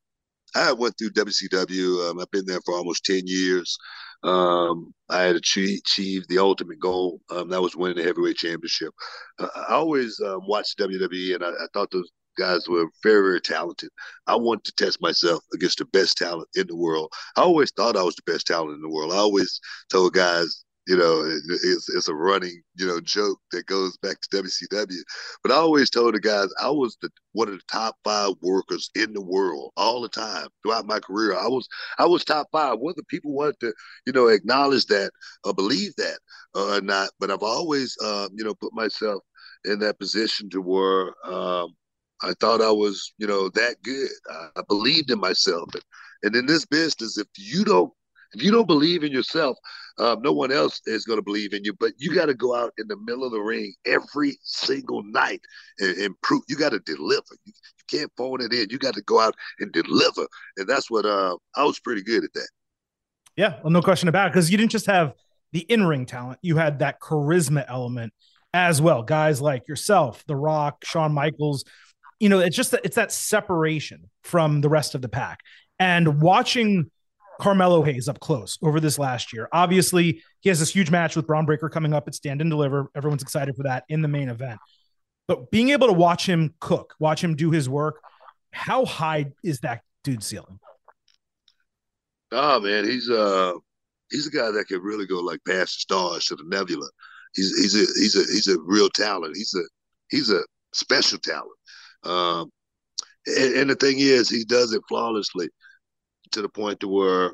I 0.55 0.74
went 0.74 0.95
through 0.97 1.12
WCW. 1.12 2.10
Um, 2.10 2.20
I've 2.20 2.32
been 2.32 2.45
there 2.45 2.62
for 2.66 2.76
almost 2.76 3.05
ten 3.05 3.22
years. 3.26 3.78
Um, 4.24 4.93
I 5.10 5.22
had 5.22 5.38
achieved, 5.38 6.28
the 6.28 6.39
ultimate 6.39 6.80
goal. 6.80 7.22
Um, 7.30 7.49
that 7.49 7.62
was 7.62 7.76
winning 7.76 7.97
the 7.97 8.03
heavyweight 8.03 8.38
championship. 8.38 8.93
Uh, 9.39 9.47
I 9.55 9.74
always 9.76 10.20
um, 10.26 10.41
watched 10.45 10.78
WWE, 10.80 11.36
and 11.36 11.43
I, 11.43 11.49
I 11.49 11.68
thought 11.74 11.91
those 11.91 12.10
guys 12.38 12.68
were 12.68 12.86
very, 13.03 13.22
very 13.22 13.41
talented. 13.41 13.89
I 14.28 14.36
wanted 14.36 14.66
to 14.66 14.84
test 14.84 15.01
myself 15.01 15.43
against 15.53 15.78
the 15.80 15.86
best 15.86 16.18
talent 16.18 16.49
in 16.55 16.68
the 16.68 16.76
world. 16.76 17.12
I 17.38 17.41
always 17.41 17.72
thought 17.72 17.97
I 17.97 18.03
was 18.03 18.16
the 18.16 18.32
best 18.32 18.47
talent 18.47 18.76
in 18.76 18.82
the 18.82 18.89
world. 18.89 19.14
I 19.14 19.18
always 19.18 19.60
told 19.89 20.14
guys, 20.14 20.66
you 20.88 20.98
know, 20.98 21.22
it's, 21.24 21.90
it's 21.90 22.08
a 22.08 22.16
running, 22.16 22.62
you 22.76 22.88
know, 22.88 23.00
joke 23.00 23.40
that 23.52 23.68
goes 23.68 23.96
back 23.98 24.20
to 24.22 24.42
WCW. 24.42 24.98
But 25.44 25.52
I 25.52 25.56
always 25.56 25.90
told 25.90 26.16
the 26.16 26.20
guys 26.20 26.50
I 26.62 26.70
was 26.70 26.98
the 27.02 27.10
one 27.34 27.48
of 27.48 27.54
the 27.54 27.64
top 27.72 27.96
five 28.04 28.34
workers 28.42 28.90
in 28.96 29.14
the 29.14 29.22
world 29.22 29.72
all 29.78 30.02
the 30.02 30.10
time 30.10 30.48
throughout 30.64 30.88
my 30.88 31.00
career. 31.00 31.38
I 31.38 31.48
was 31.48 31.68
I 32.00 32.06
was 32.06 32.26
top 32.26 32.48
five. 32.52 32.80
Whether 32.80 33.04
people 33.08 33.34
wanted 33.34 33.60
to, 33.60 33.74
you 34.08 34.14
know, 34.14 34.28
acknowledge 34.28 34.86
that 34.88 35.12
or 35.44 35.54
believe 35.54 35.96
that 35.98 36.20
or 36.56 36.82
not, 36.82 37.10
but 37.20 37.30
I've 37.30 37.44
always, 37.44 37.96
uh, 38.04 38.30
you 38.34 38.44
know, 38.44 38.56
put 38.56 38.74
myself 38.74 39.22
in 39.66 39.80
that 39.80 40.00
position 40.00 40.50
to 40.50 40.62
where 40.62 41.14
um, 41.26 41.76
I 42.22 42.34
thought 42.40 42.62
I 42.62 42.72
was, 42.72 43.14
you 43.18 43.28
know, 43.28 43.50
that 43.50 43.76
good. 43.84 44.10
I, 44.30 44.48
I 44.58 44.62
believed 44.68 45.12
in 45.12 45.20
myself, 45.20 45.70
and, 45.74 45.84
and 46.24 46.36
in 46.36 46.46
this 46.48 46.66
business, 46.66 47.18
if 47.18 47.28
you 47.38 47.64
don't 47.64 47.94
if 48.34 48.44
you 48.44 48.52
don't 48.52 48.68
believe 48.68 49.04
in 49.04 49.12
yourself, 49.12 49.58
um, 49.98 50.22
no 50.22 50.32
one 50.32 50.52
else 50.52 50.82
is 50.86 51.06
going 51.06 51.18
to 51.18 51.24
believe 51.24 51.54
in 51.54 51.64
you. 51.64 51.74
But 51.74 51.94
you 51.98 52.14
got 52.14 52.28
to 52.28 52.34
go 52.34 52.56
out 52.56 52.74
in 52.78 52.88
the 52.88 52.98
middle 52.98 53.24
of 53.24 53.32
the 53.32 53.40
ring 53.40 53.74
every 53.86 54.38
single 54.44 55.04
night 55.04 55.42
and, 55.80 55.98
and 55.98 56.22
prove. 56.22 56.44
You 56.48 56.56
got 56.56 56.70
to 56.70 56.80
deliver. 56.80 57.36
You, 57.46 57.54
you, 57.54 58.00
can't 58.00 58.12
phone 58.16 58.40
it 58.40 58.54
in. 58.54 58.70
You 58.70 58.78
got 58.78 58.94
to 58.94 59.02
go 59.02 59.20
out 59.20 59.36
and 59.60 59.72
deliver. 59.72 60.28
And 60.58 60.68
that's 60.68 60.92
what 60.92 61.06
uh, 61.06 61.36
I 61.56 61.64
was 61.64 61.80
pretty 61.80 62.04
good 62.04 62.24
at 62.24 62.32
that. 62.34 62.48
Yeah, 63.36 63.60
well, 63.64 63.72
no 63.72 63.82
question 63.82 64.10
about 64.10 64.28
it. 64.28 64.34
Because 64.34 64.52
you 64.52 64.58
didn't 64.58 64.72
just 64.72 64.86
have 64.86 65.14
the 65.54 65.62
in 65.62 65.86
ring 65.86 66.06
talent, 66.06 66.40
you 66.44 66.58
had 66.58 66.80
that 66.80 67.00
charisma 67.00 67.66
element 67.68 68.14
as 68.54 68.82
well. 68.82 69.02
Guys 69.04 69.42
like 69.42 69.68
yourself, 69.68 70.24
The 70.28 70.36
Rock, 70.36 70.86
Shawn 70.86 71.14
Michaels. 71.14 71.64
You 72.20 72.30
know, 72.30 72.40
it's 72.40 72.56
just 72.56 72.72
that 72.72 72.82
it's 72.84 72.96
that 72.96 73.12
separation 73.12 74.10
from 74.24 74.62
the 74.62 74.70
rest 74.70 74.94
of 74.94 75.02
the 75.02 75.10
pack. 75.10 75.40
And 75.80 76.22
watching 76.22 76.92
Carmelo 77.40 77.82
Hayes 77.84 78.08
up 78.10 78.20
close 78.20 78.58
over 78.62 78.80
this 78.80 79.00
last 79.00 79.34
year. 79.34 79.48
Obviously, 79.52 80.22
he 80.42 80.50
has 80.50 80.60
this 80.60 80.74
huge 80.74 80.92
match 80.92 81.16
with 81.16 81.26
Bron 81.26 81.46
Breakker 81.46 81.70
coming 81.70 81.94
up 81.94 82.08
at 82.08 82.14
Stand 82.14 82.42
and 82.42 82.50
Deliver. 82.50 82.92
Everyone's 82.96 83.24
excited 83.24 83.56
for 83.56 83.64
that 83.64 83.86
in 83.90 84.02
the 84.02 84.08
main 84.08 84.30
event. 84.30 84.60
But 85.28 85.50
being 85.50 85.70
able 85.70 85.88
to 85.88 85.94
watch 85.94 86.26
him 86.28 86.54
cook, 86.60 86.96
watch 87.00 87.24
him 87.24 87.36
do 87.36 87.52
his 87.52 87.70
work, 87.70 88.02
how 88.52 88.86
high 88.86 89.32
is 89.44 89.60
that 89.62 89.82
dude's 90.04 90.26
ceiling? 90.26 90.60
Oh 92.32 92.60
man, 92.60 92.86
he's 92.86 93.10
uh 93.10 93.54
he's 94.12 94.28
a 94.28 94.32
guy 94.32 94.52
that 94.52 94.68
can 94.68 94.82
really 94.82 95.06
go 95.06 95.20
like 95.20 95.40
past 95.48 95.76
the 95.76 95.80
stars 95.80 96.26
to 96.26 96.36
the 96.36 96.44
nebula. 96.48 96.88
He's 97.34 97.58
he's 97.58 97.76
a 97.76 97.86
he's 98.00 98.16
a 98.16 98.32
he's 98.32 98.48
a 98.48 98.60
real 98.66 98.90
talent. 98.90 99.36
He's 99.36 99.54
a 99.56 99.64
he's 100.10 100.30
a 100.30 100.42
special 100.74 101.20
talent. 101.20 101.58
Um, 102.04 102.52
and, 103.26 103.54
and 103.56 103.70
the 103.70 103.76
thing 103.76 104.00
is, 104.00 104.30
he 104.30 104.44
does 104.44 104.74
it 104.74 104.82
flawlessly 104.88 105.50
to 106.32 106.42
the 106.42 106.50
point 106.50 106.80
to 106.82 106.88
where, 106.88 107.34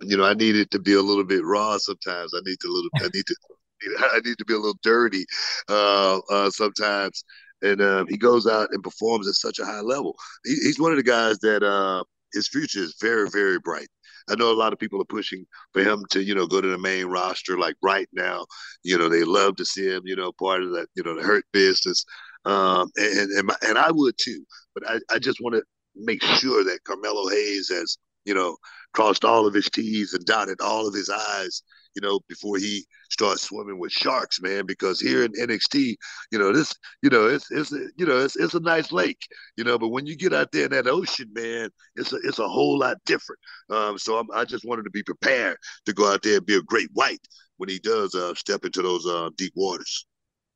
you 0.00 0.16
know, 0.16 0.24
I 0.24 0.34
needed 0.34 0.70
to 0.72 0.78
be 0.78 0.94
a 0.94 1.02
little 1.02 1.24
bit 1.24 1.44
raw 1.44 1.76
sometimes. 1.78 2.32
I 2.34 2.40
need 2.44 2.58
to 2.60 2.68
little, 2.68 2.90
I 2.96 3.08
need 3.14 3.26
to, 3.26 3.36
I 4.12 4.20
need 4.24 4.38
to 4.38 4.44
be 4.44 4.54
a 4.54 4.58
little 4.58 4.78
dirty 4.82 5.24
uh, 5.68 6.18
uh, 6.30 6.50
sometimes. 6.50 7.24
And 7.62 7.80
uh, 7.80 8.04
he 8.08 8.16
goes 8.16 8.46
out 8.46 8.70
and 8.72 8.82
performs 8.82 9.28
at 9.28 9.34
such 9.34 9.58
a 9.58 9.66
high 9.66 9.80
level. 9.80 10.16
He, 10.44 10.54
he's 10.54 10.80
one 10.80 10.92
of 10.92 10.96
the 10.96 11.02
guys 11.02 11.38
that 11.40 11.62
uh, 11.62 12.02
his 12.32 12.48
future 12.48 12.80
is 12.80 12.96
very, 13.00 13.28
very 13.28 13.58
bright. 13.58 13.88
I 14.30 14.34
know 14.36 14.52
a 14.52 14.54
lot 14.54 14.72
of 14.72 14.78
people 14.78 15.00
are 15.02 15.06
pushing 15.06 15.44
for 15.72 15.82
him 15.82 16.04
to, 16.10 16.22
you 16.22 16.34
know, 16.34 16.46
go 16.46 16.60
to 16.60 16.68
the 16.68 16.78
main 16.78 17.06
roster. 17.06 17.58
Like 17.58 17.74
right 17.82 18.08
now, 18.12 18.46
you 18.84 18.96
know, 18.96 19.08
they 19.08 19.24
love 19.24 19.56
to 19.56 19.64
see 19.64 19.86
him, 19.86 20.02
you 20.04 20.16
know, 20.16 20.32
part 20.32 20.62
of 20.62 20.70
that, 20.70 20.86
you 20.94 21.02
know, 21.02 21.14
the 21.14 21.22
hurt 21.22 21.44
business. 21.52 22.04
Um, 22.44 22.90
and 22.96 23.30
and, 23.32 23.46
my, 23.46 23.56
and 23.62 23.76
I 23.76 23.90
would 23.90 24.14
too. 24.18 24.44
But 24.74 24.88
I, 24.88 25.00
I 25.14 25.18
just 25.18 25.40
want 25.40 25.56
to 25.56 25.62
make 25.96 26.22
sure 26.22 26.64
that 26.64 26.84
Carmelo 26.84 27.28
Hayes 27.28 27.68
has 27.70 27.98
you 28.24 28.34
know, 28.34 28.56
crossed 28.92 29.24
all 29.24 29.46
of 29.46 29.54
his 29.54 29.70
T's 29.70 30.14
and 30.14 30.24
dotted 30.24 30.60
all 30.60 30.86
of 30.86 30.94
his 30.94 31.10
I's, 31.10 31.62
you 31.94 32.02
know, 32.02 32.20
before 32.28 32.58
he 32.58 32.84
starts 33.10 33.42
swimming 33.42 33.78
with 33.78 33.92
sharks, 33.92 34.40
man. 34.40 34.66
Because 34.66 35.00
here 35.00 35.24
in 35.24 35.32
NXT, 35.32 35.96
you 36.30 36.38
know, 36.38 36.52
this, 36.52 36.74
you 37.02 37.10
know, 37.10 37.26
it's 37.26 37.50
it's 37.50 37.72
you 37.72 38.06
know, 38.06 38.18
it's 38.18 38.36
it's 38.36 38.54
a 38.54 38.60
nice 38.60 38.92
lake, 38.92 39.26
you 39.56 39.64
know, 39.64 39.78
but 39.78 39.88
when 39.88 40.06
you 40.06 40.16
get 40.16 40.32
out 40.32 40.52
there 40.52 40.64
in 40.64 40.70
that 40.72 40.86
ocean, 40.86 41.30
man, 41.32 41.70
it's 41.96 42.12
a 42.12 42.16
it's 42.24 42.38
a 42.38 42.48
whole 42.48 42.78
lot 42.78 42.96
different. 43.06 43.40
Um, 43.70 43.98
so 43.98 44.18
I'm, 44.18 44.26
i 44.34 44.44
just 44.44 44.64
wanted 44.64 44.84
to 44.84 44.90
be 44.90 45.02
prepared 45.02 45.56
to 45.86 45.92
go 45.92 46.12
out 46.12 46.22
there 46.22 46.36
and 46.36 46.46
be 46.46 46.56
a 46.56 46.62
great 46.62 46.88
white 46.92 47.26
when 47.56 47.68
he 47.68 47.78
does 47.78 48.14
uh, 48.14 48.34
step 48.34 48.64
into 48.64 48.82
those 48.82 49.06
uh, 49.06 49.30
deep 49.36 49.52
waters. 49.54 50.06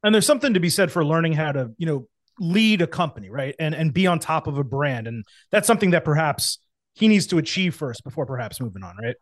And 0.03 0.15
there's 0.15 0.27
something 0.27 0.55
to 0.55 0.61
be 0.61 0.71
said 0.71 0.93
for 0.93 1.05
learning 1.05 1.33
how 1.33 1.53
to, 1.53 1.71
you 1.79 1.87
know, 1.87 2.09
lead 2.39 2.83
a 2.83 2.87
company, 2.87 3.31
right? 3.31 3.55
And 3.59 3.75
and 3.75 3.93
be 3.93 4.07
on 4.07 4.19
top 4.19 4.47
of 4.47 4.59
a 4.59 4.65
brand. 4.65 5.07
And 5.07 5.25
that's 5.51 5.67
something 5.67 5.93
that 5.93 6.05
perhaps 6.05 6.59
he 6.95 7.09
needs 7.09 7.27
to 7.29 7.39
achieve 7.39 7.75
first 7.75 8.05
before 8.05 8.27
perhaps 8.27 8.61
moving 8.61 8.83
on, 8.83 8.97
right? 9.03 9.17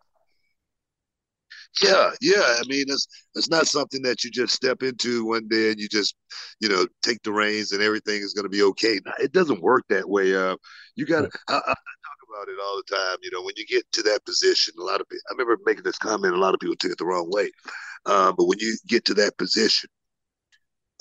Yeah, 1.83 2.11
yeah. 2.21 2.57
I 2.59 2.63
mean, 2.67 2.85
it's 2.89 3.07
it's 3.35 3.49
not 3.49 3.67
something 3.67 4.03
that 4.03 4.25
you 4.25 4.31
just 4.31 4.55
step 4.55 4.83
into 4.83 5.25
one 5.25 5.49
day 5.49 5.71
and 5.71 5.81
you 5.81 5.89
just, 5.89 6.15
you 6.61 6.69
know, 6.69 6.87
take 7.03 7.23
the 7.23 7.33
reins 7.33 7.73
and 7.73 7.83
everything 7.83 8.21
is 8.21 8.35
going 8.35 8.45
to 8.45 8.51
be 8.51 8.63
okay. 8.63 9.01
It 9.19 9.33
doesn't 9.33 9.63
work 9.63 9.85
that 9.89 10.09
way. 10.09 10.35
Uh, 10.35 10.57
you 10.97 11.07
got 11.07 11.23
to. 11.23 11.31
I, 11.49 11.55
I, 11.55 11.59
talk 11.59 12.19
about 12.29 12.49
it 12.49 12.59
all 12.63 12.77
the 12.77 12.95
time. 12.95 13.17
You 13.23 13.31
know, 13.33 13.43
when 13.43 13.55
you 13.57 13.65
get 13.67 13.91
to 13.93 14.03
that 14.03 14.25
position, 14.27 14.75
a 14.79 14.83
lot 14.83 15.01
of 15.01 15.09
people. 15.09 15.23
I 15.31 15.33
remember 15.33 15.57
making 15.65 15.85
this 15.85 15.99
comment. 15.99 16.35
A 16.35 16.39
lot 16.39 16.55
of 16.55 16.61
people 16.61 16.77
took 16.77 16.93
it 16.93 16.99
the 16.99 17.07
wrong 17.07 17.31
way. 17.31 17.51
Uh, 18.05 18.33
but 18.37 18.47
when 18.47 18.59
you 18.59 18.77
get 18.89 19.05
to 19.07 19.15
that 19.15 19.39
position, 19.39 19.89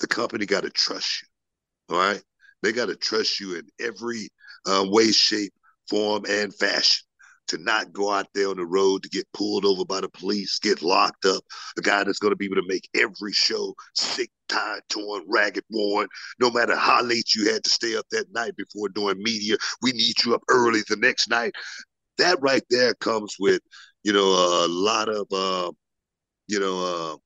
the 0.00 0.06
company 0.06 0.46
got 0.46 0.62
to 0.62 0.70
trust 0.70 1.22
you. 1.22 1.94
All 1.94 2.00
right, 2.00 2.22
they 2.62 2.72
got 2.72 2.86
to 2.86 2.96
trust 2.96 3.40
you 3.40 3.56
in 3.56 3.66
every 3.78 4.30
uh, 4.66 4.86
way, 4.88 5.12
shape, 5.12 5.52
form, 5.88 6.24
and 6.28 6.54
fashion 6.54 7.04
to 7.48 7.58
not 7.58 7.92
go 7.92 8.10
out 8.10 8.28
there 8.34 8.48
on 8.48 8.56
the 8.56 8.64
road 8.64 9.02
to 9.02 9.08
get 9.08 9.26
pulled 9.34 9.64
over 9.64 9.84
by 9.84 10.00
the 10.00 10.08
police, 10.08 10.58
get 10.58 10.82
locked 10.82 11.24
up. 11.24 11.42
A 11.78 11.82
guy 11.82 12.04
that's 12.04 12.18
going 12.18 12.32
to 12.32 12.36
be 12.36 12.46
able 12.46 12.56
to 12.56 12.68
make 12.68 12.88
every 12.94 13.32
show 13.32 13.74
sick, 13.94 14.30
tired, 14.48 14.82
torn, 14.88 15.24
ragged, 15.28 15.64
worn. 15.70 16.08
No 16.40 16.50
matter 16.50 16.76
how 16.76 17.02
late 17.02 17.34
you 17.34 17.52
had 17.52 17.64
to 17.64 17.70
stay 17.70 17.96
up 17.96 18.06
that 18.10 18.32
night 18.32 18.56
before 18.56 18.88
doing 18.88 19.22
media, 19.22 19.56
we 19.82 19.92
need 19.92 20.14
you 20.24 20.34
up 20.34 20.42
early 20.48 20.80
the 20.88 20.96
next 20.96 21.28
night. 21.28 21.52
that 22.18 22.40
right 22.40 22.62
there 22.70 22.94
comes 22.94 23.36
with 23.38 23.60
you 24.04 24.12
know 24.12 24.28
a 24.64 24.68
lot 24.68 25.08
of 25.08 25.26
uh, 25.32 25.70
you 26.48 26.60
know 26.60 27.14
uh, 27.14 27.16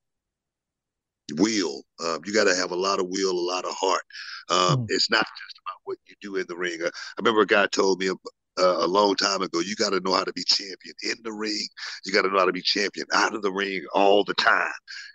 will. 1.34 1.82
Um, 2.04 2.20
you 2.24 2.32
got 2.34 2.44
to 2.44 2.54
have 2.54 2.70
a 2.70 2.76
lot 2.76 3.00
of 3.00 3.07
will, 3.09 3.32
a 3.32 3.48
lot 3.52 3.64
of 3.64 3.74
heart. 3.74 4.02
Um, 4.50 4.78
mm. 4.78 4.86
It's 4.88 5.11
not 5.11 5.24
just 5.24 5.61
about 5.64 5.80
what 5.84 5.98
you 6.07 6.14
do 6.20 6.36
in 6.36 6.46
the 6.48 6.57
ring. 6.57 6.78
I, 6.82 6.86
I 6.86 6.90
remember 7.18 7.42
a 7.42 7.46
guy 7.46 7.66
told 7.66 8.00
me 8.00 8.11
a, 8.59 8.62
a 8.62 8.86
long 8.86 9.14
time 9.16 9.42
ago, 9.42 9.61
you 9.61 9.74
got 9.76 9.90
to 9.90 10.00
know 10.00 10.14
how 10.14 10.24
to 10.24 10.32
be 10.32 10.44
champion 10.44 10.94
in 11.02 11.16
the 11.22 11.32
ring. 11.32 11.66
You 12.04 12.12
got 12.12 12.22
to 12.22 12.28
know 12.28 12.38
how 12.38 12.44
to 12.46 12.52
be 12.52 12.62
champion 12.62 13.07
out 13.14 13.34
of 13.34 13.42
the 13.42 13.52
ring 13.52 13.82
all 13.94 14.24
the 14.24 14.34
time. 14.34 14.72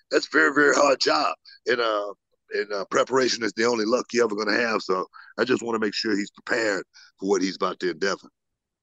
That's 0.10 0.28
very, 0.28 0.54
very 0.54 0.76
hard 0.76 1.00
job. 1.00 1.34
And 1.68 1.80
uh, 1.80 2.14
and 2.54 2.72
uh, 2.74 2.86
preparation 2.92 3.44
is 3.44 3.54
the 3.54 3.66
only 3.66 3.86
luck 3.86 4.06
you're 4.12 4.26
ever 4.26 4.36
going 4.36 4.48
to 4.48 4.68
have. 4.68 4.82
So 4.82 5.06
I 5.38 5.44
just 5.44 5.64
want 5.64 5.76
to 5.76 5.86
make 5.86 5.94
sure 5.94 6.16
he's 6.16 6.32
prepared 6.32 6.84
for 7.20 7.30
what 7.30 7.42
he's 7.42 7.56
about 7.56 7.80
to 7.80 7.92
endeavor. 7.92 8.28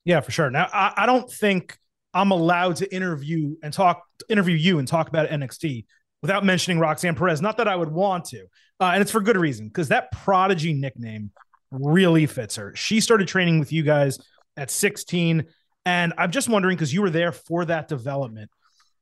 Yeah, 0.05 0.21
for 0.21 0.31
sure. 0.31 0.51
Now 0.51 0.69
I, 0.73 0.93
I 0.97 1.07
don't 1.07 1.31
think 1.31 1.77
I'm 2.15 2.31
allowed 2.31 2.77
to 2.77 2.95
interview 2.95 3.57
and 3.63 3.73
talk 3.73 4.03
interview 4.29 4.57
you 4.57 4.79
and 4.79 4.89
talk 4.89 5.09
about 5.09 5.29
NXT 5.29 5.85
without 6.23 6.45
mentioning 6.45 6.79
Roxanne 6.79 7.15
Perez. 7.15 7.43
Not 7.43 7.59
that 7.59 7.69
I 7.69 7.77
would 7.77 7.93
want 7.93 8.25
to, 8.27 8.47
uh, 8.81 8.91
and 8.95 9.03
it's 9.03 9.11
for 9.11 9.21
good 9.21 9.37
reason 9.37 9.69
because 9.69 9.89
that 9.89 10.11
prodigy 10.13 10.73
nickname 10.73 11.31
really 11.71 12.27
fits 12.27 12.57
her. 12.57 12.75
She 12.75 13.01
started 13.01 13.29
training 13.29 13.59
with 13.59 13.73
you 13.73 13.83
guys 13.83 14.19
at 14.59 14.71
16, 14.71 15.47
and 15.87 16.13
I'm 16.19 16.31
just 16.31 16.49
wondering 16.49 16.77
because 16.77 16.93
you 16.93 17.01
were 17.01 17.11
there 17.11 17.33
for 17.33 17.65
that 17.65 17.89
development. 17.89 18.51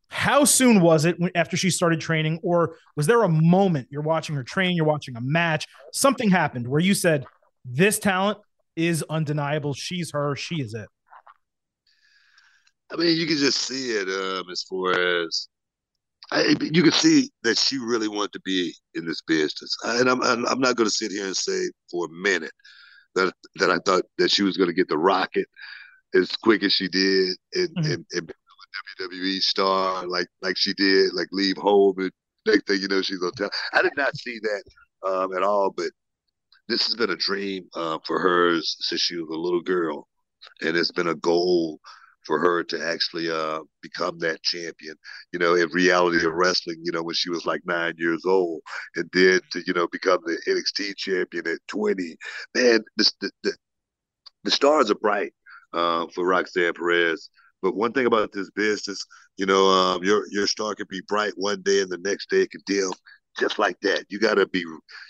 How 0.08 0.44
soon 0.44 0.80
was 0.80 1.04
it 1.04 1.16
after 1.34 1.56
she 1.56 1.70
started 1.70 2.00
training, 2.00 2.38
or 2.42 2.76
was 2.94 3.08
there 3.08 3.24
a 3.24 3.28
moment 3.28 3.88
you're 3.90 4.02
watching 4.02 4.36
her 4.36 4.44
train, 4.44 4.76
you're 4.76 4.86
watching 4.86 5.16
a 5.16 5.20
match, 5.20 5.66
something 5.92 6.30
happened 6.30 6.68
where 6.68 6.80
you 6.80 6.94
said, 6.94 7.24
"This 7.64 7.98
talent 7.98 8.38
is 8.76 9.04
undeniable. 9.10 9.74
She's 9.74 10.12
her. 10.12 10.36
She 10.36 10.62
is 10.62 10.74
it." 10.74 10.88
I 12.92 12.96
mean, 12.96 13.16
you 13.16 13.26
can 13.26 13.36
just 13.36 13.62
see 13.62 13.90
it 13.90 14.08
um, 14.08 14.48
as 14.48 14.62
far 14.62 14.92
as 14.92 15.48
I, 16.30 16.54
you 16.60 16.82
can 16.84 16.92
see 16.92 17.30
that 17.42 17.58
she 17.58 17.78
really 17.78 18.08
wanted 18.08 18.32
to 18.34 18.40
be 18.44 18.72
in 18.94 19.04
this 19.06 19.22
business, 19.22 19.76
and 19.84 20.08
I'm 20.08 20.22
I'm 20.22 20.60
not 20.60 20.76
going 20.76 20.88
to 20.88 20.94
sit 20.94 21.10
here 21.10 21.26
and 21.26 21.36
say 21.36 21.68
for 21.90 22.06
a 22.06 22.10
minute 22.10 22.52
that 23.16 23.32
that 23.56 23.70
I 23.70 23.78
thought 23.84 24.04
that 24.18 24.30
she 24.30 24.42
was 24.42 24.56
going 24.56 24.68
to 24.68 24.74
get 24.74 24.88
the 24.88 24.98
rocket 24.98 25.46
as 26.14 26.30
quick 26.36 26.62
as 26.62 26.72
she 26.72 26.88
did 26.88 27.36
and, 27.54 27.68
mm-hmm. 27.76 27.92
and, 27.92 28.06
and 28.12 28.32
WWE 29.08 29.40
star 29.40 30.06
like 30.06 30.28
like 30.42 30.56
she 30.56 30.74
did, 30.74 31.12
like 31.14 31.28
leave 31.32 31.56
home 31.56 31.94
and 31.98 32.12
next 32.46 32.66
thing 32.66 32.80
you 32.80 32.88
know 32.88 33.02
she's 33.02 33.22
on 33.22 33.32
top. 33.32 33.52
I 33.72 33.82
did 33.82 33.96
not 33.96 34.16
see 34.16 34.38
that 34.40 34.62
um, 35.08 35.36
at 35.36 35.42
all, 35.42 35.70
but 35.70 35.90
this 36.68 36.84
has 36.86 36.94
been 36.94 37.10
a 37.10 37.16
dream 37.16 37.64
uh, 37.74 37.98
for 38.06 38.18
her 38.18 38.60
since 38.62 39.00
she 39.00 39.16
was 39.16 39.28
a 39.28 39.38
little 39.38 39.62
girl, 39.62 40.08
and 40.62 40.76
it's 40.76 40.92
been 40.92 41.08
a 41.08 41.14
goal 41.14 41.80
for 42.26 42.38
her 42.40 42.64
to 42.64 42.84
actually 42.84 43.30
uh, 43.30 43.60
become 43.82 44.18
that 44.20 44.42
champion. 44.42 44.96
You 45.32 45.38
know, 45.38 45.54
in 45.54 45.68
reality 45.70 46.24
of 46.26 46.32
wrestling, 46.34 46.80
you 46.82 46.92
know, 46.92 47.02
when 47.02 47.14
she 47.14 47.30
was 47.30 47.46
like 47.46 47.62
nine 47.66 47.94
years 47.98 48.24
old, 48.26 48.62
and 48.96 49.08
then 49.12 49.40
to 49.52 49.62
you 49.66 49.74
know 49.74 49.86
become 49.88 50.20
the 50.24 50.38
NXT 50.48 50.96
champion 50.96 51.46
at 51.48 51.58
twenty. 51.68 52.16
Man, 52.54 52.80
the, 52.96 53.10
the 53.42 53.52
the 54.44 54.50
stars 54.50 54.90
are 54.90 54.96
bright 54.96 55.32
uh, 55.72 56.06
for 56.14 56.26
Roxanne 56.26 56.72
Perez. 56.74 57.28
But 57.62 57.74
one 57.76 57.92
thing 57.92 58.06
about 58.06 58.32
this 58.32 58.50
business, 58.54 59.04
you 59.36 59.46
know, 59.46 59.66
um, 59.68 60.04
your 60.04 60.24
your 60.30 60.46
star 60.46 60.74
can 60.74 60.86
be 60.88 61.00
bright 61.08 61.32
one 61.36 61.62
day 61.62 61.80
and 61.80 61.90
the 61.90 61.98
next 61.98 62.30
day 62.30 62.42
it 62.42 62.50
can 62.50 62.60
dim, 62.66 62.90
just 63.38 63.58
like 63.58 63.78
that. 63.80 64.04
You 64.08 64.18
got 64.20 64.34
to 64.34 64.46
be, 64.46 64.64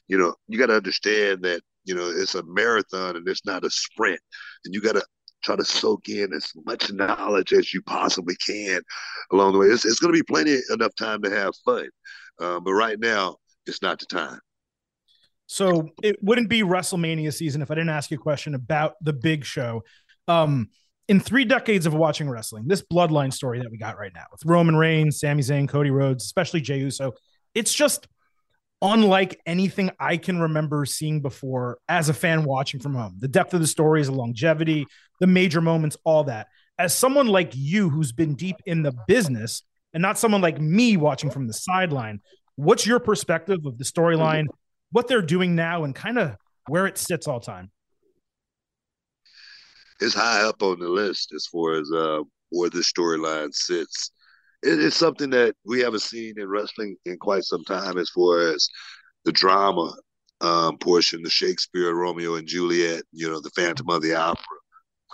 you 0.09 0.19
know, 0.19 0.35
you 0.49 0.59
got 0.59 0.67
to 0.67 0.77
understand 0.77 1.43
that 1.43 1.61
you 1.85 1.95
know 1.95 2.09
it's 2.09 2.35
a 2.35 2.43
marathon 2.45 3.17
and 3.17 3.29
it's 3.29 3.45
not 3.45 3.64
a 3.64 3.71
sprint, 3.71 4.21
and 4.64 4.75
you 4.75 4.81
got 4.81 4.95
to 4.95 5.05
try 5.47 5.57
to 5.57 5.64
soak 5.64 6.09
in 6.09 6.32
as 6.34 6.53
much 6.66 6.92
knowledge 6.92 7.53
as 7.53 7.72
you 7.72 7.80
possibly 7.82 8.36
can 8.44 8.80
along 9.32 9.53
the 9.53 9.59
way. 9.59 9.66
It's, 9.66 9.84
it's 9.84 10.01
going 10.01 10.12
to 10.12 10.18
be 10.18 10.24
plenty 10.24 10.59
enough 10.70 10.94
time 10.97 11.22
to 11.22 11.30
have 11.30 11.55
fun, 11.64 11.88
uh, 12.40 12.61
but 12.61 12.72
right 12.72 12.99
now 12.99 13.36
it's 13.66 13.80
not 13.80 13.99
the 13.99 14.07
time. 14.07 14.40
So 15.47 15.90
it 16.03 16.16
wouldn't 16.22 16.49
be 16.49 16.62
WrestleMania 16.62 17.32
season 17.32 17.62
if 17.62 17.70
I 17.70 17.74
didn't 17.74 17.90
ask 17.90 18.11
you 18.11 18.16
a 18.16 18.20
question 18.20 18.55
about 18.55 18.94
the 19.01 19.12
big 19.12 19.44
show. 19.44 19.84
Um, 20.26 20.70
in 21.09 21.20
three 21.20 21.44
decades 21.44 21.86
of 21.86 21.94
watching 21.94 22.28
wrestling, 22.28 22.66
this 22.66 22.82
bloodline 22.82 23.32
story 23.32 23.61
that 23.61 23.70
we 23.70 23.78
got 23.78 23.97
right 23.97 24.11
now 24.12 24.24
with 24.32 24.44
Roman 24.44 24.74
Reigns, 24.74 25.20
Sami 25.20 25.42
Zayn, 25.42 25.68
Cody 25.68 25.90
Rhodes, 25.90 26.24
especially 26.24 26.61
Jey 26.61 26.78
Uso, 26.78 27.12
it's 27.55 27.72
just 27.72 28.09
unlike 28.82 29.40
anything 29.47 29.90
I 30.01 30.16
can 30.16 30.40
remember 30.40 30.84
seeing 30.84 31.20
before 31.22 31.78
as 31.88 32.09
a 32.09 32.14
fan 32.14 32.44
watching 32.44 32.80
from 32.80 32.94
home. 32.94 33.16
The 33.20 33.28
depth 33.28 33.55
of 33.55 33.61
the 33.61 33.66
stories, 33.68 34.09
the 34.09 34.14
longevity, 34.14 34.86
the 35.21 35.27
major 35.27 35.61
moments, 35.61 35.97
all 36.05 36.25
that. 36.25 36.49
As 36.79 36.95
someone 36.95 37.27
like 37.27 37.53
you 37.55 37.89
who's 37.89 38.12
been 38.12 38.35
deep 38.35 38.57
in 38.67 38.83
the 38.83 38.93
business 39.07 39.62
and 39.95 40.03
not 40.03 40.19
someone 40.19 40.43
like 40.43 40.61
me 40.61 40.97
watching 40.97 41.31
from 41.31 41.47
the 41.47 41.55
sideline, 41.55 42.21
what's 42.57 42.87
your 42.87 43.01
perspective 43.01 43.64
of 43.64 43.79
the 43.79 43.85
storyline, 43.85 44.47
what 44.93 45.09
they're 45.09 45.23
doing 45.23 45.55
now, 45.55 45.85
and 45.85 45.95
kind 45.95 46.19
of 46.19 46.37
where 46.69 46.87
it 46.87 46.99
sits 46.99 47.27
all 47.27 47.41
time? 47.41 47.71
It's 50.01 50.14
high 50.14 50.43
up 50.43 50.62
on 50.62 50.79
the 50.79 50.89
list 50.89 51.33
as 51.35 51.47
far 51.47 51.81
as 51.81 51.91
uh, 51.91 52.21
where 52.51 52.69
the 52.69 52.81
storyline 52.81 53.55
sits 53.55 54.11
it's 54.62 54.97
something 54.97 55.31
that 55.31 55.55
we 55.64 55.81
haven't 55.81 56.01
seen 56.01 56.39
in 56.39 56.49
wrestling 56.49 56.97
in 57.05 57.19
quite 57.19 57.45
some 57.45 57.64
time 57.64 57.99
as 57.99 58.11
far 58.11 58.49
as 58.53 58.69
the 59.25 59.33
drama 59.33 59.95
um, 60.41 60.79
portion, 60.79 61.23
the 61.23 61.31
Shakespeare, 61.31 61.95
Romeo 61.95 62.35
and 62.35 62.47
Juliet, 62.47 63.03
you 63.12 63.29
know, 63.29 63.41
the 63.41 63.51
Phantom 63.51 63.89
of 63.91 64.03
the 64.03 64.14
Opera 64.14 64.56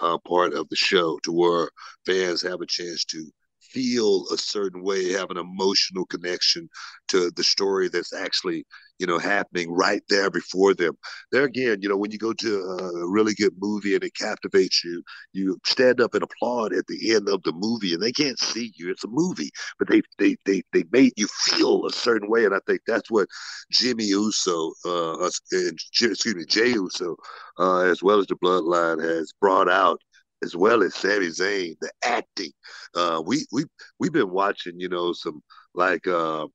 uh, 0.01 0.19
part 0.19 0.55
of 0.55 0.69
the 0.69 0.77
show, 0.77 1.19
to 1.23 1.33
where 1.33 1.69
fans 2.07 2.43
have 2.43 2.61
a 2.61 2.67
chance 2.67 3.05
to 3.07 3.31
feel 3.61 4.27
a 4.33 4.39
certain 4.39 4.83
way, 4.83 5.13
have 5.13 5.31
an 5.31 5.39
emotional 5.39 6.05
connection 6.07 6.69
to 7.09 7.31
the 7.33 7.45
story 7.45 7.89
that's 7.89 8.13
actually, 8.13 8.65
you 9.03 9.09
know, 9.09 9.19
happening 9.19 9.69
right 9.73 10.03
there 10.09 10.31
before 10.31 10.75
them. 10.75 10.97
There 11.33 11.43
again, 11.43 11.79
you 11.83 11.89
know, 11.89 11.97
when 11.97 12.13
you 12.13 12.19
go 12.19 12.33
to 12.33 12.61
a 12.61 13.09
really 13.11 13.35
good 13.35 13.53
movie 13.59 13.97
and 13.97 14.05
it 14.05 14.15
captivates 14.15 14.85
you, 14.85 15.03
you 15.33 15.59
stand 15.67 16.01
up 16.01 16.15
and 16.15 16.23
applaud 16.23 16.73
at 16.73 16.87
the 16.87 17.13
end 17.13 17.29
of 17.29 17.43
the 17.43 17.53
movie, 17.53 17.95
and 17.95 18.01
they 18.01 18.13
can't 18.13 18.39
see 18.39 18.73
you. 18.77 18.93
It's 18.93 19.03
a 19.03 19.09
movie, 19.09 19.51
but 19.81 19.89
they 19.89 20.03
they 20.21 20.37
they 20.47 20.63
they 20.73 20.85
made 20.93 21.15
you 21.17 21.27
feel 21.27 21.85
a 21.85 21.93
certain 21.93 22.31
way, 22.31 22.45
and 22.45 22.55
I 22.55 22.61
think 22.65 22.83
that's 22.87 23.11
what 23.11 23.27
Jimmy 23.73 24.05
Uso, 24.05 24.73
uh, 24.87 25.29
excuse 25.51 26.37
me, 26.37 26.45
Jey 26.47 26.69
Uso, 26.75 27.17
uh, 27.59 27.81
as 27.81 28.05
well 28.05 28.21
as 28.21 28.29
the 28.29 28.37
Bloodline 28.37 29.03
has 29.03 29.33
brought 29.41 29.69
out 29.69 30.01
as 30.45 30.57
well 30.57 30.83
as 30.83 30.95
Sami 30.95 31.29
Zayn, 31.29 31.75
the 31.81 31.91
acting. 32.05 32.53
Uh, 32.95 33.23
we 33.25 33.47
we 33.53 33.65
we've 33.99 34.13
been 34.13 34.31
watching, 34.31 34.79
you 34.79 34.89
know, 34.89 35.13
some 35.13 35.43
like 35.75 36.07
uh, 36.07 36.47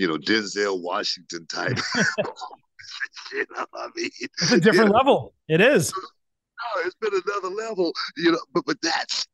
you 0.00 0.08
know 0.08 0.16
Denzel 0.16 0.82
Washington 0.82 1.46
type. 1.46 1.78
you 3.32 3.44
know 3.54 3.66
I 3.74 3.88
mean? 3.94 4.10
It's 4.20 4.52
a 4.52 4.60
different 4.60 4.74
you 4.74 4.84
know? 4.86 4.98
level. 4.98 5.34
It 5.48 5.60
is. 5.60 5.92
No, 5.94 6.82
it's 6.84 6.94
been 6.96 7.12
another 7.12 7.54
level, 7.54 7.92
you 8.16 8.32
know. 8.32 8.40
But 8.54 8.64
but 8.66 8.78
that's 8.82 9.26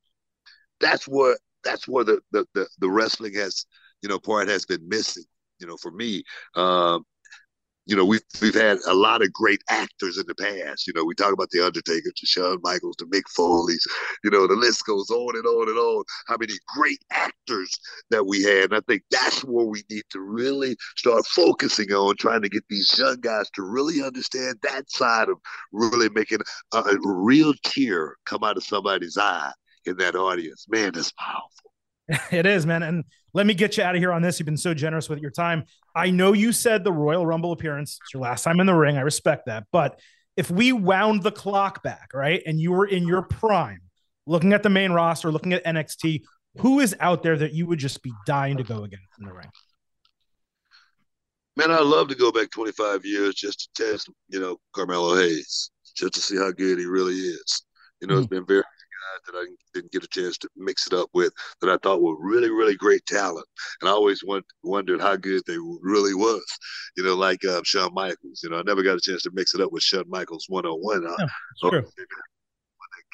that's 0.80 1.06
what 1.06 1.38
that's 1.62 1.86
where 1.86 2.04
the 2.04 2.20
the 2.32 2.44
the, 2.54 2.66
the 2.80 2.90
wrestling 2.90 3.34
has 3.34 3.64
you 4.02 4.08
know 4.08 4.18
part 4.18 4.48
has 4.48 4.66
been 4.66 4.86
missing. 4.88 5.24
You 5.60 5.68
know, 5.68 5.76
for 5.76 5.90
me, 5.90 6.22
um, 6.54 7.04
you 7.86 7.94
know, 7.94 8.04
we've 8.04 8.22
we've 8.42 8.54
had 8.54 8.78
a 8.86 8.94
lot 8.94 9.22
of 9.22 9.32
great 9.32 9.62
actors 9.70 10.18
in 10.18 10.24
the 10.26 10.34
past. 10.34 10.86
You 10.86 10.92
know, 10.94 11.04
we 11.04 11.14
talk 11.14 11.32
about 11.32 11.50
the 11.50 11.64
Undertaker, 11.64 12.10
to 12.14 12.26
Shawn 12.26 12.58
Michaels, 12.62 12.96
to 12.96 13.06
Mick 13.06 13.22
Foley's. 13.34 13.86
You 14.24 14.30
know, 14.30 14.46
the 14.48 14.56
list 14.56 14.84
goes 14.86 15.08
on 15.10 15.36
and 15.36 15.46
on 15.46 15.68
and 15.68 15.78
on. 15.78 16.04
How 16.26 16.36
many 16.38 16.54
great 16.74 16.98
actors 17.12 17.70
that 18.10 18.26
we 18.26 18.42
had? 18.42 18.64
And 18.64 18.74
I 18.74 18.80
think 18.88 19.02
that's 19.10 19.44
where 19.44 19.66
we 19.66 19.84
need 19.88 20.02
to 20.10 20.20
really 20.20 20.76
start 20.96 21.24
focusing 21.26 21.92
on 21.92 22.16
trying 22.16 22.42
to 22.42 22.48
get 22.48 22.64
these 22.68 22.98
young 22.98 23.20
guys 23.20 23.48
to 23.54 23.62
really 23.62 24.02
understand 24.02 24.56
that 24.64 24.90
side 24.90 25.28
of 25.28 25.38
really 25.72 26.08
making 26.10 26.40
a, 26.74 26.78
a 26.78 26.96
real 27.04 27.54
tear 27.64 28.16
come 28.26 28.42
out 28.42 28.56
of 28.56 28.64
somebody's 28.64 29.16
eye 29.16 29.52
in 29.84 29.96
that 29.98 30.16
audience. 30.16 30.66
Man, 30.68 30.92
that's 30.92 31.12
powerful. 31.12 31.72
It 32.30 32.46
is, 32.46 32.66
man. 32.66 32.82
And 32.82 33.04
let 33.36 33.44
me 33.44 33.52
get 33.52 33.76
you 33.76 33.82
out 33.82 33.94
of 33.94 34.00
here 34.00 34.12
on 34.12 34.22
this. 34.22 34.40
You've 34.40 34.46
been 34.46 34.56
so 34.56 34.72
generous 34.72 35.10
with 35.10 35.18
your 35.18 35.30
time. 35.30 35.66
I 35.94 36.08
know 36.08 36.32
you 36.32 36.52
said 36.52 36.84
the 36.84 36.92
Royal 36.92 37.26
Rumble 37.26 37.52
appearance. 37.52 37.98
It's 38.02 38.14
your 38.14 38.22
last 38.22 38.44
time 38.44 38.60
in 38.60 38.66
the 38.66 38.72
ring. 38.74 38.96
I 38.96 39.02
respect 39.02 39.44
that. 39.44 39.64
But 39.70 40.00
if 40.38 40.50
we 40.50 40.72
wound 40.72 41.22
the 41.22 41.30
clock 41.30 41.82
back, 41.82 42.12
right, 42.14 42.42
and 42.46 42.58
you 42.58 42.72
were 42.72 42.86
in 42.86 43.06
your 43.06 43.20
prime, 43.20 43.82
looking 44.26 44.54
at 44.54 44.62
the 44.62 44.70
main 44.70 44.90
roster, 44.90 45.30
looking 45.30 45.52
at 45.52 45.62
NXT, 45.66 46.22
who 46.60 46.80
is 46.80 46.96
out 46.98 47.22
there 47.22 47.36
that 47.36 47.52
you 47.52 47.66
would 47.66 47.78
just 47.78 48.02
be 48.02 48.10
dying 48.24 48.56
to 48.56 48.62
go 48.62 48.84
against 48.84 49.04
in 49.20 49.26
the 49.26 49.34
ring? 49.34 49.50
Man, 51.58 51.70
I'd 51.70 51.82
love 51.82 52.08
to 52.08 52.14
go 52.14 52.32
back 52.32 52.50
25 52.50 53.04
years 53.04 53.34
just 53.34 53.68
to 53.74 53.84
test, 53.84 54.08
you 54.28 54.40
know, 54.40 54.56
Carmelo 54.74 55.14
Hayes, 55.14 55.70
just 55.94 56.14
to 56.14 56.20
see 56.20 56.38
how 56.38 56.52
good 56.52 56.78
he 56.78 56.86
really 56.86 57.12
is. 57.12 57.62
You 58.00 58.08
know, 58.08 58.14
mm-hmm. 58.14 58.22
it's 58.22 58.30
been 58.30 58.46
very 58.46 58.64
that 59.26 59.38
I 59.38 59.46
didn't 59.74 59.92
get 59.92 60.04
a 60.04 60.08
chance 60.08 60.38
to 60.38 60.48
mix 60.56 60.86
it 60.86 60.92
up 60.92 61.08
with 61.14 61.32
that 61.60 61.70
I 61.70 61.78
thought 61.82 62.02
were 62.02 62.16
really, 62.18 62.50
really 62.50 62.76
great 62.76 63.04
talent. 63.06 63.46
And 63.80 63.88
I 63.88 63.92
always 63.92 64.22
wondered 64.62 65.00
how 65.00 65.16
good 65.16 65.42
they 65.46 65.56
really 65.80 66.14
was, 66.14 66.44
you 66.96 67.04
know, 67.04 67.14
like 67.14 67.44
uh, 67.44 67.60
Shawn 67.64 67.94
Michaels. 67.94 68.40
You 68.42 68.50
know, 68.50 68.58
I 68.58 68.62
never 68.62 68.82
got 68.82 68.96
a 68.96 69.00
chance 69.00 69.22
to 69.22 69.30
mix 69.32 69.54
it 69.54 69.60
up 69.60 69.72
with 69.72 69.82
Shawn 69.82 70.04
Michaels 70.08 70.46
one 70.48 70.66
on 70.66 70.78
one. 70.80 71.04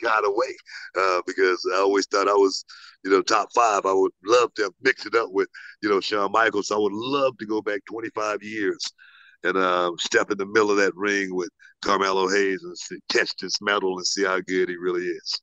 got 0.03 0.26
away 0.26 0.55
uh, 0.99 1.22
because 1.26 1.64
I 1.72 1.78
always 1.78 2.07
thought 2.07 2.28
I 2.28 2.34
was, 2.34 2.64
you 3.05 3.11
know, 3.11 3.22
top 3.22 3.49
five. 3.55 3.86
I 3.86 3.93
would 3.93 4.12
love 4.24 4.53
to 4.55 4.72
mix 4.82 5.07
it 5.07 5.14
up 5.14 5.30
with, 5.30 5.49
you 5.82 5.88
know, 5.88 6.01
Shawn 6.01 6.32
Michaels. 6.32 6.70
I 6.70 6.76
would 6.76 6.93
love 6.93 7.36
to 7.38 7.47
go 7.47 7.62
back 7.62 7.80
25 7.86 8.43
years 8.43 8.82
and 9.45 9.57
uh, 9.57 9.90
step 9.99 10.30
in 10.30 10.38
the 10.38 10.47
middle 10.47 10.70
of 10.70 10.76
that 10.76 10.95
ring 10.95 11.34
with 11.34 11.51
Carmelo 11.82 12.28
Hayes 12.28 12.62
and 12.62 12.76
see, 12.78 12.99
catch 13.11 13.34
this 13.36 13.61
medal 13.61 13.97
and 13.97 14.07
see 14.07 14.24
how 14.24 14.40
good 14.40 14.68
he 14.68 14.76
really 14.76 15.07
is. 15.07 15.40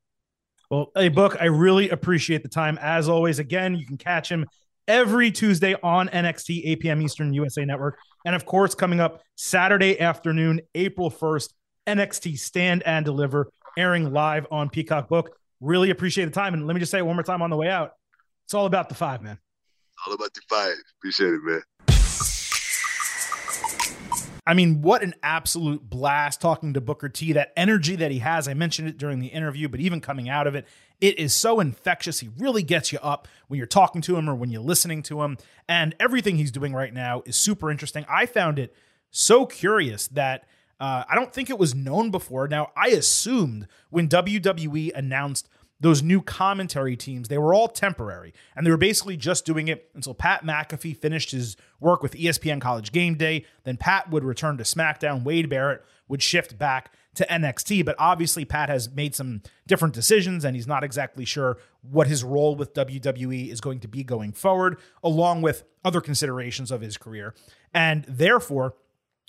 Well, 0.69 0.91
hey, 0.95 1.09
Book, 1.09 1.35
I 1.39 1.45
really 1.45 1.89
appreciate 1.89 2.43
the 2.43 2.49
time. 2.49 2.77
As 2.79 3.09
always, 3.09 3.39
again, 3.39 3.75
you 3.75 3.87
can 3.87 3.97
catch 3.97 4.31
him 4.31 4.45
every 4.87 5.31
Tuesday 5.31 5.75
on 5.81 6.09
NXT, 6.09 6.61
8 6.63 6.79
p.m. 6.79 7.01
Eastern 7.01 7.33
USA 7.33 7.65
Network. 7.65 7.97
And 8.23 8.35
of 8.35 8.45
course, 8.45 8.75
coming 8.75 8.99
up 8.99 9.21
Saturday 9.35 9.99
afternoon, 9.99 10.61
April 10.75 11.09
1st, 11.09 11.53
NXT 11.87 12.37
Stand 12.37 12.83
and 12.83 13.03
Deliver, 13.03 13.49
airing 13.77 14.13
live 14.13 14.45
on 14.51 14.69
Peacock 14.69 15.09
Book. 15.09 15.35
Really 15.59 15.89
appreciate 15.89 16.25
the 16.25 16.31
time. 16.31 16.53
And 16.53 16.67
let 16.67 16.75
me 16.75 16.79
just 16.79 16.91
say 16.91 16.99
it 16.99 17.05
one 17.05 17.15
more 17.15 17.23
time 17.23 17.41
on 17.41 17.49
the 17.49 17.57
way 17.57 17.69
out. 17.69 17.93
It's 18.45 18.53
all 18.53 18.67
about 18.67 18.89
the 18.89 18.95
five, 18.95 19.23
man. 19.23 19.39
All 20.05 20.13
about 20.13 20.33
the 20.35 20.41
five. 20.47 20.75
Appreciate 20.99 21.33
it, 21.33 21.41
man. 21.43 21.61
I 24.49 24.55
mean, 24.55 24.81
what 24.81 25.03
an 25.03 25.13
absolute 25.21 25.87
blast 25.87 26.41
talking 26.41 26.73
to 26.73 26.81
Booker 26.81 27.07
T. 27.07 27.33
That 27.33 27.53
energy 27.55 27.95
that 27.97 28.09
he 28.09 28.17
has. 28.17 28.47
I 28.47 28.55
mentioned 28.55 28.89
it 28.89 28.97
during 28.97 29.19
the 29.19 29.27
interview, 29.27 29.69
but 29.69 29.79
even 29.79 30.01
coming 30.01 30.27
out 30.27 30.47
of 30.47 30.55
it, 30.55 30.65
it 30.99 31.19
is 31.19 31.35
so 31.35 31.59
infectious. 31.59 32.19
He 32.19 32.31
really 32.39 32.63
gets 32.63 32.91
you 32.91 32.97
up 33.03 33.27
when 33.47 33.59
you're 33.59 33.67
talking 33.67 34.01
to 34.01 34.17
him 34.17 34.27
or 34.27 34.33
when 34.33 34.49
you're 34.49 34.63
listening 34.63 35.03
to 35.03 35.21
him. 35.21 35.37
And 35.67 35.93
everything 35.99 36.37
he's 36.37 36.49
doing 36.49 36.73
right 36.73 36.91
now 36.91 37.21
is 37.27 37.35
super 37.35 37.69
interesting. 37.69 38.07
I 38.09 38.25
found 38.25 38.57
it 38.57 38.73
so 39.11 39.45
curious 39.45 40.07
that 40.07 40.47
uh, 40.79 41.03
I 41.07 41.13
don't 41.13 41.31
think 41.31 41.51
it 41.51 41.59
was 41.59 41.75
known 41.75 42.09
before. 42.09 42.47
Now, 42.47 42.71
I 42.75 42.87
assumed 42.87 43.67
when 43.91 44.09
WWE 44.09 44.93
announced 44.95 45.47
those 45.79 46.03
new 46.03 46.21
commentary 46.21 46.97
teams, 46.97 47.27
they 47.27 47.37
were 47.37 47.53
all 47.53 47.67
temporary. 47.67 48.33
And 48.55 48.65
they 48.65 48.71
were 48.71 48.77
basically 48.77 49.17
just 49.17 49.45
doing 49.45 49.67
it 49.67 49.89
until 49.95 50.13
Pat 50.13 50.43
McAfee 50.43 50.97
finished 50.97 51.31
his 51.31 51.55
work 51.79 52.03
with 52.03 52.13
ESPN 52.13 52.59
College 52.59 52.91
Game 52.91 53.15
Day. 53.15 53.45
Then 53.63 53.77
Pat 53.77 54.09
would 54.11 54.23
return 54.23 54.57
to 54.57 54.63
SmackDown. 54.63 55.23
Wade 55.23 55.49
Barrett 55.49 55.83
would 56.07 56.21
shift 56.21 56.57
back 56.57 56.93
to 57.15 57.25
NXT. 57.27 57.85
But 57.85 57.95
obviously, 57.97 58.43
Pat 58.43 58.69
has 58.69 58.89
made 58.89 59.15
some 59.15 59.41
different 59.67 59.93
decisions, 59.93 60.43
and 60.43 60.55
he's 60.55 60.67
not 60.67 60.83
exactly 60.83 61.23
sure 61.23 61.57
what 61.81 62.07
his 62.07 62.23
role 62.23 62.55
with 62.55 62.73
WWE 62.73 63.49
is 63.49 63.61
going 63.61 63.79
to 63.79 63.87
be 63.87 64.03
going 64.03 64.33
forward, 64.33 64.77
along 65.03 65.41
with 65.41 65.63
other 65.85 66.01
considerations 66.01 66.71
of 66.71 66.81
his 66.81 66.97
career. 66.97 67.33
And 67.73 68.03
therefore, 68.05 68.75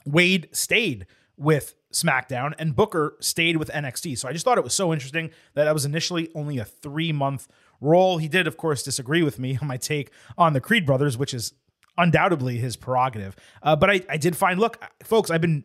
Wade 0.04 0.48
stayed 0.52 1.06
with 1.36 1.74
SmackDown, 1.92 2.54
and 2.58 2.74
Booker 2.74 3.16
stayed 3.20 3.56
with 3.56 3.70
NXT. 3.70 4.18
So 4.18 4.28
I 4.28 4.32
just 4.32 4.44
thought 4.44 4.58
it 4.58 4.64
was 4.64 4.74
so 4.74 4.92
interesting 4.92 5.30
that 5.54 5.64
that 5.64 5.74
was 5.74 5.84
initially 5.84 6.30
only 6.34 6.58
a 6.58 6.64
three 6.64 7.12
month 7.12 7.48
role. 7.80 8.18
He 8.18 8.28
did, 8.28 8.46
of 8.46 8.56
course, 8.56 8.82
disagree 8.82 9.22
with 9.22 9.38
me 9.38 9.58
on 9.60 9.66
my 9.66 9.76
take 9.76 10.10
on 10.38 10.52
the 10.52 10.60
Creed 10.60 10.86
brothers, 10.86 11.18
which 11.18 11.34
is 11.34 11.54
undoubtedly 11.98 12.58
his 12.58 12.76
prerogative. 12.76 13.36
Uh, 13.62 13.76
but 13.76 13.90
I, 13.90 14.02
I 14.08 14.16
did 14.16 14.36
find, 14.36 14.60
look, 14.60 14.82
folks, 15.02 15.30
I've 15.30 15.40
been 15.40 15.64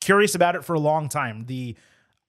curious 0.00 0.34
about 0.34 0.54
it 0.54 0.64
for 0.64 0.74
a 0.74 0.80
long 0.80 1.08
time. 1.08 1.46
The 1.46 1.76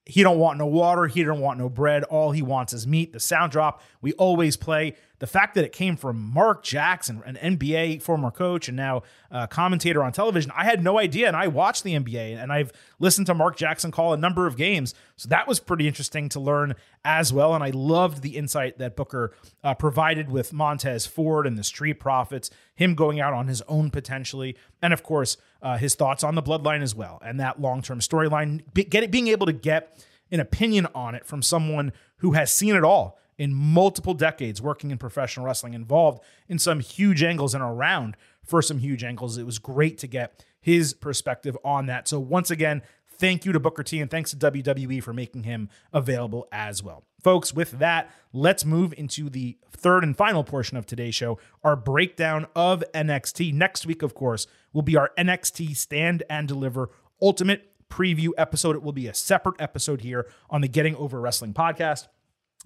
he 0.05 0.23
don't 0.23 0.39
want 0.39 0.57
no 0.57 0.65
water, 0.65 1.05
he 1.05 1.23
don't 1.23 1.39
want 1.39 1.59
no 1.59 1.69
bread. 1.69 2.03
All 2.05 2.31
he 2.31 2.41
wants 2.41 2.73
is 2.73 2.87
meat. 2.87 3.13
The 3.13 3.19
sound 3.19 3.51
drop 3.51 3.83
we 4.01 4.13
always 4.13 4.57
play 4.57 4.95
the 5.19 5.27
fact 5.27 5.55
that 5.55 5.65
it 5.65 5.71
came 5.71 5.97
from 5.97 6.17
Mark 6.33 6.63
Jackson, 6.63 7.21
an 7.25 7.35
NBA 7.35 8.01
former 8.01 8.31
coach 8.31 8.67
and 8.67 8.77
now 8.77 9.03
uh, 9.31 9.47
commentator 9.47 10.01
on 10.01 10.11
television, 10.11 10.51
I 10.55 10.63
had 10.63 10.83
no 10.83 10.97
idea. 10.97 11.27
And 11.27 11.35
I 11.35 11.47
watched 11.47 11.83
the 11.83 11.93
NBA 11.93 12.41
and 12.41 12.51
I've 12.51 12.71
listened 12.99 13.27
to 13.27 13.33
Mark 13.33 13.57
Jackson 13.57 13.91
call 13.91 14.13
a 14.13 14.17
number 14.17 14.47
of 14.47 14.57
games. 14.57 14.93
So 15.17 15.29
that 15.29 15.47
was 15.47 15.59
pretty 15.59 15.87
interesting 15.87 16.29
to 16.29 16.39
learn 16.39 16.75
as 17.03 17.31
well. 17.33 17.53
And 17.53 17.63
I 17.63 17.71
loved 17.71 18.21
the 18.21 18.37
insight 18.37 18.77
that 18.79 18.95
Booker 18.95 19.33
uh, 19.63 19.75
provided 19.75 20.31
with 20.31 20.53
Montez 20.53 21.05
Ford 21.05 21.45
and 21.45 21.57
the 21.57 21.63
Street 21.63 21.99
Profits, 21.99 22.49
him 22.73 22.95
going 22.95 23.19
out 23.19 23.33
on 23.33 23.47
his 23.47 23.61
own 23.63 23.91
potentially. 23.91 24.55
And 24.81 24.93
of 24.93 25.03
course, 25.03 25.35
uh, 25.61 25.77
his 25.77 25.95
thoughts 25.95 26.23
on 26.23 26.35
the 26.35 26.43
bloodline 26.43 26.81
as 26.81 26.95
well 26.95 27.21
and 27.23 27.39
that 27.39 27.59
long 27.59 27.81
term 27.81 27.99
storyline, 27.99 28.63
be, 28.73 28.85
being 29.07 29.27
able 29.27 29.45
to 29.45 29.53
get 29.53 30.05
an 30.31 30.39
opinion 30.39 30.87
on 30.95 31.15
it 31.15 31.25
from 31.25 31.41
someone 31.41 31.91
who 32.17 32.33
has 32.33 32.51
seen 32.51 32.75
it 32.75 32.83
all 32.83 33.19
in 33.39 33.55
multiple 33.55 34.13
decades 34.13 34.61
working 34.61 34.91
in 34.91 34.97
professional 34.99 35.45
wrestling, 35.45 35.73
involved 35.73 36.21
in 36.47 36.59
some 36.59 36.81
huge 36.81 37.23
angles 37.23 37.55
and 37.55 37.63
around 37.63 38.15
for 38.45 38.61
some 38.61 38.79
huge 38.79 39.03
angles. 39.03 39.37
It 39.37 39.45
was 39.45 39.57
great 39.57 39.97
to 39.99 40.07
get 40.07 40.45
his 40.61 40.93
perspective 40.93 41.57
on 41.63 41.85
that. 41.87 42.07
So, 42.07 42.19
once 42.19 42.51
again, 42.51 42.81
thank 43.07 43.45
you 43.45 43.53
to 43.53 43.59
Booker 43.59 43.81
T 43.81 44.01
and 44.01 44.11
thanks 44.11 44.31
to 44.31 44.37
WWE 44.37 45.01
for 45.01 45.13
making 45.13 45.43
him 45.43 45.69
available 45.93 46.47
as 46.51 46.83
well. 46.83 47.05
Folks, 47.23 47.53
with 47.53 47.71
that, 47.79 48.11
let's 48.33 48.65
move 48.65 48.93
into 48.97 49.29
the 49.29 49.57
third 49.71 50.03
and 50.03 50.15
final 50.15 50.43
portion 50.43 50.77
of 50.77 50.85
today's 50.85 51.15
show 51.15 51.39
our 51.63 51.77
breakdown 51.77 52.45
of 52.55 52.83
NXT. 52.93 53.53
Next 53.53 53.85
week, 53.85 54.03
of 54.03 54.13
course, 54.13 54.47
will 54.73 54.81
be 54.81 54.97
our 54.97 55.11
NXT 55.17 55.75
Stand 55.77 56.23
and 56.29 56.47
Deliver 56.47 56.89
Ultimate 57.21 57.71
preview 57.89 58.29
episode. 58.37 58.75
It 58.75 58.83
will 58.83 58.91
be 58.91 59.07
a 59.07 59.13
separate 59.13 59.59
episode 59.59 60.01
here 60.01 60.27
on 60.49 60.61
the 60.61 60.67
Getting 60.67 60.95
Over 60.95 61.19
Wrestling 61.19 61.53
podcast. 61.53 62.07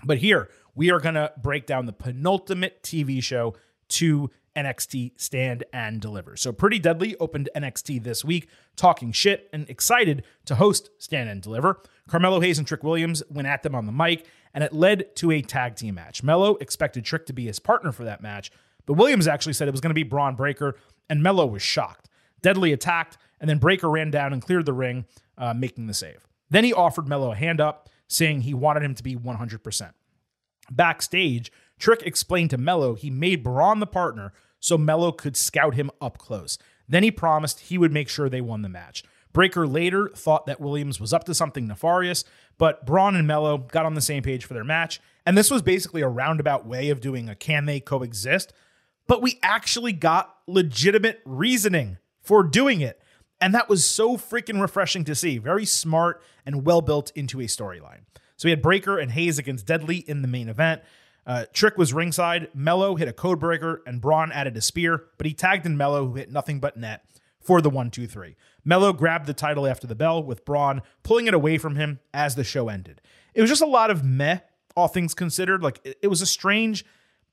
But 0.03 0.19
here, 0.19 0.49
we 0.75 0.91
are 0.91 0.99
going 0.99 1.15
to 1.15 1.31
break 1.41 1.65
down 1.65 1.85
the 1.85 1.93
penultimate 1.93 2.81
TV 2.83 3.21
show 3.21 3.55
to 3.89 4.31
NXT 4.55 5.19
Stand 5.19 5.63
and 5.73 5.99
Deliver. 5.99 6.35
So, 6.35 6.51
Pretty 6.51 6.79
Deadly 6.79 7.15
opened 7.17 7.49
NXT 7.55 8.03
this 8.03 8.23
week, 8.23 8.47
talking 8.75 9.11
shit 9.11 9.49
and 9.51 9.69
excited 9.69 10.23
to 10.45 10.55
host 10.55 10.89
Stand 10.97 11.29
and 11.29 11.41
Deliver. 11.41 11.81
Carmelo 12.07 12.39
Hayes 12.39 12.57
and 12.57 12.67
Trick 12.67 12.83
Williams 12.83 13.23
went 13.29 13.47
at 13.47 13.63
them 13.63 13.75
on 13.75 13.85
the 13.85 13.91
mic, 13.91 14.25
and 14.53 14.63
it 14.63 14.73
led 14.73 15.15
to 15.17 15.31
a 15.31 15.41
tag 15.41 15.75
team 15.75 15.95
match. 15.95 16.23
Mello 16.23 16.55
expected 16.55 17.05
Trick 17.05 17.25
to 17.27 17.33
be 17.33 17.45
his 17.45 17.59
partner 17.59 17.91
for 17.91 18.03
that 18.03 18.21
match, 18.21 18.51
but 18.85 18.93
Williams 18.93 19.27
actually 19.27 19.53
said 19.53 19.67
it 19.67 19.71
was 19.71 19.81
going 19.81 19.89
to 19.89 19.95
be 19.95 20.03
Bron 20.03 20.35
Breakker, 20.35 20.75
and 21.09 21.23
Mello 21.23 21.45
was 21.45 21.61
shocked. 21.61 22.09
Deadly 22.41 22.73
attacked, 22.73 23.17
and 23.39 23.49
then 23.49 23.57
Breakker 23.57 23.89
ran 23.89 24.11
down 24.11 24.33
and 24.33 24.41
cleared 24.41 24.65
the 24.65 24.73
ring, 24.73 25.05
uh, 25.37 25.53
making 25.53 25.87
the 25.87 25.93
save. 25.93 26.27
Then 26.49 26.63
he 26.63 26.73
offered 26.73 27.07
Mello 27.07 27.31
a 27.31 27.35
hand 27.35 27.61
up, 27.61 27.89
saying 28.13 28.41
he 28.41 28.53
wanted 28.53 28.83
him 28.83 28.95
to 28.95 29.03
be 29.03 29.15
100%. 29.15 29.91
Backstage, 30.71 31.51
Trick 31.79 32.03
explained 32.03 32.51
to 32.51 32.57
Mello 32.57 32.95
he 32.95 33.09
made 33.09 33.43
Bron 33.43 33.79
the 33.79 33.87
partner 33.87 34.33
so 34.59 34.77
Mello 34.77 35.11
could 35.11 35.35
scout 35.35 35.75
him 35.75 35.91
up 35.99 36.17
close. 36.17 36.57
Then 36.87 37.03
he 37.03 37.11
promised 37.11 37.61
he 37.61 37.77
would 37.77 37.91
make 37.91 38.09
sure 38.09 38.29
they 38.29 38.41
won 38.41 38.61
the 38.61 38.69
match. 38.69 39.03
Breakker 39.33 39.67
later 39.67 40.09
thought 40.09 40.45
that 40.45 40.61
Williams 40.61 40.99
was 40.99 41.11
up 41.11 41.23
to 41.25 41.33
something 41.33 41.67
nefarious, 41.67 42.23
but 42.57 42.85
Bron 42.85 43.15
and 43.15 43.27
Mello 43.27 43.57
got 43.57 43.85
on 43.85 43.95
the 43.95 44.01
same 44.01 44.21
page 44.21 44.45
for 44.45 44.53
their 44.53 44.63
match. 44.63 45.01
And 45.25 45.37
this 45.37 45.49
was 45.49 45.61
basically 45.61 46.01
a 46.01 46.07
roundabout 46.07 46.65
way 46.65 46.89
of 46.89 47.01
doing 47.01 47.27
a 47.27 47.35
can 47.35 47.65
they 47.65 47.79
coexist. 47.79 48.53
But 49.07 49.21
we 49.21 49.39
actually 49.41 49.91
got 49.91 50.35
legitimate 50.47 51.19
reasoning 51.25 51.97
for 52.21 52.43
doing 52.43 52.79
it. 52.79 53.01
And 53.43 53.53
that 53.53 53.67
was 53.67 53.85
so 53.85 54.15
freaking 54.15 54.61
refreshing 54.61 55.03
to 55.03 55.13
see. 55.13 55.37
Very 55.37 55.65
smart 55.65 56.23
and 56.45 56.65
well 56.65 56.79
built 56.79 57.11
into 57.13 57.41
a 57.41 57.43
storyline. 57.43 58.05
So 58.37 58.47
we 58.47 58.51
had 58.51 58.61
Breakker 58.61 58.97
and 58.97 59.11
Hayes 59.11 59.37
against 59.37 59.65
Deadly 59.65 59.97
in 59.97 60.21
the 60.21 60.29
main 60.29 60.47
event. 60.47 60.81
Uh, 61.27 61.43
Trick 61.51 61.77
was 61.77 61.93
ringside. 61.93 62.47
Mello 62.53 62.95
hit 62.95 63.09
a 63.09 63.13
code 63.13 63.41
breaker, 63.41 63.83
and 63.85 63.99
Bron 63.99 64.31
added 64.31 64.55
a 64.55 64.61
spear, 64.61 65.07
but 65.17 65.27
he 65.27 65.33
tagged 65.33 65.65
in 65.65 65.75
Mello, 65.75 66.07
who 66.07 66.13
hit 66.15 66.31
nothing 66.31 66.61
but 66.61 66.77
net 66.77 67.03
for 67.41 67.59
the 67.59 67.69
one, 67.69 67.91
two, 67.91 68.07
three. 68.07 68.37
Mello 68.63 68.93
grabbed 68.93 69.25
the 69.25 69.33
title 69.33 69.67
after 69.67 69.87
the 69.87 69.95
bell, 69.95 70.23
with 70.23 70.45
Bron 70.45 70.81
pulling 71.03 71.27
it 71.27 71.33
away 71.33 71.57
from 71.57 71.75
him 71.75 71.99
as 72.13 72.35
the 72.35 72.45
show 72.45 72.69
ended. 72.69 73.01
It 73.33 73.41
was 73.41 73.49
just 73.49 73.61
a 73.61 73.65
lot 73.65 73.91
of 73.91 74.05
meh, 74.05 74.39
all 74.73 74.87
things 74.87 75.13
considered. 75.13 75.61
Like 75.61 75.81
it, 75.83 75.99
it 76.03 76.07
was 76.07 76.21
a 76.21 76.25
strange 76.25 76.85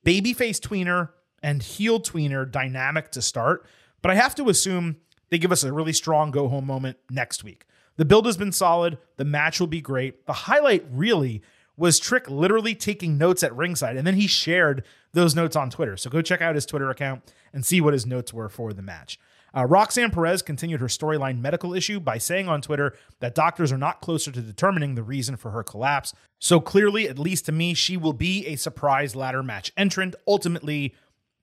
babyface 0.04 0.58
tweener 0.58 1.10
and 1.40 1.62
heel 1.62 2.00
tweener 2.00 2.50
dynamic 2.50 3.12
to 3.12 3.22
start, 3.22 3.64
but 4.02 4.10
I 4.10 4.16
have 4.16 4.34
to 4.34 4.48
assume 4.48 4.96
they 5.30 5.38
give 5.38 5.52
us 5.52 5.64
a 5.64 5.72
really 5.72 5.92
strong 5.92 6.30
go 6.30 6.48
home 6.48 6.66
moment 6.66 6.98
next 7.10 7.44
week. 7.44 7.66
The 7.96 8.04
build 8.04 8.26
has 8.26 8.36
been 8.36 8.52
solid. 8.52 8.98
The 9.16 9.24
match 9.24 9.60
will 9.60 9.66
be 9.66 9.80
great. 9.80 10.26
The 10.26 10.32
highlight 10.32 10.86
really 10.90 11.42
was 11.76 11.98
Trick 11.98 12.28
literally 12.28 12.74
taking 12.74 13.16
notes 13.16 13.42
at 13.42 13.56
ringside, 13.56 13.96
and 13.96 14.06
then 14.06 14.14
he 14.14 14.26
shared 14.26 14.84
those 15.12 15.34
notes 15.34 15.56
on 15.56 15.70
Twitter. 15.70 15.96
So 15.96 16.10
go 16.10 16.20
check 16.22 16.40
out 16.42 16.54
his 16.54 16.66
Twitter 16.66 16.90
account 16.90 17.22
and 17.52 17.64
see 17.64 17.80
what 17.80 17.94
his 17.94 18.06
notes 18.06 18.34
were 18.34 18.48
for 18.48 18.72
the 18.72 18.82
match. 18.82 19.18
Uh, 19.56 19.66
Roxanne 19.66 20.10
Perez 20.10 20.42
continued 20.42 20.80
her 20.80 20.86
storyline 20.86 21.40
medical 21.40 21.74
issue 21.74 21.98
by 21.98 22.18
saying 22.18 22.48
on 22.48 22.62
Twitter 22.62 22.94
that 23.18 23.34
doctors 23.34 23.72
are 23.72 23.78
not 23.78 24.00
closer 24.00 24.30
to 24.30 24.40
determining 24.40 24.94
the 24.94 25.02
reason 25.02 25.36
for 25.36 25.50
her 25.50 25.62
collapse. 25.62 26.14
So 26.38 26.60
clearly, 26.60 27.08
at 27.08 27.18
least 27.18 27.46
to 27.46 27.52
me, 27.52 27.74
she 27.74 27.96
will 27.96 28.12
be 28.12 28.46
a 28.46 28.56
surprise 28.56 29.16
ladder 29.16 29.42
match 29.42 29.72
entrant, 29.76 30.14
ultimately 30.26 30.94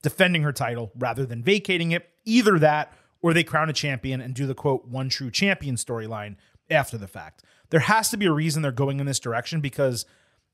defending 0.02 0.44
her 0.44 0.54
title 0.54 0.92
rather 0.98 1.26
than 1.26 1.44
vacating 1.44 1.92
it. 1.92 2.10
Either 2.24 2.58
that 2.60 2.94
or 3.22 3.34
they 3.34 3.44
crown 3.44 3.70
a 3.70 3.74
champion 3.74 4.22
and 4.22 4.34
do 4.34 4.46
the 4.46 4.56
quote, 4.56 4.88
one 4.88 5.10
true 5.10 5.32
champion 5.32 5.76
storyline 5.76 6.36
after 6.70 6.98
the 6.98 7.08
fact. 7.08 7.44
There 7.70 7.82
has 7.82 8.10
to 8.10 8.18
be 8.18 8.26
a 8.26 8.32
reason 8.32 8.62
they're 8.62 8.72
going 8.72 9.00
in 9.00 9.06
this 9.06 9.20
direction 9.20 9.62
because 9.62 10.06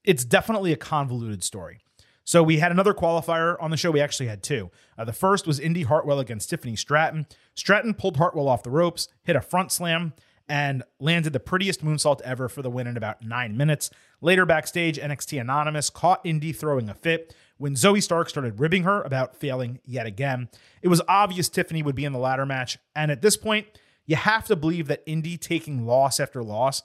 it's 0.04 0.26
definitely 0.26 0.74
a 0.74 0.78
convoluted 0.78 1.44
story. 1.44 1.80
So 2.26 2.42
we 2.42 2.60
had 2.60 2.72
another 2.72 2.94
qualifier 2.94 3.58
on 3.60 3.70
the 3.70 3.78
show. 3.78 3.92
We 3.92 4.00
actually 4.00 4.28
had 4.28 4.44
two. 4.44 4.72
Uh, 4.98 5.04
the 5.04 5.14
first 5.14 5.46
was 5.46 5.60
Indy 5.60 5.84
Hartwell 5.84 6.20
against 6.20 6.50
Tiffany 6.50 6.76
Stratton. 6.76 7.28
Stratton 7.54 7.94
pulled 7.94 8.18
Hartwell 8.18 8.48
off 8.48 8.64
the 8.64 8.72
ropes, 8.72 9.10
hit 9.24 9.36
a 9.36 9.42
front 9.42 9.72
slam, 9.72 10.14
and 10.48 10.84
landed 11.00 11.34
the 11.34 11.40
prettiest 11.40 11.84
moonsault 11.84 12.22
ever 12.22 12.48
for 12.50 12.62
the 12.62 12.70
win 12.70 12.88
in 12.88 12.98
about 12.98 13.22
nine 13.22 13.58
minutes. 13.58 13.90
Later 14.22 14.46
backstage, 14.46 14.98
NXT 14.98 15.40
Anonymous 15.40 15.90
caught 15.90 16.22
Indy 16.26 16.54
throwing 16.54 16.90
a 16.90 16.94
fit 16.94 17.36
when 17.64 17.76
Zoey 17.76 18.04
Stark 18.04 18.28
started 18.28 18.60
ribbing 18.60 18.84
her 18.84 19.02
about 19.04 19.38
failing 19.38 19.80
yet 19.86 20.06
again. 20.06 20.50
It 20.82 20.90
was 20.90 21.02
obvious 21.08 21.48
Tiffany 21.48 21.82
would 21.82 21.96
be 21.96 22.04
in 22.04 22.12
the 22.12 22.20
ladder 22.20 22.46
match, 22.46 22.78
and 22.94 23.10
at 23.10 23.22
this 23.22 23.38
point, 23.38 23.68
you 24.06 24.18
have 24.18 24.46
to 24.48 24.58
believe 24.58 24.90
that 24.90 25.02
Indy 25.06 25.38
taking 25.38 25.86
loss 25.86 26.20
after 26.20 26.44
loss 26.44 26.84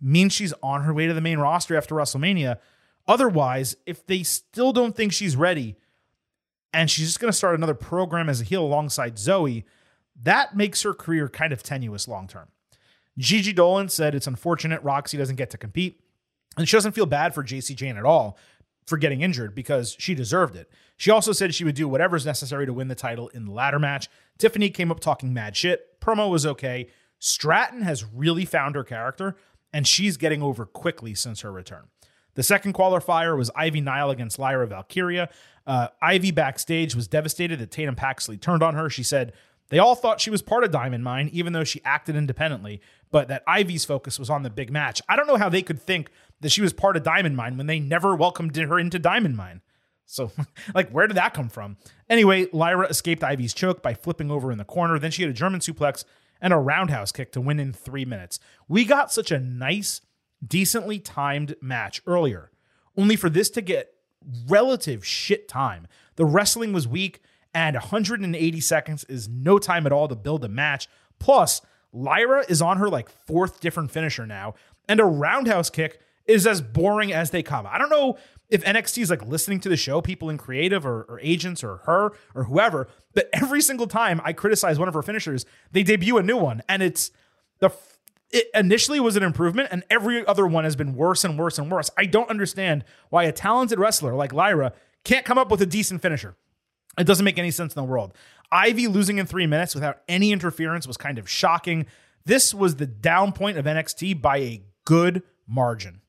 means 0.00 0.32
she's 0.32 0.52
on 0.64 0.82
her 0.82 0.92
way 0.92 1.06
to 1.06 1.14
the 1.14 1.20
main 1.20 1.38
roster 1.38 1.76
after 1.76 1.94
WrestleMania. 1.94 2.58
Otherwise, 3.06 3.76
if 3.86 4.04
they 4.04 4.24
still 4.24 4.72
don't 4.72 4.96
think 4.96 5.12
she's 5.12 5.36
ready 5.36 5.76
and 6.74 6.90
she's 6.90 7.06
just 7.06 7.20
going 7.20 7.30
to 7.30 7.38
start 7.38 7.54
another 7.54 7.72
program 7.72 8.28
as 8.28 8.40
a 8.40 8.44
heel 8.44 8.64
alongside 8.64 9.18
Zoey, 9.18 9.62
that 10.24 10.56
makes 10.56 10.82
her 10.82 10.92
career 10.92 11.28
kind 11.28 11.52
of 11.52 11.62
tenuous 11.62 12.08
long 12.08 12.26
term. 12.26 12.48
Gigi 13.16 13.52
Dolan 13.52 13.90
said 13.90 14.12
it's 14.12 14.26
unfortunate 14.26 14.82
Roxy 14.82 15.16
doesn't 15.16 15.36
get 15.36 15.50
to 15.50 15.56
compete, 15.56 16.00
and 16.56 16.68
she 16.68 16.76
doesn't 16.76 16.96
feel 16.96 17.06
bad 17.06 17.32
for 17.32 17.44
Jacy 17.44 17.76
Jayne 17.76 17.96
at 17.96 18.04
all 18.04 18.36
for 18.86 18.96
getting 18.96 19.20
injured 19.20 19.54
because 19.54 19.96
she 19.98 20.14
deserved 20.14 20.56
it. 20.56 20.70
She 20.96 21.10
also 21.10 21.32
said 21.32 21.54
she 21.54 21.64
would 21.64 21.74
do 21.74 21.88
whatever's 21.88 22.24
necessary 22.24 22.66
to 22.66 22.72
win 22.72 22.88
the 22.88 22.94
title 22.94 23.28
in 23.28 23.44
the 23.44 23.52
ladder 23.52 23.78
match. 23.78 24.08
Tiffany 24.38 24.70
came 24.70 24.90
up 24.90 25.00
talking 25.00 25.34
mad 25.34 25.56
shit. 25.56 26.00
Promo 26.00 26.30
was 26.30 26.46
okay. 26.46 26.88
Stratton 27.18 27.82
has 27.82 28.04
really 28.04 28.44
found 28.44 28.74
her 28.74 28.84
character, 28.84 29.36
and 29.72 29.86
she's 29.86 30.16
getting 30.16 30.42
over 30.42 30.64
quickly 30.64 31.14
since 31.14 31.40
her 31.40 31.52
return. 31.52 31.84
The 32.34 32.42
second 32.42 32.74
qualifier 32.74 33.36
was 33.36 33.50
Ivy 33.56 33.80
Nile 33.80 34.10
against 34.10 34.38
Lyra 34.38 34.66
Valkyria. 34.66 35.30
Uh, 35.66 35.88
Ivy 36.00 36.30
backstage 36.30 36.94
was 36.94 37.08
devastated 37.08 37.58
that 37.58 37.70
Tatum 37.70 37.96
Paxley 37.96 38.36
turned 38.36 38.62
on 38.62 38.74
her. 38.74 38.88
She 38.88 39.02
said, 39.02 39.32
they 39.68 39.78
all 39.78 39.94
thought 39.94 40.20
she 40.20 40.30
was 40.30 40.42
part 40.42 40.62
of 40.62 40.70
Diamond 40.70 41.02
Mine, 41.02 41.28
even 41.32 41.52
though 41.52 41.64
she 41.64 41.82
acted 41.84 42.14
independently, 42.14 42.80
but 43.10 43.28
that 43.28 43.42
Ivy's 43.46 43.84
focus 43.84 44.18
was 44.18 44.30
on 44.30 44.42
the 44.42 44.50
big 44.50 44.70
match. 44.70 45.02
I 45.08 45.16
don't 45.16 45.26
know 45.26 45.36
how 45.36 45.48
they 45.48 45.62
could 45.62 45.80
think 45.80 46.10
that 46.40 46.52
she 46.52 46.62
was 46.62 46.72
part 46.72 46.96
of 46.96 47.02
Diamond 47.02 47.36
Mine 47.36 47.56
when 47.56 47.66
they 47.66 47.80
never 47.80 48.14
welcomed 48.14 48.56
her 48.56 48.78
into 48.78 48.98
Diamond 48.98 49.36
Mine. 49.36 49.62
So, 50.04 50.30
like, 50.74 50.90
where 50.90 51.06
did 51.06 51.16
that 51.16 51.34
come 51.34 51.48
from? 51.48 51.76
Anyway, 52.08 52.46
Lyra 52.52 52.86
escaped 52.86 53.24
Ivy's 53.24 53.54
choke 53.54 53.82
by 53.82 53.94
flipping 53.94 54.30
over 54.30 54.52
in 54.52 54.58
the 54.58 54.64
corner. 54.64 54.98
Then 54.98 55.10
she 55.10 55.22
had 55.22 55.30
a 55.30 55.34
German 55.34 55.60
suplex 55.60 56.04
and 56.40 56.52
a 56.52 56.58
roundhouse 56.58 57.12
kick 57.12 57.32
to 57.32 57.40
win 57.40 57.58
in 57.58 57.72
three 57.72 58.04
minutes. 58.04 58.38
We 58.68 58.84
got 58.84 59.12
such 59.12 59.30
a 59.30 59.40
nice, 59.40 60.02
decently 60.46 60.98
timed 60.98 61.56
match 61.60 62.02
earlier, 62.06 62.50
only 62.96 63.16
for 63.16 63.30
this 63.30 63.50
to 63.50 63.62
get 63.62 63.94
relative 64.48 65.04
shit 65.04 65.48
time. 65.48 65.86
The 66.16 66.24
wrestling 66.24 66.72
was 66.72 66.86
weak 66.86 67.20
and 67.54 67.74
180 67.74 68.60
seconds 68.60 69.04
is 69.04 69.28
no 69.28 69.58
time 69.58 69.86
at 69.86 69.92
all 69.92 70.08
to 70.08 70.14
build 70.14 70.44
a 70.44 70.48
match. 70.48 70.88
Plus, 71.18 71.62
Lyra 71.92 72.44
is 72.48 72.60
on 72.60 72.76
her 72.76 72.88
like 72.88 73.08
fourth 73.08 73.60
different 73.60 73.90
finisher 73.90 74.26
now, 74.26 74.54
and 74.86 75.00
a 75.00 75.04
roundhouse 75.04 75.70
kick 75.70 76.00
is 76.26 76.46
as 76.46 76.60
boring 76.60 77.12
as 77.12 77.30
they 77.30 77.42
come. 77.42 77.66
I 77.66 77.78
don't 77.78 77.90
know 77.90 78.18
if 78.48 78.64
NXT 78.64 79.02
is 79.02 79.10
like 79.10 79.24
listening 79.26 79.60
to 79.60 79.68
the 79.68 79.76
show, 79.76 80.00
people 80.00 80.30
in 80.30 80.38
creative 80.38 80.86
or, 80.86 81.02
or, 81.08 81.20
agents 81.20 81.64
or 81.64 81.78
her 81.78 82.12
or 82.34 82.44
whoever, 82.44 82.88
but 83.14 83.28
every 83.32 83.60
single 83.60 83.86
time 83.86 84.20
I 84.24 84.32
criticize 84.32 84.78
one 84.78 84.88
of 84.88 84.94
her 84.94 85.02
finishers, 85.02 85.44
they 85.72 85.82
debut 85.82 86.16
a 86.18 86.22
new 86.22 86.36
one, 86.36 86.62
and 86.68 86.82
it's 86.82 87.10
the 87.58 87.70
it 88.30 88.48
initially 88.54 88.98
was 88.98 89.16
an 89.16 89.22
improvement, 89.22 89.68
and 89.70 89.84
every 89.88 90.26
other 90.26 90.46
one 90.46 90.64
has 90.64 90.74
been 90.74 90.94
worse 90.94 91.24
and 91.24 91.38
worse 91.38 91.58
and 91.58 91.70
worse. 91.70 91.90
I 91.96 92.06
don't 92.06 92.28
understand 92.28 92.84
why 93.08 93.24
a 93.24 93.32
talented 93.32 93.78
wrestler 93.78 94.14
like 94.14 94.32
Lyra 94.32 94.72
can't 95.04 95.24
come 95.24 95.38
up 95.38 95.50
with 95.50 95.62
a 95.62 95.66
decent 95.66 96.02
finisher. 96.02 96.36
It 96.98 97.06
doesn't 97.06 97.24
make 97.24 97.38
any 97.38 97.50
sense 97.50 97.74
in 97.74 97.80
the 97.80 97.88
world. 97.88 98.14
Ivy 98.50 98.88
losing 98.88 99.18
in 99.18 99.26
three 99.26 99.46
minutes 99.46 99.74
without 99.74 100.00
any 100.08 100.32
interference 100.32 100.86
was 100.86 100.96
kind 100.96 101.18
of 101.18 101.28
shocking. 101.28 101.86
This 102.24 102.52
was 102.52 102.76
the 102.76 102.86
down 102.86 103.32
point 103.32 103.58
of 103.58 103.64
NXT 103.64 104.20
by 104.20 104.38
a 104.38 104.62
good 104.84 105.22
margin. 105.46 106.00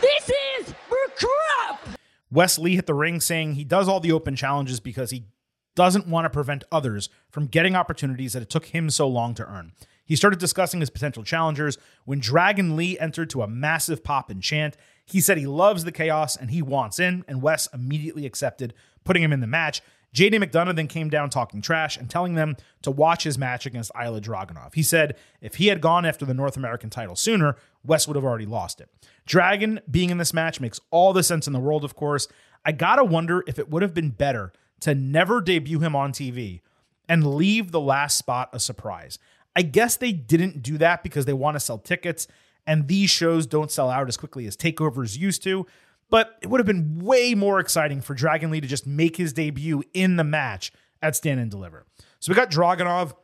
This 0.00 0.30
is 0.58 0.74
for 0.88 0.96
crap. 1.16 1.98
Wes 2.30 2.58
Lee 2.58 2.74
hit 2.74 2.86
the 2.86 2.94
ring 2.94 3.20
saying 3.20 3.54
he 3.54 3.64
does 3.64 3.88
all 3.88 4.00
the 4.00 4.12
open 4.12 4.36
challenges 4.36 4.80
because 4.80 5.10
he 5.10 5.24
doesn't 5.74 6.08
want 6.08 6.24
to 6.24 6.30
prevent 6.30 6.64
others 6.72 7.08
from 7.30 7.46
getting 7.46 7.76
opportunities 7.76 8.32
that 8.32 8.42
it 8.42 8.50
took 8.50 8.66
him 8.66 8.90
so 8.90 9.06
long 9.06 9.34
to 9.34 9.46
earn. 9.46 9.72
He 10.04 10.16
started 10.16 10.38
discussing 10.38 10.80
his 10.80 10.90
potential 10.90 11.24
challengers 11.24 11.78
when 12.04 12.20
Dragon 12.20 12.76
Lee 12.76 12.98
entered 12.98 13.28
to 13.30 13.42
a 13.42 13.48
massive 13.48 14.04
pop 14.04 14.30
and 14.30 14.42
chant. 14.42 14.76
He 15.04 15.20
said 15.20 15.36
he 15.36 15.46
loves 15.46 15.84
the 15.84 15.92
chaos 15.92 16.36
and 16.36 16.50
he 16.50 16.62
wants 16.62 16.98
in, 16.98 17.24
and 17.26 17.42
Wes 17.42 17.68
immediately 17.74 18.24
accepted, 18.24 18.72
putting 19.04 19.22
him 19.22 19.32
in 19.32 19.40
the 19.40 19.46
match. 19.46 19.82
JD 20.14 20.42
McDonough 20.42 20.74
then 20.74 20.88
came 20.88 21.10
down 21.10 21.28
talking 21.28 21.60
trash 21.60 21.96
and 21.96 22.08
telling 22.08 22.34
them 22.34 22.56
to 22.82 22.90
watch 22.90 23.24
his 23.24 23.36
match 23.36 23.66
against 23.66 23.92
Ilja 23.92 24.20
Dragunov. 24.20 24.74
He 24.74 24.82
said 24.82 25.16
if 25.40 25.56
he 25.56 25.66
had 25.66 25.80
gone 25.80 26.06
after 26.06 26.24
the 26.24 26.34
North 26.34 26.56
American 26.56 26.88
title 26.88 27.16
sooner, 27.16 27.56
Wes 27.84 28.06
would 28.06 28.16
have 28.16 28.24
already 28.24 28.46
lost 28.46 28.80
it. 28.80 28.88
Dragon 29.26 29.80
being 29.90 30.10
in 30.10 30.18
this 30.18 30.32
match 30.32 30.60
makes 30.60 30.80
all 30.90 31.12
the 31.12 31.22
sense 31.22 31.46
in 31.46 31.52
the 31.52 31.60
world, 31.60 31.84
of 31.84 31.94
course. 31.94 32.28
I 32.64 32.72
gotta 32.72 33.04
wonder 33.04 33.44
if 33.46 33.58
it 33.58 33.68
would 33.68 33.82
have 33.82 33.94
been 33.94 34.10
better 34.10 34.52
to 34.80 34.94
never 34.94 35.40
debut 35.40 35.80
him 35.80 35.94
on 35.94 36.12
TV 36.12 36.60
and 37.08 37.34
leave 37.36 37.70
the 37.70 37.80
last 37.80 38.16
spot 38.16 38.50
a 38.52 38.60
surprise. 38.60 39.18
I 39.54 39.62
guess 39.62 39.96
they 39.96 40.12
didn't 40.12 40.62
do 40.62 40.76
that 40.78 41.02
because 41.02 41.24
they 41.24 41.32
want 41.32 41.54
to 41.54 41.60
sell 41.60 41.78
tickets, 41.78 42.28
and 42.66 42.88
these 42.88 43.10
shows 43.10 43.46
don't 43.46 43.70
sell 43.70 43.88
out 43.88 44.08
as 44.08 44.16
quickly 44.16 44.46
as 44.46 44.56
takeovers 44.56 45.16
used 45.18 45.42
to. 45.44 45.66
But 46.08 46.38
it 46.40 46.48
would 46.48 46.60
have 46.60 46.66
been 46.66 47.00
way 47.00 47.34
more 47.34 47.58
exciting 47.58 48.00
for 48.00 48.14
Dragon 48.14 48.50
Lee 48.50 48.60
to 48.60 48.68
just 48.68 48.86
make 48.86 49.16
his 49.16 49.32
debut 49.32 49.82
in 49.92 50.16
the 50.16 50.24
match 50.24 50.72
at 51.02 51.16
Stand 51.16 51.40
and 51.40 51.50
Deliver. 51.50 51.84
So 52.20 52.30
we 52.30 52.36
got 52.36 52.50
Dragunov 52.50 53.14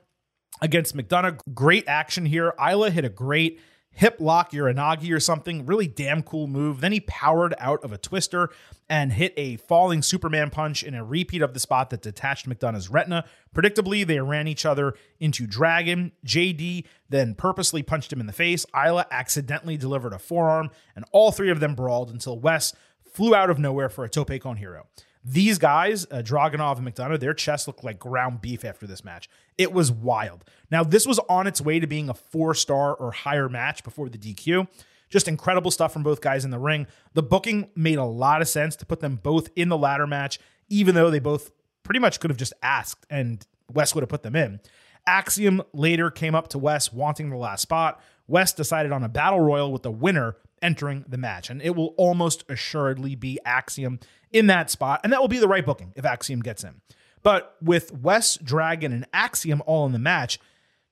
against 0.61 0.97
McDonough. 0.97 1.41
Great 1.55 1.85
action 1.87 2.27
here. 2.27 2.55
Ilja 2.59 2.91
hit 2.91 3.05
a 3.05 3.09
great 3.09 3.61
hip 3.93 4.17
lock 4.19 4.53
Uranage 4.53 5.11
or 5.13 5.21
something. 5.21 5.65
Really 5.67 5.87
damn 5.87 6.23
cool 6.23 6.47
move. 6.47 6.81
Then 6.81 6.93
he 6.93 7.01
powered 7.01 7.55
out 7.59 7.83
of 7.85 7.93
a 7.93 7.99
twister 7.99 8.51
and 8.89 9.13
hit 9.13 9.33
a 9.37 9.57
falling 9.57 10.03
Superman 10.03 10.51
punch 10.51 10.83
in 10.83 10.95
a 10.95 11.05
repeat 11.05 11.43
of 11.43 11.55
the 11.55 11.61
spot 11.61 11.91
that 11.91 12.03
detached 12.03 12.49
McDonough's 12.49 12.89
retina. 12.89 13.25
Predictably, 13.55 14.07
they 14.07 14.21
ran 14.21 14.49
each 14.49 14.67
other 14.67 14.95
into 15.21 15.47
Dragon. 15.47 16.13
JD 16.27 16.85
then 17.09 17.35
purposely 17.35 17.83
punched 17.83 18.13
him 18.13 18.21
in 18.21 18.27
the 18.27 18.33
face. 18.33 18.67
Ilja 18.75 19.05
accidentally 19.11 19.77
delivered 19.77 20.13
a 20.13 20.19
forearm, 20.19 20.71
and 20.97 21.05
all 21.13 21.33
three 21.33 21.51
of 21.51 21.61
them 21.61 21.75
brawled 21.75 22.11
until 22.11 22.39
Wes 22.39 22.75
flew 23.13 23.35
out 23.35 23.51
of 23.51 23.59
nowhere 23.59 23.89
for 23.89 24.05
a 24.05 24.09
tope 24.09 24.41
con 24.41 24.57
hilo. 24.57 24.87
These 25.25 25.59
guys, 25.59 26.05
uh, 26.11 26.17
Dragunov 26.17 26.79
and 26.79 26.87
McDonough, 26.87 27.21
their 27.21 27.35
chests 27.35 27.69
looked 27.69 27.85
like 27.85 27.99
ground 27.99 28.41
beef 28.41 28.65
after 28.65 28.87
this 28.87 29.05
match. 29.05 29.29
It 29.57 29.73
was 29.73 29.93
wild. 29.93 30.45
Now, 30.71 30.83
this 30.83 31.07
was 31.07 31.21
on 31.29 31.47
its 31.47 31.61
way 31.61 31.79
to 31.79 31.87
being 31.87 32.09
a 32.09 32.15
four 32.15 32.55
star 32.55 32.95
or 32.95 33.13
higher 33.13 33.49
match 33.49 33.85
before 33.85 34.09
the 34.09 34.19
DQ. 34.19 34.67
Just 35.09 35.29
incredible 35.29 35.71
stuff 35.71 35.93
from 35.93 36.03
both 36.03 36.21
guys 36.21 36.45
in 36.45 36.51
the 36.51 36.59
ring. 36.59 36.87
The 37.15 37.23
booking 37.23 37.69
made 37.77 37.99
a 37.99 38.05
lot 38.05 38.43
of 38.43 38.49
sense 38.49 38.75
to 38.77 38.87
put 38.87 39.01
them 39.01 39.17
both 39.23 39.49
in 39.55 39.69
the 39.69 39.79
ladder 39.79 40.07
match, 40.07 40.41
even 40.69 40.95
though 40.95 41.11
they 41.11 41.21
both 41.21 41.51
pretty 41.83 42.01
much 42.01 42.19
could 42.19 42.31
have 42.31 42.39
just 42.39 42.55
asked 42.63 43.07
and 43.11 43.47
Wes 43.73 43.95
would 43.95 44.03
have 44.03 44.09
put 44.09 44.23
them 44.23 44.35
in. 44.35 44.61
Axiom 45.07 45.63
later 45.73 46.11
came 46.11 46.35
up 46.35 46.49
to 46.49 46.59
Wes 46.59 46.93
wanting 46.93 47.31
the 47.31 47.37
last 47.37 47.63
spot. 47.63 48.01
Wes 48.27 48.53
decided 48.53 48.91
on 48.93 49.03
a 49.03 49.09
battle 49.09 49.41
royal 49.41 49.73
with 49.73 49.83
the 49.83 49.91
winner 49.91 50.37
entering 50.63 51.05
the 51.09 51.19
match, 51.19 51.51
and 51.51 51.61
it 51.61 51.77
will 51.77 51.95
almost 51.97 52.45
assuredly 52.49 53.15
be 53.15 53.39
Axiom 53.45 53.99
in 54.31 54.47
that 54.47 54.71
spot, 54.71 55.01
and 55.05 55.13
that 55.13 55.21
will 55.21 55.29
be 55.29 55.39
the 55.39 55.49
right 55.49 55.67
booking 55.67 55.93
if 55.97 56.05
Axiom 56.05 56.41
gets 56.41 56.65
in. 56.65 56.81
But 57.23 57.57
with 57.61 57.93
Wes, 57.93 58.37
Dragon, 58.37 58.93
and 58.93 59.07
Axiom 59.13 59.63
all 59.67 59.87
in 59.87 59.93
the 59.93 59.99
match, 59.99 60.39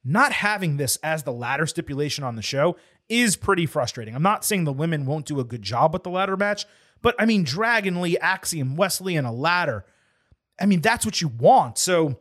not 0.05 0.33
having 0.33 0.77
this 0.77 0.97
as 1.03 1.23
the 1.23 1.33
ladder 1.33 1.67
stipulation 1.67 2.25
on 2.25 2.37
the 2.37 2.43
show 2.43 2.77
is 3.09 3.37
pretty 3.37 3.67
frustrating. 3.67 4.15
I'm 4.15 4.23
not 4.23 4.45
saying 4.45 4.65
the 4.65 4.73
women 4.73 5.07
won't 5.07 5.27
do 5.27 5.41
a 5.41 5.45
good 5.45 5.63
job 5.63 5.93
with 5.93 6.05
the 6.05 6.11
ladder 6.11 6.37
match, 6.37 6.67
but 7.03 7.15
I 7.19 7.27
mean, 7.27 7.45
Dragon 7.45 8.01
Lee, 8.01 8.19
Axiom, 8.19 8.77
Wesley, 8.77 9.17
and 9.17 9.27
a 9.27 9.33
ladder. 9.33 9.85
I 10.61 10.67
mean, 10.67 10.81
that's 10.81 11.05
what 11.05 11.21
you 11.21 11.29
want. 11.29 11.79
So 11.79 12.21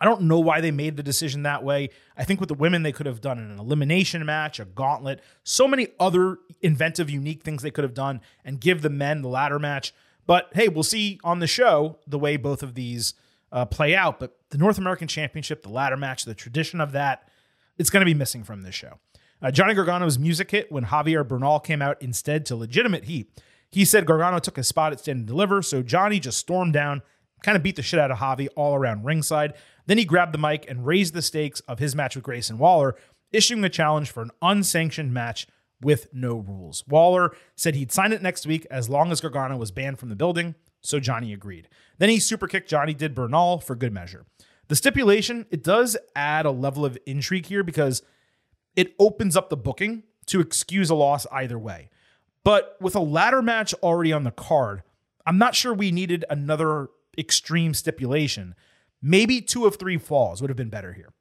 I 0.00 0.04
don't 0.04 0.22
know 0.22 0.40
why 0.40 0.60
they 0.60 0.70
made 0.70 0.96
the 0.96 1.02
decision 1.02 1.42
that 1.42 1.64
way. 1.64 1.90
I 2.16 2.24
think 2.24 2.40
with 2.40 2.48
the 2.48 2.54
women, 2.54 2.82
they 2.82 2.92
could 2.92 3.06
have 3.06 3.20
done 3.20 3.38
an 3.38 3.58
elimination 3.58 4.24
match, 4.26 4.60
a 4.60 4.64
gauntlet, 4.64 5.20
so 5.42 5.66
many 5.66 5.88
other 5.98 6.38
inventive, 6.60 7.08
unique 7.08 7.42
things 7.42 7.62
they 7.62 7.70
could 7.70 7.84
have 7.84 7.94
done 7.94 8.20
and 8.44 8.60
give 8.60 8.82
the 8.82 8.90
men 8.90 9.22
the 9.22 9.28
ladder 9.28 9.58
match. 9.58 9.94
But 10.26 10.50
hey, 10.54 10.68
we'll 10.68 10.82
see 10.82 11.18
on 11.24 11.38
the 11.38 11.46
show 11.46 11.98
the 12.06 12.18
way 12.18 12.36
both 12.36 12.62
of 12.62 12.74
these 12.74 13.14
uh, 13.52 13.64
play 13.64 13.94
out. 13.94 14.20
But 14.20 14.36
the 14.50 14.58
North 14.58 14.78
American 14.78 15.08
Championship, 15.08 15.62
the 15.62 15.70
ladder 15.70 15.96
match, 15.96 16.24
the 16.24 16.34
tradition 16.34 16.80
of 16.80 16.92
that, 16.92 17.28
it's 17.78 17.90
going 17.90 18.00
to 18.00 18.06
be 18.06 18.14
missing 18.14 18.42
from 18.44 18.62
this 18.62 18.74
show. 18.74 18.98
Uh, 19.40 19.50
Johnny 19.50 19.74
Gargano's 19.74 20.18
music 20.18 20.50
hit 20.50 20.72
when 20.72 20.86
Javier 20.86 21.26
Bernal 21.26 21.60
came 21.60 21.82
out 21.82 22.00
instead 22.00 22.46
to 22.46 22.56
legitimate 22.56 23.04
heat. 23.04 23.30
He 23.70 23.84
said 23.84 24.06
Gargano 24.06 24.38
took 24.38 24.56
his 24.56 24.68
spot 24.68 24.92
at 24.92 25.00
Stand 25.00 25.18
and 25.18 25.26
Deliver, 25.26 25.60
so 25.60 25.82
Johnny 25.82 26.18
just 26.18 26.38
stormed 26.38 26.72
down, 26.72 27.02
kind 27.46 27.56
of 27.56 27.62
beat 27.62 27.76
the 27.76 27.82
shit 27.82 28.00
out 28.00 28.10
of 28.10 28.18
Javi 28.18 28.48
all 28.56 28.74
around 28.74 29.04
ringside. 29.04 29.54
Then 29.86 29.98
he 29.98 30.04
grabbed 30.04 30.34
the 30.34 30.38
mic 30.38 30.68
and 30.68 30.84
raised 30.84 31.14
the 31.14 31.22
stakes 31.22 31.60
of 31.60 31.78
his 31.78 31.94
match 31.94 32.16
with 32.16 32.24
Grayson 32.24 32.58
Waller, 32.58 32.96
issuing 33.32 33.64
a 33.64 33.68
challenge 33.68 34.10
for 34.10 34.22
an 34.22 34.32
unsanctioned 34.42 35.14
match 35.14 35.46
with 35.80 36.08
no 36.12 36.38
rules. 36.38 36.82
Waller 36.88 37.36
said 37.54 37.76
he'd 37.76 37.92
sign 37.92 38.12
it 38.12 38.20
next 38.20 38.46
week 38.46 38.66
as 38.68 38.88
long 38.88 39.12
as 39.12 39.20
Gargano 39.20 39.56
was 39.56 39.70
banned 39.70 40.00
from 40.00 40.08
the 40.08 40.16
building, 40.16 40.56
so 40.80 40.98
Johnny 40.98 41.32
agreed. 41.32 41.68
Then 41.98 42.08
he 42.08 42.18
super 42.18 42.48
kicked 42.48 42.68
Johnny 42.68 42.94
did 42.94 43.14
Bernal 43.14 43.60
for 43.60 43.76
good 43.76 43.92
measure. 43.92 44.26
The 44.66 44.74
stipulation, 44.74 45.46
it 45.50 45.62
does 45.62 45.96
add 46.16 46.46
a 46.46 46.50
level 46.50 46.84
of 46.84 46.98
intrigue 47.06 47.46
here 47.46 47.62
because 47.62 48.02
it 48.74 48.96
opens 48.98 49.36
up 49.36 49.50
the 49.50 49.56
booking 49.56 50.02
to 50.26 50.40
excuse 50.40 50.90
a 50.90 50.96
loss 50.96 51.28
either 51.30 51.60
way. 51.60 51.90
But 52.42 52.76
with 52.80 52.96
a 52.96 53.00
ladder 53.00 53.40
match 53.40 53.72
already 53.74 54.12
on 54.12 54.24
the 54.24 54.32
card, 54.32 54.82
I'm 55.24 55.38
not 55.38 55.54
sure 55.54 55.72
we 55.72 55.92
needed 55.92 56.24
another 56.28 56.88
extreme 57.18 57.74
stipulation. 57.74 58.54
Maybe 59.02 59.40
two 59.40 59.66
of 59.66 59.76
three 59.76 59.98
falls 59.98 60.40
would 60.40 60.50
have 60.50 60.56
been 60.56 60.70
better 60.70 60.92
here. 60.92 61.12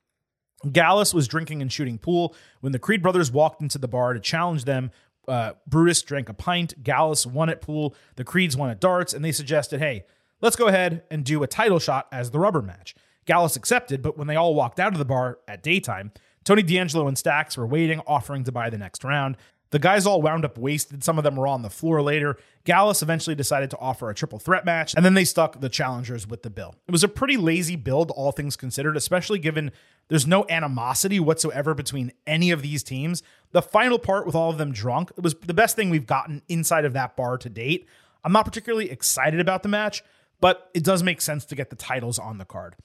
Gallus 0.72 1.14
was 1.14 1.28
drinking 1.28 1.62
and 1.62 1.72
shooting 1.72 1.98
pool 1.98 2.36
when 2.62 2.72
the 2.72 2.80
Creed 2.80 3.02
brothers 3.02 3.32
walked 3.32 3.62
into 3.62 3.78
the 3.78 3.88
bar 3.88 4.14
to 4.14 4.20
challenge 4.20 4.64
them. 4.66 4.91
Uh, 5.28 5.54
Brutus 5.68 6.02
drank 6.02 6.30
a 6.30 6.34
pint. 6.34 6.82
Gallus 6.84 7.26
won 7.26 7.50
at 7.50 7.62
pool. 7.62 7.96
The 8.16 8.24
Creeds 8.24 8.58
won 8.58 8.70
at 8.70 8.80
darts, 8.80 9.14
and 9.14 9.24
they 9.24 9.32
suggested, 9.32 9.80
hey, 9.80 10.06
let's 10.41 10.56
go 10.56 10.68
ahead 10.68 11.04
and 11.12 11.24
do 11.24 11.43
a 11.43 11.48
title 11.48 11.80
shot 11.80 12.08
as 12.12 12.32
the 12.32 12.39
rubber 12.39 12.62
match. 12.62 12.96
Gallus 13.26 13.56
accepted, 13.56 14.02
but 14.02 14.18
when 14.18 14.28
they 14.28 14.36
all 14.36 14.56
walked 14.56 14.80
out 14.80 14.93
of 14.93 15.00
the 15.00 15.06
bar 15.06 15.39
at 15.48 15.64
daytime, 15.64 16.12
Tony 16.43 16.62
D'Angelo 16.62 17.08
and 17.08 17.18
Stacks 17.18 17.58
were 17.58 17.66
waiting, 17.66 18.00
offering 18.06 18.43
to 18.43 18.52
buy 18.52 18.70
the 18.70 18.78
next 18.78 19.04
round. 19.04 19.36
The 19.76 19.80
guys 19.80 20.05
all 20.05 20.21
wound 20.21 20.45
up 20.45 20.57
wasted. 20.57 21.03
Some 21.03 21.17
of 21.17 21.26
them 21.26 21.36
were 21.36 21.47
on 21.47 21.61
the 21.61 21.69
floor 21.69 22.01
later. 22.01 22.38
Gallus 22.63 23.01
eventually 23.01 23.36
decided 23.36 23.69
to 23.71 23.78
offer 23.78 24.09
a 24.09 24.15
triple 24.15 24.39
threat 24.39 24.63
match, 24.63 24.93
and 24.95 25.03
then 25.03 25.15
they 25.15 25.26
stuck 25.26 25.59
the 25.59 25.67
challengers 25.67 26.26
with 26.26 26.43
the 26.43 26.49
bill. 26.49 26.76
It 26.88 26.93
was 26.93 27.03
a 27.03 27.09
pretty 27.09 27.36
lazy 27.36 27.76
build, 27.76 28.09
all 28.11 28.32
things 28.32 28.55
considered, 28.55 28.95
especially 28.95 29.38
given 29.38 29.73
there's 30.07 30.26
no 30.26 30.45
animosity 30.47 31.19
whatsoever 31.19 31.73
between 31.73 32.13
any 32.26 32.51
of 32.51 32.61
these 32.61 32.84
teams. 32.84 33.21
The 33.51 33.61
final 33.61 33.99
part 33.99 34.26
with 34.26 34.34
all 34.34 34.49
of 34.49 34.57
them 34.57 34.71
drunk 34.71 35.11
it 35.17 35.21
was 35.26 35.34
the 35.34 35.53
best 35.53 35.76
thing 35.76 35.89
we've 35.89 36.07
gotten 36.07 36.41
inside 36.47 36.86
of 36.86 36.93
that 36.93 37.17
bar 37.17 37.38
to 37.38 37.49
date. 37.49 37.86
I'm 38.23 38.32
not 38.32 38.45
particularly 38.45 38.89
excited 38.89 39.41
about 39.41 39.61
the 39.61 39.67
match, 39.67 40.05
but 40.39 40.69
it 40.73 40.86
does 40.86 41.03
make 41.03 41.19
sense 41.19 41.43
to 41.43 41.53
get 41.53 41.69
the 41.69 41.76
titles 41.76 42.17
on 42.17 42.38
the 42.38 42.45
card. 42.45 42.78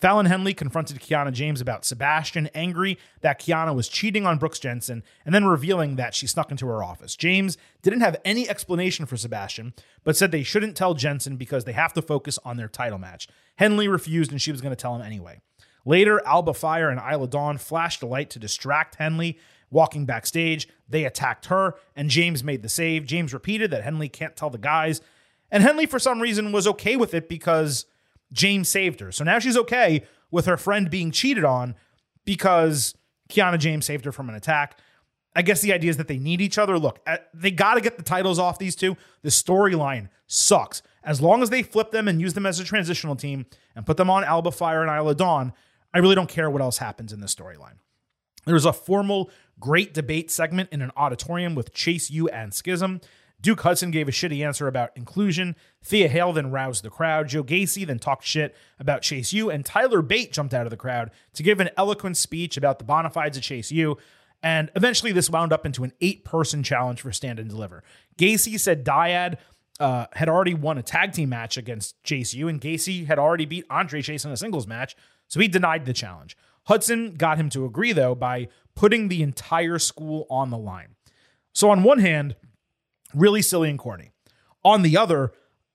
Fallon 0.00 0.26
Henley 0.26 0.54
confronted 0.54 1.00
Kiana 1.00 1.32
James 1.32 1.60
about 1.60 1.84
Sebastian, 1.84 2.48
angry 2.54 2.98
that 3.20 3.40
Kiana 3.40 3.74
was 3.74 3.88
cheating 3.88 4.26
on 4.26 4.38
Brooks 4.38 4.60
Jensen, 4.60 5.02
and 5.26 5.34
then 5.34 5.44
revealing 5.44 5.96
that 5.96 6.14
she 6.14 6.28
snuck 6.28 6.52
into 6.52 6.68
her 6.68 6.84
office. 6.84 7.16
James 7.16 7.58
didn't 7.82 8.02
have 8.02 8.20
any 8.24 8.48
explanation 8.48 9.06
for 9.06 9.16
Sebastian, 9.16 9.74
but 10.04 10.16
said 10.16 10.30
they 10.30 10.44
shouldn't 10.44 10.76
tell 10.76 10.94
Jensen 10.94 11.36
because 11.36 11.64
they 11.64 11.72
have 11.72 11.92
to 11.94 12.02
focus 12.02 12.38
on 12.44 12.56
their 12.56 12.68
title 12.68 12.98
match. 12.98 13.26
Henley 13.56 13.88
refused, 13.88 14.30
and 14.30 14.40
she 14.40 14.52
was 14.52 14.60
going 14.60 14.70
to 14.70 14.80
tell 14.80 14.94
him 14.94 15.02
anyway. 15.02 15.40
Later, 15.84 16.24
Alba 16.24 16.54
Fire 16.54 16.90
and 16.90 17.00
Isla 17.00 17.26
Dawn 17.26 17.58
flashed 17.58 18.02
a 18.02 18.06
light 18.06 18.30
to 18.30 18.38
distract 18.38 18.96
Henley. 18.96 19.38
Walking 19.70 20.06
backstage, 20.06 20.68
they 20.88 21.04
attacked 21.04 21.46
her, 21.46 21.74
and 21.96 22.08
James 22.08 22.44
made 22.44 22.62
the 22.62 22.68
save. 22.68 23.04
James 23.04 23.34
repeated 23.34 23.70
that 23.72 23.82
Henley 23.82 24.08
can't 24.08 24.36
tell 24.36 24.48
the 24.48 24.58
guys, 24.58 25.00
and 25.50 25.62
Henley, 25.62 25.86
for 25.86 25.98
some 25.98 26.20
reason, 26.20 26.52
was 26.52 26.68
okay 26.68 26.94
with 26.94 27.14
it 27.14 27.28
because 27.28 27.86
James 28.32 28.68
saved 28.68 29.00
her. 29.00 29.12
So 29.12 29.24
now 29.24 29.38
she's 29.38 29.56
okay 29.56 30.04
with 30.30 30.46
her 30.46 30.56
friend 30.56 30.90
being 30.90 31.10
cheated 31.10 31.44
on 31.44 31.74
because 32.24 32.94
Kiana 33.30 33.58
James 33.58 33.86
saved 33.86 34.04
her 34.04 34.12
from 34.12 34.28
an 34.28 34.34
attack. 34.34 34.78
I 35.34 35.42
guess 35.42 35.60
the 35.60 35.72
idea 35.72 35.90
is 35.90 35.96
that 35.98 36.08
they 36.08 36.18
need 36.18 36.40
each 36.40 36.58
other. 36.58 36.78
Look, 36.78 36.98
uh, 37.06 37.18
they 37.32 37.50
got 37.50 37.74
to 37.74 37.80
get 37.80 37.96
the 37.96 38.02
titles 38.02 38.38
off 38.38 38.58
these 38.58 38.74
two. 38.74 38.96
The 39.22 39.28
storyline 39.28 40.08
sucks. 40.26 40.82
As 41.04 41.20
long 41.20 41.42
as 41.42 41.50
they 41.50 41.62
flip 41.62 41.90
them 41.90 42.08
and 42.08 42.20
use 42.20 42.34
them 42.34 42.44
as 42.44 42.60
a 42.60 42.64
transitional 42.64 43.16
team 43.16 43.46
and 43.74 43.86
put 43.86 43.96
them 43.96 44.10
on 44.10 44.24
Alba 44.24 44.50
Fire 44.50 44.82
and 44.82 44.90
Isla 44.90 45.14
Dawn, 45.14 45.52
I 45.94 45.98
really 45.98 46.14
don't 46.14 46.28
care 46.28 46.50
what 46.50 46.60
else 46.60 46.78
happens 46.78 47.12
in 47.12 47.20
the 47.20 47.26
storyline. 47.26 47.76
There 48.44 48.54
was 48.54 48.66
a 48.66 48.72
formal 48.72 49.30
great 49.60 49.94
debate 49.94 50.30
segment 50.30 50.70
in 50.72 50.82
an 50.82 50.90
auditorium 50.96 51.54
with 51.54 51.72
Chase 51.72 52.10
U 52.10 52.28
and 52.28 52.52
Schism. 52.52 53.00
Duke 53.40 53.60
Hudson 53.60 53.90
gave 53.90 54.08
a 54.08 54.12
shitty 54.12 54.44
answer 54.44 54.66
about 54.66 54.96
inclusion. 54.96 55.54
Thea 55.82 56.08
Hale 56.08 56.32
then 56.32 56.50
roused 56.50 56.82
the 56.82 56.90
crowd. 56.90 57.28
Joe 57.28 57.44
Gacy 57.44 57.86
then 57.86 58.00
talked 58.00 58.24
shit 58.24 58.56
about 58.80 59.02
Chase 59.02 59.32
U. 59.32 59.48
And 59.48 59.64
Tyler 59.64 60.02
Bate 60.02 60.32
jumped 60.32 60.54
out 60.54 60.66
of 60.66 60.70
the 60.70 60.76
crowd 60.76 61.12
to 61.34 61.42
give 61.42 61.60
an 61.60 61.70
eloquent 61.76 62.16
speech 62.16 62.56
about 62.56 62.78
the 62.78 62.84
bona 62.84 63.10
fides 63.10 63.36
of 63.36 63.44
Chase 63.44 63.70
U. 63.70 63.96
And 64.42 64.70
eventually, 64.76 65.12
this 65.12 65.30
wound 65.30 65.52
up 65.52 65.66
into 65.66 65.84
an 65.84 65.92
eight 66.00 66.24
person 66.24 66.62
challenge 66.62 67.00
for 67.00 67.12
stand 67.12 67.38
and 67.38 67.48
deliver. 67.48 67.82
Gacy 68.16 68.58
said 68.58 68.84
Dyad 68.84 69.36
uh, 69.80 70.06
had 70.12 70.28
already 70.28 70.54
won 70.54 70.78
a 70.78 70.82
tag 70.82 71.12
team 71.12 71.28
match 71.28 71.56
against 71.56 72.02
Chase 72.02 72.34
U, 72.34 72.48
and 72.48 72.60
Gacy 72.60 73.06
had 73.06 73.18
already 73.18 73.46
beat 73.46 73.64
Andre 73.70 74.02
Chase 74.02 74.24
in 74.24 74.30
a 74.30 74.36
singles 74.36 74.66
match, 74.66 74.96
so 75.26 75.40
he 75.40 75.48
denied 75.48 75.86
the 75.86 75.92
challenge. 75.92 76.36
Hudson 76.64 77.14
got 77.14 77.38
him 77.38 77.48
to 77.50 77.64
agree, 77.64 77.92
though, 77.92 78.14
by 78.14 78.48
putting 78.74 79.08
the 79.08 79.22
entire 79.22 79.78
school 79.78 80.26
on 80.30 80.50
the 80.50 80.58
line. 80.58 80.94
So, 81.52 81.70
on 81.70 81.82
one 81.82 81.98
hand, 81.98 82.36
really 83.14 83.42
silly 83.42 83.70
and 83.70 83.78
corny. 83.78 84.12
On 84.64 84.82
the 84.82 84.96
other, 84.96 85.32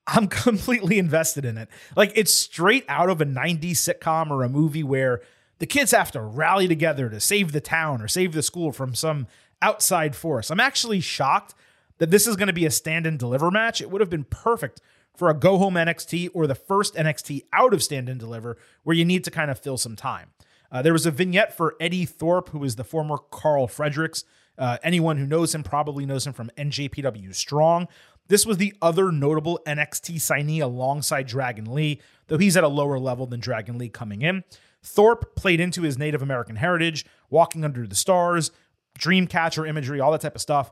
I'm 0.08 0.28
completely 0.28 1.00
invested 1.00 1.46
in 1.46 1.58
it. 1.58 1.70
Like 1.96 2.12
it's 2.16 2.34
straight 2.34 2.86
out 2.88 3.10
of 3.10 3.22
a 3.22 3.26
90s 3.26 3.72
sitcom 3.72 4.30
or 4.30 4.44
a 4.44 4.50
movie 4.50 4.84
where 4.84 5.22
the 5.60 5.66
kids 5.66 5.92
have 5.92 6.12
to 6.12 6.22
rally 6.22 6.68
together 6.68 7.10
to 7.10 7.20
save 7.20 7.52
the 7.52 7.62
town 7.62 8.02
or 8.02 8.08
save 8.08 8.34
the 8.34 8.44
school 8.44 8.72
from 8.72 8.96
some 8.96 9.28
outside 9.62 10.16
force. 10.16 10.50
I'm 10.50 10.60
actually 10.60 11.00
shocked 11.00 11.56
that 12.00 12.12
this 12.12 12.28
is 12.28 12.36
going 12.36 12.48
to 12.48 12.54
be 12.54 12.66
a 12.66 12.72
stand 12.72 13.06
and 13.06 13.18
deliver 13.18 13.50
match. 13.50 13.80
It 13.80 13.90
would 13.90 14.02
have 14.02 14.10
been 14.10 14.26
perfect 14.26 14.82
for 15.16 15.30
a 15.30 15.34
go 15.34 15.58
home 15.58 15.76
NXT 15.76 16.32
or 16.34 16.48
the 16.48 16.56
first 16.56 16.96
NXT 16.96 17.44
out 17.54 17.74
of 17.74 17.84
stand 17.84 18.10
and 18.10 18.20
deliver 18.20 18.58
where 18.84 18.96
you 18.96 19.06
need 19.06 19.24
to 19.24 19.32
kind 19.32 19.52
of 19.52 19.60
fill 19.60 19.78
some 19.78 19.96
time. 19.96 20.32
Uh, 20.72 20.82
there 20.82 20.94
was 20.94 21.06
a 21.06 21.12
vignette 21.12 21.56
for 21.56 21.76
Eddie 21.80 22.06
Thorpe, 22.06 22.50
who 22.50 22.64
is 22.64 22.76
the 22.76 22.84
former 22.84 23.18
Carl 23.18 23.68
Fredericks, 23.68 24.26
uh, 24.58 24.78
anyone 24.84 25.18
who 25.18 25.26
knows 25.26 25.54
him 25.54 25.64
probably 25.64 26.06
knows 26.06 26.26
him 26.26 26.34
from 26.34 26.52
NJPW 26.58 27.34
Strong. 27.34 27.88
This 28.28 28.46
was 28.46 28.58
the 28.58 28.74
other 28.82 29.12
notable 29.12 29.60
NXT 29.66 30.16
signee 30.16 30.62
alongside 30.62 31.28
Dragon 31.28 31.74
Lee, 31.74 32.00
though 32.28 32.38
he's 32.38 32.56
at 32.56 32.64
a 32.64 32.70
lower 32.70 33.00
level 33.00 33.26
than 33.26 33.40
Dragon 33.40 33.78
Lee 33.78 33.90
coming 33.90 34.22
in. 34.22 34.44
Thorpe 34.82 35.36
played 35.36 35.60
into 35.60 35.82
his 35.82 35.98
Native 35.98 36.22
American 36.22 36.58
heritage, 36.58 37.06
walking 37.30 37.64
under 37.64 37.88
the 37.88 37.96
stars, 37.96 38.52
dreamcatcher 39.00 39.68
imagery, 39.68 40.00
all 40.00 40.12
that 40.12 40.22
type 40.22 40.36
of 40.36 40.42
stuff. 40.42 40.72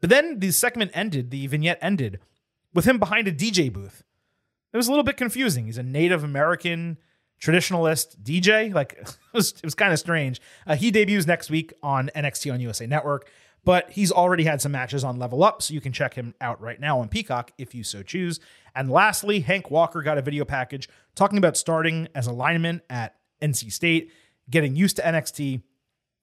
But 0.00 0.10
then 0.10 0.40
the 0.40 0.50
segment 0.50 0.90
ended, 0.94 1.30
the 1.30 1.46
vignette 1.46 1.78
ended, 1.80 2.20
with 2.74 2.84
him 2.84 2.98
behind 2.98 3.28
a 3.28 3.32
DJ 3.32 3.72
booth. 3.72 4.02
It 4.72 4.76
was 4.76 4.88
a 4.88 4.90
little 4.90 5.04
bit 5.04 5.16
confusing. 5.16 5.66
He's 5.66 5.78
a 5.78 5.84
Native 5.84 6.24
American 6.24 6.98
traditionalist 7.40 8.16
DJ. 8.22 8.72
Like 8.72 8.92
it 9.00 9.16
was, 9.32 9.52
it 9.52 9.64
was 9.64 9.74
kind 9.74 9.92
of 9.92 9.98
strange. 9.98 10.40
Uh, 10.66 10.76
he 10.76 10.90
debuts 10.90 11.26
next 11.26 11.50
week 11.50 11.72
on 11.82 12.10
NXT 12.14 12.52
on 12.52 12.60
USA 12.60 12.86
Network, 12.86 13.30
but 13.64 13.90
he's 13.90 14.12
already 14.12 14.44
had 14.44 14.60
some 14.60 14.72
matches 14.72 15.04
on 15.04 15.18
Level 15.18 15.42
Up, 15.42 15.62
so 15.62 15.74
you 15.74 15.80
can 15.80 15.92
check 15.92 16.14
him 16.14 16.34
out 16.40 16.60
right 16.60 16.80
now 16.80 17.00
on 17.00 17.08
Peacock 17.08 17.52
if 17.58 17.74
you 17.74 17.82
so 17.82 18.02
choose. 18.02 18.40
And 18.74 18.90
lastly, 18.90 19.40
Hank 19.40 19.70
Walker 19.70 20.02
got 20.02 20.18
a 20.18 20.22
video 20.22 20.44
package 20.44 20.88
talking 21.14 21.38
about 21.38 21.56
starting 21.56 22.08
as 22.14 22.26
a 22.26 22.32
lineman 22.32 22.82
at 22.90 23.14
NC 23.40 23.72
State, 23.72 24.10
getting 24.50 24.76
used 24.76 24.96
to 24.96 25.02
NXT, 25.02 25.62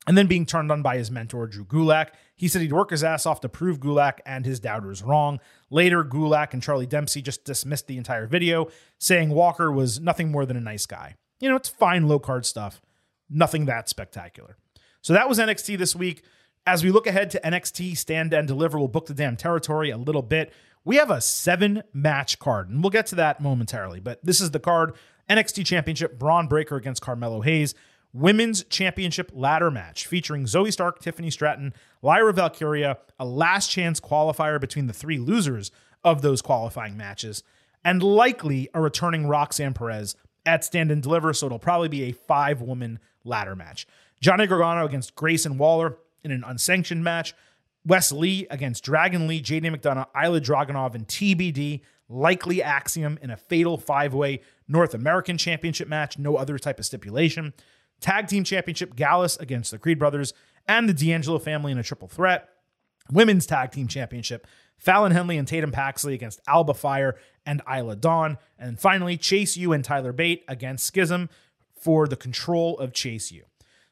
and 0.08 0.18
then 0.18 0.28
being 0.28 0.46
turned 0.46 0.72
on 0.72 0.82
by 0.82 0.98
his 0.98 1.12
mentor, 1.12 1.48
Drew 1.48 1.66
Gulak. 1.66 2.10
He 2.36 2.48
said 2.48 2.62
he'd 2.62 2.74
work 2.74 2.90
his 2.90 3.04
ass 3.04 3.26
off 3.26 3.42
to 3.42 3.50
prove 3.50 3.80
Gulak 3.80 4.20
and 4.26 4.46
his 4.46 4.60
doubters 4.60 5.04
wrong. 5.04 5.40
Later, 5.70 6.04
Gulak 6.04 6.54
and 6.54 6.64
Charlie 6.64 6.88
Dempsey 6.88 7.22
just 7.22 7.46
dismissed 7.46 7.88
the 7.88 7.98
entire 7.98 8.26
video, 8.26 8.68
saying 8.98 9.30
Walker 9.30 9.72
was 9.72 10.00
nothing 10.00 10.32
more 10.32 10.46
than 10.46 10.58
a 10.58 10.62
nice 10.62 10.88
guy. 10.88 11.16
You 11.40 11.50
know, 11.50 11.56
it's 11.56 11.70
fine 11.70 12.08
low 12.08 12.20
card 12.20 12.46
stuff, 12.46 12.82
nothing 13.30 13.66
that 13.66 13.90
spectacular. 13.90 14.58
So 15.02 15.14
that 15.14 15.30
was 15.30 15.40
NXT 15.40 15.78
this 15.78 15.96
week. 15.96 16.24
As 16.66 16.84
we 16.84 16.92
look 16.92 17.08
ahead 17.08 17.32
to 17.32 17.42
NXT 17.42 17.98
Stand 17.98 18.34
and 18.34 18.48
Deliver, 18.48 18.78
we'll 18.78 18.88
book 18.88 19.08
the 19.08 19.14
damn 19.14 19.36
territory 19.36 19.90
a 19.90 19.98
little 19.98 20.22
bit. 20.22 20.52
We 20.84 20.96
have 20.96 21.12
a 21.12 21.22
seven 21.22 21.84
match 21.94 22.40
card, 22.40 22.70
and 22.70 22.84
we'll 22.84 22.92
get 22.92 23.08
to 23.08 23.16
that 23.16 23.40
momentarily. 23.40 24.00
But 24.00 24.24
this 24.24 24.42
is 24.42 24.52
the 24.52 24.60
card 24.60 24.94
NXT 25.30 25.66
Championship 25.66 26.18
Bron 26.18 26.48
Breakker 26.48 26.76
against 26.76 27.02
Carmelo 27.02 27.42
Hayes. 27.42 27.76
Women's 28.14 28.64
Championship 28.66 29.32
ladder 29.34 29.72
match 29.72 30.06
featuring 30.06 30.44
Zoey 30.44 30.72
Stark, 30.72 31.00
Tiffany 31.00 31.30
Stratton, 31.30 31.74
Lyra 32.02 32.34
Valkyria, 32.34 32.98
a 33.20 33.26
last 33.26 33.70
chance 33.70 34.00
qualifier 34.00 34.60
between 34.60 34.88
the 34.88 34.94
three 34.94 35.18
losers 35.18 35.72
of 36.04 36.22
those 36.22 36.42
qualifying 36.42 36.98
matches, 36.98 37.44
and 37.86 38.04
likely 38.04 38.70
a 38.74 38.82
returning 38.82 39.28
Roxanne 39.28 39.74
Perez 39.74 40.16
at 40.46 40.64
Stand 40.64 40.92
and 40.92 41.02
Deliver. 41.02 41.34
So 41.34 41.46
it'll 41.46 41.60
probably 41.60 41.88
be 41.88 42.04
a 42.04 42.12
five 42.12 42.62
woman 42.62 43.00
ladder 43.24 43.56
match. 43.56 43.88
Johnny 44.20 44.46
Gargano 44.46 44.86
against 44.86 45.16
Grayson 45.16 45.58
Waller 45.58 45.98
in 46.24 46.32
an 46.32 46.44
unsanctioned 46.46 47.04
match. 47.04 47.34
Wes 47.86 48.12
Lee 48.12 48.46
against 48.52 48.84
Dragon 48.84 49.28
Lee, 49.28 49.42
JD 49.42 49.76
McDonough, 49.76 50.08
Ilja 50.16 50.42
Dragunov, 50.42 50.96
and 50.96 51.08
TBD. 51.08 51.82
Likely 52.10 52.62
Axiom 52.62 53.18
in 53.22 53.32
a 53.32 53.38
fatal 53.38 53.78
five 53.78 54.14
way 54.14 54.42
North 54.68 54.94
American 54.94 55.38
Championship 55.38 55.88
match. 55.88 56.20
No 56.20 56.36
other 56.36 56.60
type 56.60 56.78
of 56.78 56.86
stipulation. 56.86 57.54
Tag 58.02 58.28
Team 58.28 58.44
Championship 58.44 58.96
Gallus 58.96 59.38
against 59.38 59.72
the 59.72 59.78
Creed 59.78 59.98
Brothers 59.98 60.34
and 60.68 60.90
the 60.90 60.94
D'Angelo 60.94 61.40
family 61.40 61.72
in 61.72 61.78
a 61.78 61.84
triple 61.84 62.08
threat. 62.08 62.50
Women's 63.12 63.46
Tag 63.46 63.72
Team 63.72 63.88
Championship 63.88 64.46
Fallon 64.78 65.12
Henley 65.12 65.38
and 65.38 65.48
Tatum 65.48 65.72
Paxley 65.72 66.16
against 66.16 66.42
Alba 66.48 66.74
Fire 66.74 67.16
and 67.46 67.62
Isla 67.72 67.96
Dawn. 67.96 68.40
And 68.58 68.80
finally, 68.80 69.16
Chase 69.16 69.56
U 69.56 69.74
and 69.74 69.84
Tyler 69.84 70.12
Bate 70.12 70.44
against 70.48 70.88
Schism 70.88 71.30
for 71.80 72.08
the 72.08 72.16
control 72.16 72.80
of 72.80 72.92
Chase 72.92 73.32
U. 73.32 73.44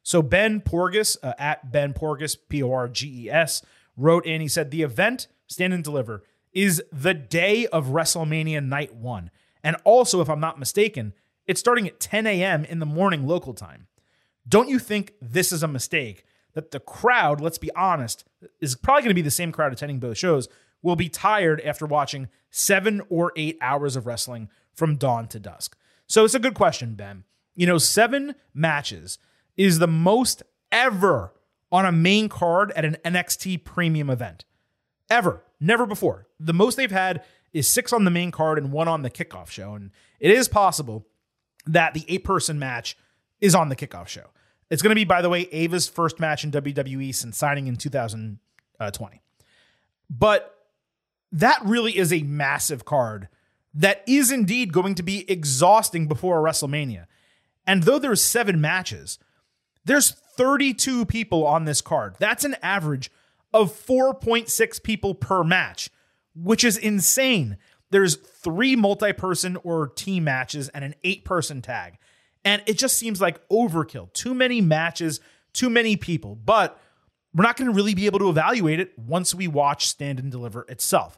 So 0.01 0.24
Ben 0.24 0.62
Porges, 0.62 1.16
uh, 1.22 1.34
at 1.38 1.72
Ben 1.72 1.93
Porges, 1.93 2.36
P 2.36 2.64
O 2.64 2.72
R 2.72 2.88
G 2.88 3.26
E 3.26 3.30
S, 3.30 3.62
wrote 3.95 4.26
in, 4.26 4.41
he 4.41 4.47
said, 4.47 4.72
The 4.72 4.82
event, 4.82 5.28
Stand 5.45 5.74
and 5.74 5.84
Deliver, 5.84 6.24
is 6.53 6.82
the 6.91 7.14
day 7.14 7.68
of 7.68 7.88
WrestleMania 7.88 8.66
Night 8.66 8.95
1. 8.95 9.30
And 9.64 9.76
also, 9.84 10.22
if 10.22 10.30
I'm 10.30 10.39
not 10.39 10.57
mistaken, 10.57 11.14
it's 11.45 11.60
starting 11.60 11.88
at 11.88 11.99
10 11.99 12.26
a.m. 12.26 12.66
in 12.66 12.80
the 12.80 12.86
morning 12.88 13.28
local 13.28 13.53
time. 13.53 13.88
Don't 14.50 14.70
you 14.70 14.80
think 14.80 15.14
this 15.22 15.52
is 15.52 15.64
a 15.64 15.68
mistake 15.68 16.26
that 16.54 16.72
the 16.72 16.80
crowd, 16.80 17.39
let's 17.39 17.60
be 17.60 17.74
honest, 17.76 18.26
is 18.60 18.76
probably 18.76 19.04
going 19.04 19.12
to 19.12 19.16
be 19.16 19.22
the 19.22 19.32
same 19.32 19.52
crowd 19.52 19.72
attending 19.72 20.00
both 20.00 20.18
shows, 20.18 20.47
will 20.82 20.95
be 20.95 21.10
tired 21.10 21.62
after 21.62 21.86
watching 21.86 22.28
seven 22.50 23.02
or 23.10 23.32
eight 23.36 23.58
hours 23.62 23.95
of 23.95 24.08
wrestling 24.08 24.50
from 24.74 24.95
dawn 24.95 25.28
to 25.28 25.39
dusk. 25.39 25.78
So 26.08 26.26
it's 26.26 26.34
a 26.34 26.39
good 26.39 26.56
question, 26.56 26.95
Ben. 26.95 27.24
You 27.56 27.68
know, 27.68 27.78
seven 27.78 28.36
matches 28.54 29.20
is 29.56 29.80
the 29.80 29.88
most 29.88 30.41
ever 30.72 31.34
on 31.72 31.86
a 31.86 31.91
main 31.91 32.30
card 32.30 32.72
at 32.72 32.86
an 32.86 32.97
NXT 33.06 33.64
premium 33.64 34.10
event. 34.10 34.45
Ever. 35.10 35.43
Never 35.60 35.86
before. 35.86 36.28
The 36.39 36.54
most 36.54 36.78
they've 36.78 36.89
had 36.89 37.24
is 37.52 37.68
six 37.68 37.91
on 37.91 38.06
the 38.06 38.12
main 38.12 38.32
card 38.32 38.58
and 38.58 38.72
one 38.72 38.88
on 38.88 39.02
the 39.02 39.10
kickoff 39.10 39.50
show. 39.50 39.74
And 39.74 39.91
it 40.20 40.32
is 40.32 40.47
possible 40.47 41.06
that 41.66 41.93
the 41.93 42.06
eight 42.08 42.24
person 42.24 42.58
match 42.58 42.97
is 43.41 43.54
on 43.54 43.70
the 43.70 43.76
kickoff 43.76 44.08
show. 44.08 44.28
It's 44.70 44.82
going 44.82 44.91
to 44.91 44.95
be, 44.95 45.05
by 45.05 45.22
the 45.22 45.30
way, 45.30 45.47
Ava's 45.51 45.88
first 45.88 46.20
match 46.20 46.43
in 46.43 46.51
WWE 46.51 47.13
since 47.13 47.38
signing 47.38 47.67
in 47.67 47.76
2020. 47.76 49.22
But 50.09 50.55
that 51.32 51.61
really 51.63 51.97
is 51.97 52.13
a 52.13 52.22
massive 52.24 52.86
card 52.86 53.28
that 53.74 54.03
is 54.07 54.32
indeed 54.32 54.74
going 54.74 54.95
to 54.95 55.03
be 55.03 55.30
exhausting 55.30 56.07
before 56.07 56.43
WrestleMania. 56.43 57.05
And 57.67 57.84
though 57.84 57.99
there's 57.99 58.22
seven 58.22 58.59
matches, 58.59 59.20
there's 59.86 60.11
32 60.11 61.05
people 61.05 61.45
on 61.45 61.65
this 61.65 61.82
card. 61.82 62.15
That's 62.20 62.43
an 62.43 62.55
average 62.61 63.11
of 63.53 63.74
4.6 63.74 64.84
people 64.84 65.13
per 65.15 65.43
match, 65.43 65.89
which 66.36 66.63
is 66.63 66.78
insane. 66.78 67.57
There's 67.91 68.15
three 68.15 68.76
multi 68.76 69.13
person 69.13 69.57
or 69.57 69.88
team 69.88 70.24
matches 70.24 70.70
and 70.70 70.84
an 70.84 70.95
eight 71.03 71.26
person 71.26 71.61
tag. 71.61 71.97
And 72.45 72.61
it 72.65 72.77
just 72.77 72.97
seems 72.97 73.19
like 73.19 73.47
overkill. 73.49 74.11
Too 74.13 74.33
many 74.33 74.61
matches, 74.61 75.19
too 75.53 75.69
many 75.69 75.95
people. 75.97 76.35
But 76.35 76.79
we're 77.33 77.43
not 77.43 77.57
going 77.57 77.69
to 77.69 77.75
really 77.75 77.93
be 77.93 78.05
able 78.05 78.19
to 78.19 78.29
evaluate 78.29 78.79
it 78.79 78.97
once 78.97 79.35
we 79.35 79.47
watch 79.47 79.87
Stand 79.87 80.19
and 80.19 80.31
Deliver 80.31 80.65
itself. 80.69 81.17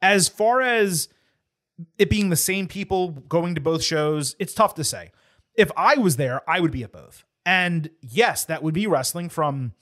As 0.00 0.28
far 0.28 0.60
as 0.60 1.08
it 1.98 2.10
being 2.10 2.30
the 2.30 2.36
same 2.36 2.66
people 2.66 3.10
going 3.10 3.54
to 3.54 3.60
both 3.60 3.82
shows, 3.82 4.36
it's 4.38 4.54
tough 4.54 4.74
to 4.74 4.84
say. 4.84 5.12
If 5.54 5.70
I 5.76 5.96
was 5.96 6.16
there, 6.16 6.48
I 6.48 6.60
would 6.60 6.70
be 6.70 6.84
at 6.84 6.92
both. 6.92 7.24
And 7.44 7.90
yes, 8.00 8.44
that 8.44 8.62
would 8.62 8.74
be 8.74 8.86
wrestling 8.86 9.28
from 9.28 9.72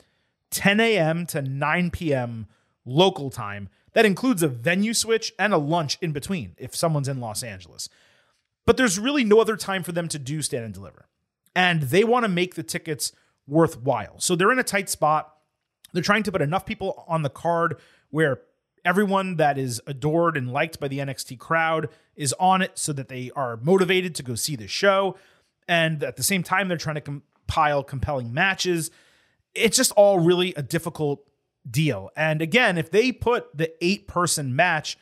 10 0.50 0.80
a.m. 0.80 1.26
to 1.26 1.42
9 1.42 1.90
p.m. 1.90 2.46
local 2.84 3.30
time. 3.30 3.68
That 3.92 4.06
includes 4.06 4.42
a 4.42 4.48
venue 4.48 4.94
switch 4.94 5.32
and 5.38 5.52
a 5.52 5.58
lunch 5.58 5.98
in 6.00 6.12
between 6.12 6.54
if 6.58 6.74
someone's 6.74 7.08
in 7.08 7.20
Los 7.20 7.42
Angeles. 7.42 7.88
But 8.68 8.76
there's 8.76 8.98
really 8.98 9.24
no 9.24 9.40
other 9.40 9.56
time 9.56 9.82
for 9.82 9.92
them 9.92 10.08
to 10.08 10.18
do 10.18 10.42
stand 10.42 10.62
and 10.62 10.74
deliver. 10.74 11.08
And 11.56 11.84
they 11.84 12.04
want 12.04 12.24
to 12.24 12.28
make 12.28 12.54
the 12.54 12.62
tickets 12.62 13.12
worthwhile. 13.46 14.20
So 14.20 14.36
they're 14.36 14.52
in 14.52 14.58
a 14.58 14.62
tight 14.62 14.90
spot. 14.90 15.32
They're 15.94 16.02
trying 16.02 16.22
to 16.24 16.32
put 16.32 16.42
enough 16.42 16.66
people 16.66 17.02
on 17.08 17.22
the 17.22 17.30
card 17.30 17.78
where 18.10 18.42
everyone 18.84 19.36
that 19.36 19.56
is 19.56 19.80
adored 19.86 20.36
and 20.36 20.52
liked 20.52 20.80
by 20.80 20.88
the 20.88 20.98
NXT 20.98 21.38
crowd 21.38 21.88
is 22.14 22.34
on 22.38 22.60
it 22.60 22.76
so 22.78 22.92
that 22.92 23.08
they 23.08 23.30
are 23.34 23.56
motivated 23.56 24.14
to 24.16 24.22
go 24.22 24.34
see 24.34 24.54
the 24.54 24.68
show. 24.68 25.16
And 25.66 26.02
at 26.02 26.16
the 26.16 26.22
same 26.22 26.42
time, 26.42 26.68
they're 26.68 26.76
trying 26.76 26.96
to 26.96 27.00
compile 27.00 27.82
compelling 27.82 28.34
matches. 28.34 28.90
It's 29.54 29.78
just 29.78 29.92
all 29.92 30.18
really 30.18 30.52
a 30.56 30.62
difficult 30.62 31.26
deal. 31.70 32.10
And 32.14 32.42
again, 32.42 32.76
if 32.76 32.90
they 32.90 33.12
put 33.12 33.56
the 33.56 33.72
eight 33.82 34.06
person 34.06 34.54
match 34.54 34.98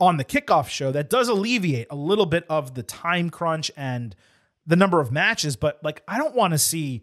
on 0.00 0.16
the 0.16 0.24
kickoff 0.24 0.68
show 0.68 0.92
that 0.92 1.10
does 1.10 1.28
alleviate 1.28 1.88
a 1.90 1.96
little 1.96 2.26
bit 2.26 2.44
of 2.48 2.74
the 2.74 2.82
time 2.82 3.30
crunch 3.30 3.70
and 3.76 4.14
the 4.66 4.76
number 4.76 5.00
of 5.00 5.10
matches. 5.10 5.56
But 5.56 5.80
like, 5.82 6.02
I 6.06 6.18
don't 6.18 6.34
want 6.34 6.52
to 6.52 6.58
see 6.58 7.02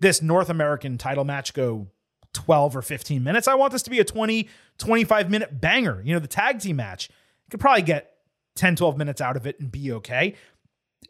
this 0.00 0.20
North 0.20 0.50
American 0.50 0.98
title 0.98 1.24
match 1.24 1.54
go 1.54 1.88
12 2.32 2.76
or 2.76 2.82
15 2.82 3.22
minutes. 3.22 3.46
I 3.46 3.54
want 3.54 3.72
this 3.72 3.82
to 3.84 3.90
be 3.90 4.00
a 4.00 4.04
20, 4.04 4.48
25 4.78 5.30
minute 5.30 5.60
banger. 5.60 6.02
You 6.04 6.14
know, 6.14 6.18
the 6.18 6.26
tag 6.26 6.58
team 6.60 6.76
match 6.76 7.08
could 7.50 7.60
probably 7.60 7.82
get 7.82 8.14
10, 8.56 8.76
12 8.76 8.96
minutes 8.96 9.20
out 9.20 9.36
of 9.36 9.46
it 9.46 9.60
and 9.60 9.70
be 9.70 9.92
okay. 9.92 10.34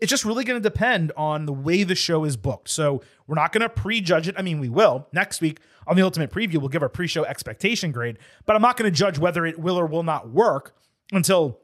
It's 0.01 0.11
just 0.11 0.25
really 0.25 0.45
going 0.45 0.61
to 0.61 0.69
depend 0.69 1.13
on 1.17 1.47
the 1.47 1.53
way 1.53 1.85
the 1.85 1.95
show 1.95 2.25
is 2.25 2.37
booked. 2.37 2.69
So 2.69 3.03
we're 3.27 3.37
not 3.37 3.53
going 3.53 3.63
to 3.63 3.69
prejudge 3.69 4.27
it. 4.27 4.35
I 4.37 4.43
mean, 4.43 4.59
we 4.59 4.69
will. 4.69 5.07
Next 5.13 5.41
week 5.41 5.61
on 5.87 5.97
the 5.97 6.03
Ultimate 6.03 6.31
Preview, 6.31 6.57
we'll 6.57 6.69
give 6.69 6.83
our 6.83 6.89
pre 6.89 7.07
show 7.07 7.25
expectation 7.25 7.93
grade, 7.93 8.19
but 8.45 8.57
I'm 8.57 8.63
not 8.63 8.77
going 8.77 8.91
to 8.91 8.97
judge 8.97 9.19
whether 9.19 9.47
it 9.47 9.59
will 9.59 9.79
or 9.79 9.87
will 9.87 10.03
not 10.03 10.31
work 10.31 10.75
until 11.13 11.61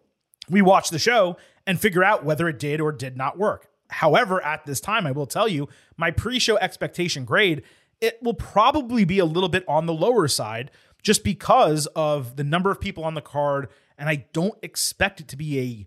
we 0.48 0.62
watch 0.62 0.90
the 0.90 0.98
show 0.98 1.36
and 1.66 1.80
figure 1.80 2.04
out 2.04 2.24
whether 2.24 2.48
it 2.48 2.58
did 2.58 2.80
or 2.80 2.92
did 2.92 3.16
not 3.16 3.38
work. 3.38 3.68
However, 3.90 4.44
at 4.44 4.66
this 4.66 4.80
time, 4.80 5.06
I 5.06 5.12
will 5.12 5.26
tell 5.26 5.48
you 5.48 5.68
my 5.96 6.10
pre 6.10 6.38
show 6.38 6.56
expectation 6.58 7.24
grade, 7.24 7.62
it 8.00 8.18
will 8.22 8.34
probably 8.34 9.04
be 9.04 9.18
a 9.18 9.24
little 9.24 9.48
bit 9.48 9.64
on 9.66 9.86
the 9.86 9.92
lower 9.92 10.28
side 10.28 10.70
just 11.02 11.24
because 11.24 11.86
of 11.88 12.36
the 12.36 12.44
number 12.44 12.70
of 12.70 12.80
people 12.80 13.04
on 13.04 13.14
the 13.14 13.20
card. 13.20 13.68
And 13.96 14.08
I 14.08 14.26
don't 14.32 14.58
expect 14.62 15.20
it 15.20 15.28
to 15.28 15.36
be 15.36 15.58
a, 15.58 15.86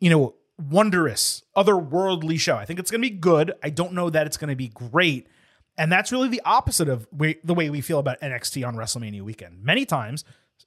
you 0.00 0.10
know, 0.10 0.34
wondrous, 0.58 1.42
otherworldly 1.56 2.38
show. 2.38 2.56
I 2.56 2.64
think 2.64 2.78
it's 2.78 2.90
going 2.90 3.02
to 3.02 3.08
be 3.08 3.16
good. 3.16 3.52
I 3.62 3.70
don't 3.70 3.92
know 3.92 4.10
that 4.10 4.26
it's 4.26 4.36
going 4.36 4.50
to 4.50 4.56
be 4.56 4.68
great. 4.68 5.26
And 5.78 5.90
that's 5.90 6.12
really 6.12 6.28
the 6.28 6.42
opposite 6.44 6.88
of 6.88 7.08
the 7.12 7.54
way 7.54 7.70
we 7.70 7.80
feel 7.80 7.98
about 7.98 8.20
NXT 8.20 8.66
on 8.66 8.74
WrestleMania 8.74 9.22
weekend. 9.22 9.62
Many 9.62 9.86
times, 9.86 10.24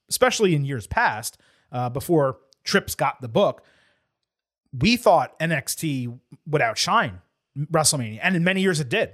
especially 0.09 0.55
in 0.55 0.65
years 0.65 0.87
past, 0.87 1.37
uh, 1.73 1.89
before 1.89 2.37
Trips 2.63 2.95
got 2.95 3.19
the 3.19 3.27
book, 3.27 3.63
we 4.71 4.95
thought 4.95 5.37
NXT 5.39 6.17
would 6.47 6.61
outshine 6.61 7.21
WrestleMania, 7.57 8.19
and 8.23 8.35
in 8.35 8.43
many 8.43 8.61
years 8.61 8.79
it 8.79 8.89
did. 8.89 9.11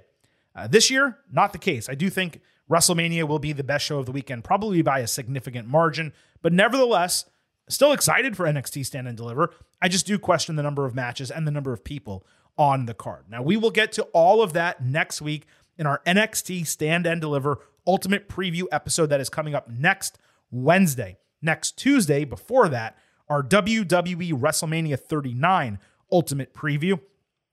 Uh, 0.55 0.68
this 0.68 0.91
year, 0.91 1.18
not 1.32 1.51
the 1.53 1.57
case. 1.57 1.89
I 1.89 1.95
do 1.95 2.10
think 2.10 2.41
WrestleMania 2.70 3.28
will 3.28 3.39
be 3.39 3.53
the 3.53 3.64
best 3.64 3.86
show 3.86 3.99
of 3.99 4.05
the 4.05 4.12
weekend, 4.12 4.43
probably 4.43 4.82
by 4.82 4.99
a 4.99 5.07
significant 5.07 5.68
margin, 5.68 6.14
but 6.41 6.53
nevertheless, 6.53 7.26
still 7.68 7.91
excited 7.91 8.38
for 8.38 8.45
NXT 8.45 8.86
Stand 8.86 9.07
and 9.07 9.18
Deliver. 9.18 9.51
I 9.82 9.88
just 9.88 10.05
do 10.05 10.20
question 10.20 10.55
the 10.55 10.64
number 10.64 10.86
of 10.86 10.93
matches 10.93 11.32
and 11.32 11.47
the 11.47 11.51
number 11.51 11.74
of 11.74 11.84
people 11.84 12.26
on 12.57 12.86
the 12.86 12.93
card. 12.93 13.26
Now, 13.30 13.41
we 13.41 13.57
will 13.57 13.72
get 13.72 13.91
to 13.93 14.03
all 14.14 14.41
of 14.41 14.53
that 14.53 14.84
next 14.84 15.22
week 15.22 15.47
in 15.78 15.88
our 15.88 16.01
NXT 16.05 16.68
Stand 16.68 17.07
and 17.07 17.22
Deliver 17.22 17.60
Ultimate 17.88 18.28
Preview 18.28 18.66
episode 18.72 19.07
that 19.07 19.22
is 19.22 19.30
coming 19.30 19.55
up 19.55 19.70
next 19.70 20.20
Wednesday. 20.51 21.18
Next 21.42 21.78
Tuesday, 21.78 22.26
before 22.26 22.70
that, 22.70 22.98
our 23.28 23.44
WWE 23.44 24.34
WrestleMania 24.34 25.00
39 25.00 25.80
Ultimate 26.12 26.54
Preview. 26.54 27.00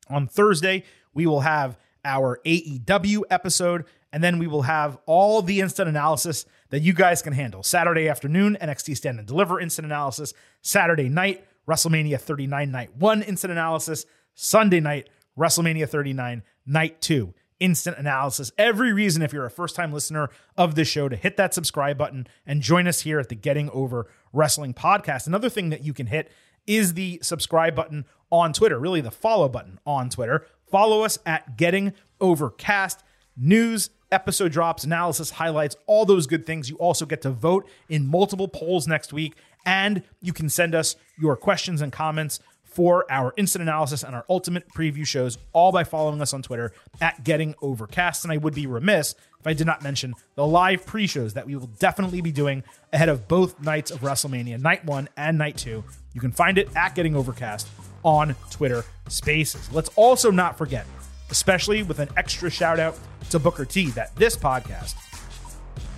On 0.08 0.26
Thursday, 0.26 0.84
we 1.12 1.26
will 1.26 1.40
have 1.40 1.78
our 2.04 2.40
AEW 2.46 3.22
episode, 3.30 3.84
and 4.12 4.22
then 4.22 4.38
we 4.38 4.46
will 4.46 4.62
have 4.62 4.98
all 5.06 5.42
the 5.42 5.60
instant 5.60 5.88
analysis 5.88 6.46
that 6.70 6.80
you 6.80 6.92
guys 6.92 7.22
can 7.22 7.32
handle. 7.32 7.62
Saturday 7.62 8.08
afternoon, 8.08 8.56
NXT 8.60 8.96
Stand 8.96 9.18
and 9.18 9.26
Deliver 9.26 9.60
instant 9.60 9.86
analysis. 9.86 10.32
Saturday 10.62 11.08
night, 11.08 11.44
WrestleMania 11.68 12.20
39 12.20 12.70
Night 12.70 12.96
1 12.96 13.22
instant 13.22 13.52
analysis. 13.52 14.06
Sunday 14.34 14.80
night, 14.80 15.08
WrestleMania 15.38 15.88
39 15.88 16.42
Night 16.66 17.00
2 17.00 17.34
instant 17.60 17.98
analysis. 17.98 18.52
Every 18.58 18.92
reason, 18.92 19.22
if 19.22 19.32
you're 19.32 19.46
a 19.46 19.50
first 19.50 19.76
time 19.76 19.92
listener 19.92 20.30
of 20.56 20.74
this 20.74 20.88
show, 20.88 21.08
to 21.08 21.16
hit 21.16 21.36
that 21.36 21.54
subscribe 21.54 21.98
button 21.98 22.26
and 22.46 22.62
join 22.62 22.86
us 22.86 23.00
here 23.02 23.18
at 23.18 23.28
the 23.28 23.34
Getting 23.34 23.70
Over 23.70 24.08
Wrestling 24.32 24.74
podcast. 24.74 25.26
Another 25.26 25.48
thing 25.48 25.70
that 25.70 25.82
you 25.84 25.92
can 25.92 26.06
hit 26.06 26.30
is 26.66 26.94
the 26.94 27.18
subscribe 27.22 27.74
button 27.74 28.04
on 28.30 28.52
Twitter, 28.52 28.78
really 28.78 29.00
the 29.00 29.10
follow 29.10 29.48
button 29.48 29.78
on 29.86 30.10
Twitter. 30.10 30.46
Follow 30.70 31.02
us 31.02 31.18
at 31.24 31.56
Getting 31.56 31.92
Overcast. 32.20 33.02
News, 33.36 33.90
episode 34.10 34.50
drops, 34.50 34.84
analysis, 34.84 35.30
highlights, 35.32 35.76
all 35.86 36.06
those 36.06 36.26
good 36.26 36.46
things. 36.46 36.70
You 36.70 36.76
also 36.76 37.04
get 37.06 37.22
to 37.22 37.30
vote 37.30 37.68
in 37.88 38.06
multiple 38.06 38.48
polls 38.48 38.88
next 38.88 39.12
week, 39.12 39.34
and 39.64 40.02
you 40.20 40.32
can 40.32 40.48
send 40.48 40.74
us 40.74 40.96
your 41.18 41.36
questions 41.36 41.82
and 41.82 41.92
comments 41.92 42.40
for 42.76 43.10
our 43.10 43.32
instant 43.38 43.62
analysis 43.62 44.02
and 44.02 44.14
our 44.14 44.26
ultimate 44.28 44.68
preview 44.68 45.06
shows, 45.06 45.38
all 45.54 45.72
by 45.72 45.82
following 45.82 46.20
us 46.20 46.34
on 46.34 46.42
Twitter 46.42 46.72
at 47.00 47.24
Getting 47.24 47.54
Overcast. 47.62 48.22
And 48.22 48.30
I 48.30 48.36
would 48.36 48.54
be 48.54 48.66
remiss 48.66 49.14
if 49.40 49.46
I 49.46 49.54
did 49.54 49.66
not 49.66 49.82
mention 49.82 50.12
the 50.34 50.46
live 50.46 50.84
pre 50.84 51.06
shows 51.06 51.32
that 51.32 51.46
we 51.46 51.56
will 51.56 51.68
definitely 51.78 52.20
be 52.20 52.32
doing 52.32 52.62
ahead 52.92 53.08
of 53.08 53.26
both 53.28 53.58
nights 53.62 53.90
of 53.90 54.00
WrestleMania, 54.00 54.60
night 54.60 54.84
one 54.84 55.08
and 55.16 55.38
night 55.38 55.56
two. 55.56 55.84
You 56.12 56.20
can 56.20 56.32
find 56.32 56.58
it 56.58 56.68
at 56.76 56.94
Getting 56.94 57.16
Overcast 57.16 57.66
on 58.02 58.36
Twitter 58.50 58.84
Spaces. 59.08 59.72
Let's 59.72 59.88
also 59.96 60.30
not 60.30 60.58
forget, 60.58 60.84
especially 61.30 61.82
with 61.82 61.98
an 61.98 62.10
extra 62.18 62.50
shout 62.50 62.78
out 62.78 62.98
to 63.30 63.38
Booker 63.38 63.64
T, 63.64 63.86
that 63.92 64.14
this 64.16 64.36
podcast 64.36 64.96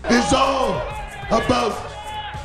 is 0.08 0.32
all 0.32 0.76
about 1.26 1.97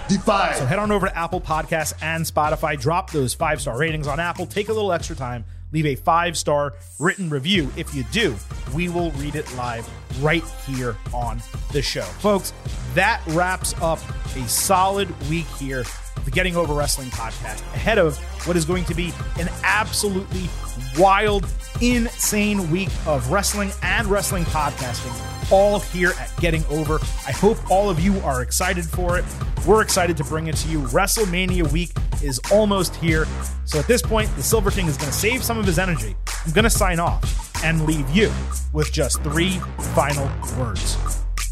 Defy. 0.08 0.54
So 0.54 0.66
head 0.66 0.80
on 0.80 0.92
over 0.92 1.08
to 1.08 1.18
Apple 1.18 1.42
Podcasts 1.42 1.94
and 2.02 2.26
Spotify. 2.26 2.80
Drop 2.80 3.12
those 3.12 3.34
five 3.34 3.62
star 3.62 3.78
ratings 3.78 4.08
on 4.08 4.20
Apple. 4.20 4.46
Take 4.46 4.70
a 4.70 4.74
little 4.74 4.92
extra 4.92 5.16
time. 5.16 5.46
Leave 5.72 5.86
a 5.86 5.96
five 5.96 6.38
star 6.38 6.74
written 7.00 7.30
review. 7.30 7.72
If 7.76 7.94
you 7.96 8.04
do, 8.12 8.36
we 8.76 8.90
will 8.90 9.12
read 9.12 9.36
it 9.36 9.52
live 9.56 9.90
right 10.22 10.44
here 10.68 10.96
on 11.14 11.42
the 11.72 11.82
show. 11.82 12.02
Folks, 12.02 12.54
that 12.94 13.22
wraps 13.30 13.74
up 13.82 14.00
a 14.36 14.48
solid 14.48 15.10
week 15.30 15.48
here 15.60 15.84
the 16.26 16.32
Getting 16.32 16.56
Over 16.56 16.74
Wrestling 16.74 17.10
podcast 17.10 17.62
ahead 17.74 17.98
of 17.98 18.18
what 18.48 18.56
is 18.56 18.66
going 18.66 18.86
to 18.86 18.96
be 18.96 19.14
an 19.40 19.50
absolutely 19.64 20.50
wild, 20.98 21.46
insane 21.82 22.70
week 22.72 22.90
of 23.06 23.32
wrestling 23.32 23.72
and 23.82 24.08
wrestling 24.08 24.46
podcasting 24.46 25.33
all 25.54 25.80
here 25.80 26.14
at 26.20 26.36
Getting 26.38 26.66
Over. 26.66 27.00
I 27.28 27.32
hope 27.32 27.58
all 27.70 27.88
of 27.88 28.00
you 28.00 28.18
are 28.22 28.42
excited 28.42 28.86
for 28.86 29.20
it. 29.20 29.26
We're 29.68 29.84
excited 29.84 30.18
to 30.18 30.24
bring 30.24 30.48
it 30.48 30.56
to 30.58 30.68
you. 30.68 30.80
WrestleMania 30.80 31.72
week 31.72 31.92
is 32.24 32.40
almost 32.52 32.96
here. 32.96 33.28
So 33.66 33.78
at 33.78 33.86
this 33.86 34.02
point, 34.02 34.36
the 34.36 34.42
Silver 34.42 34.72
King 34.72 34.88
is 34.88 34.98
going 34.98 35.12
to 35.12 35.18
save 35.18 35.44
some 35.44 35.60
of 35.60 35.66
his 35.66 35.78
energy. 35.78 36.16
I'm 36.44 36.54
going 36.54 36.64
to 36.64 36.72
sign 36.72 37.00
off 37.00 37.64
and 37.64 37.86
leave 37.86 38.10
you 38.10 38.32
with 38.74 38.92
just 38.92 39.22
three 39.22 39.60
final 39.94 40.26
words. 40.58 40.98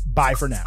Bye 0.08 0.34
for 0.34 0.50
now. 0.50 0.66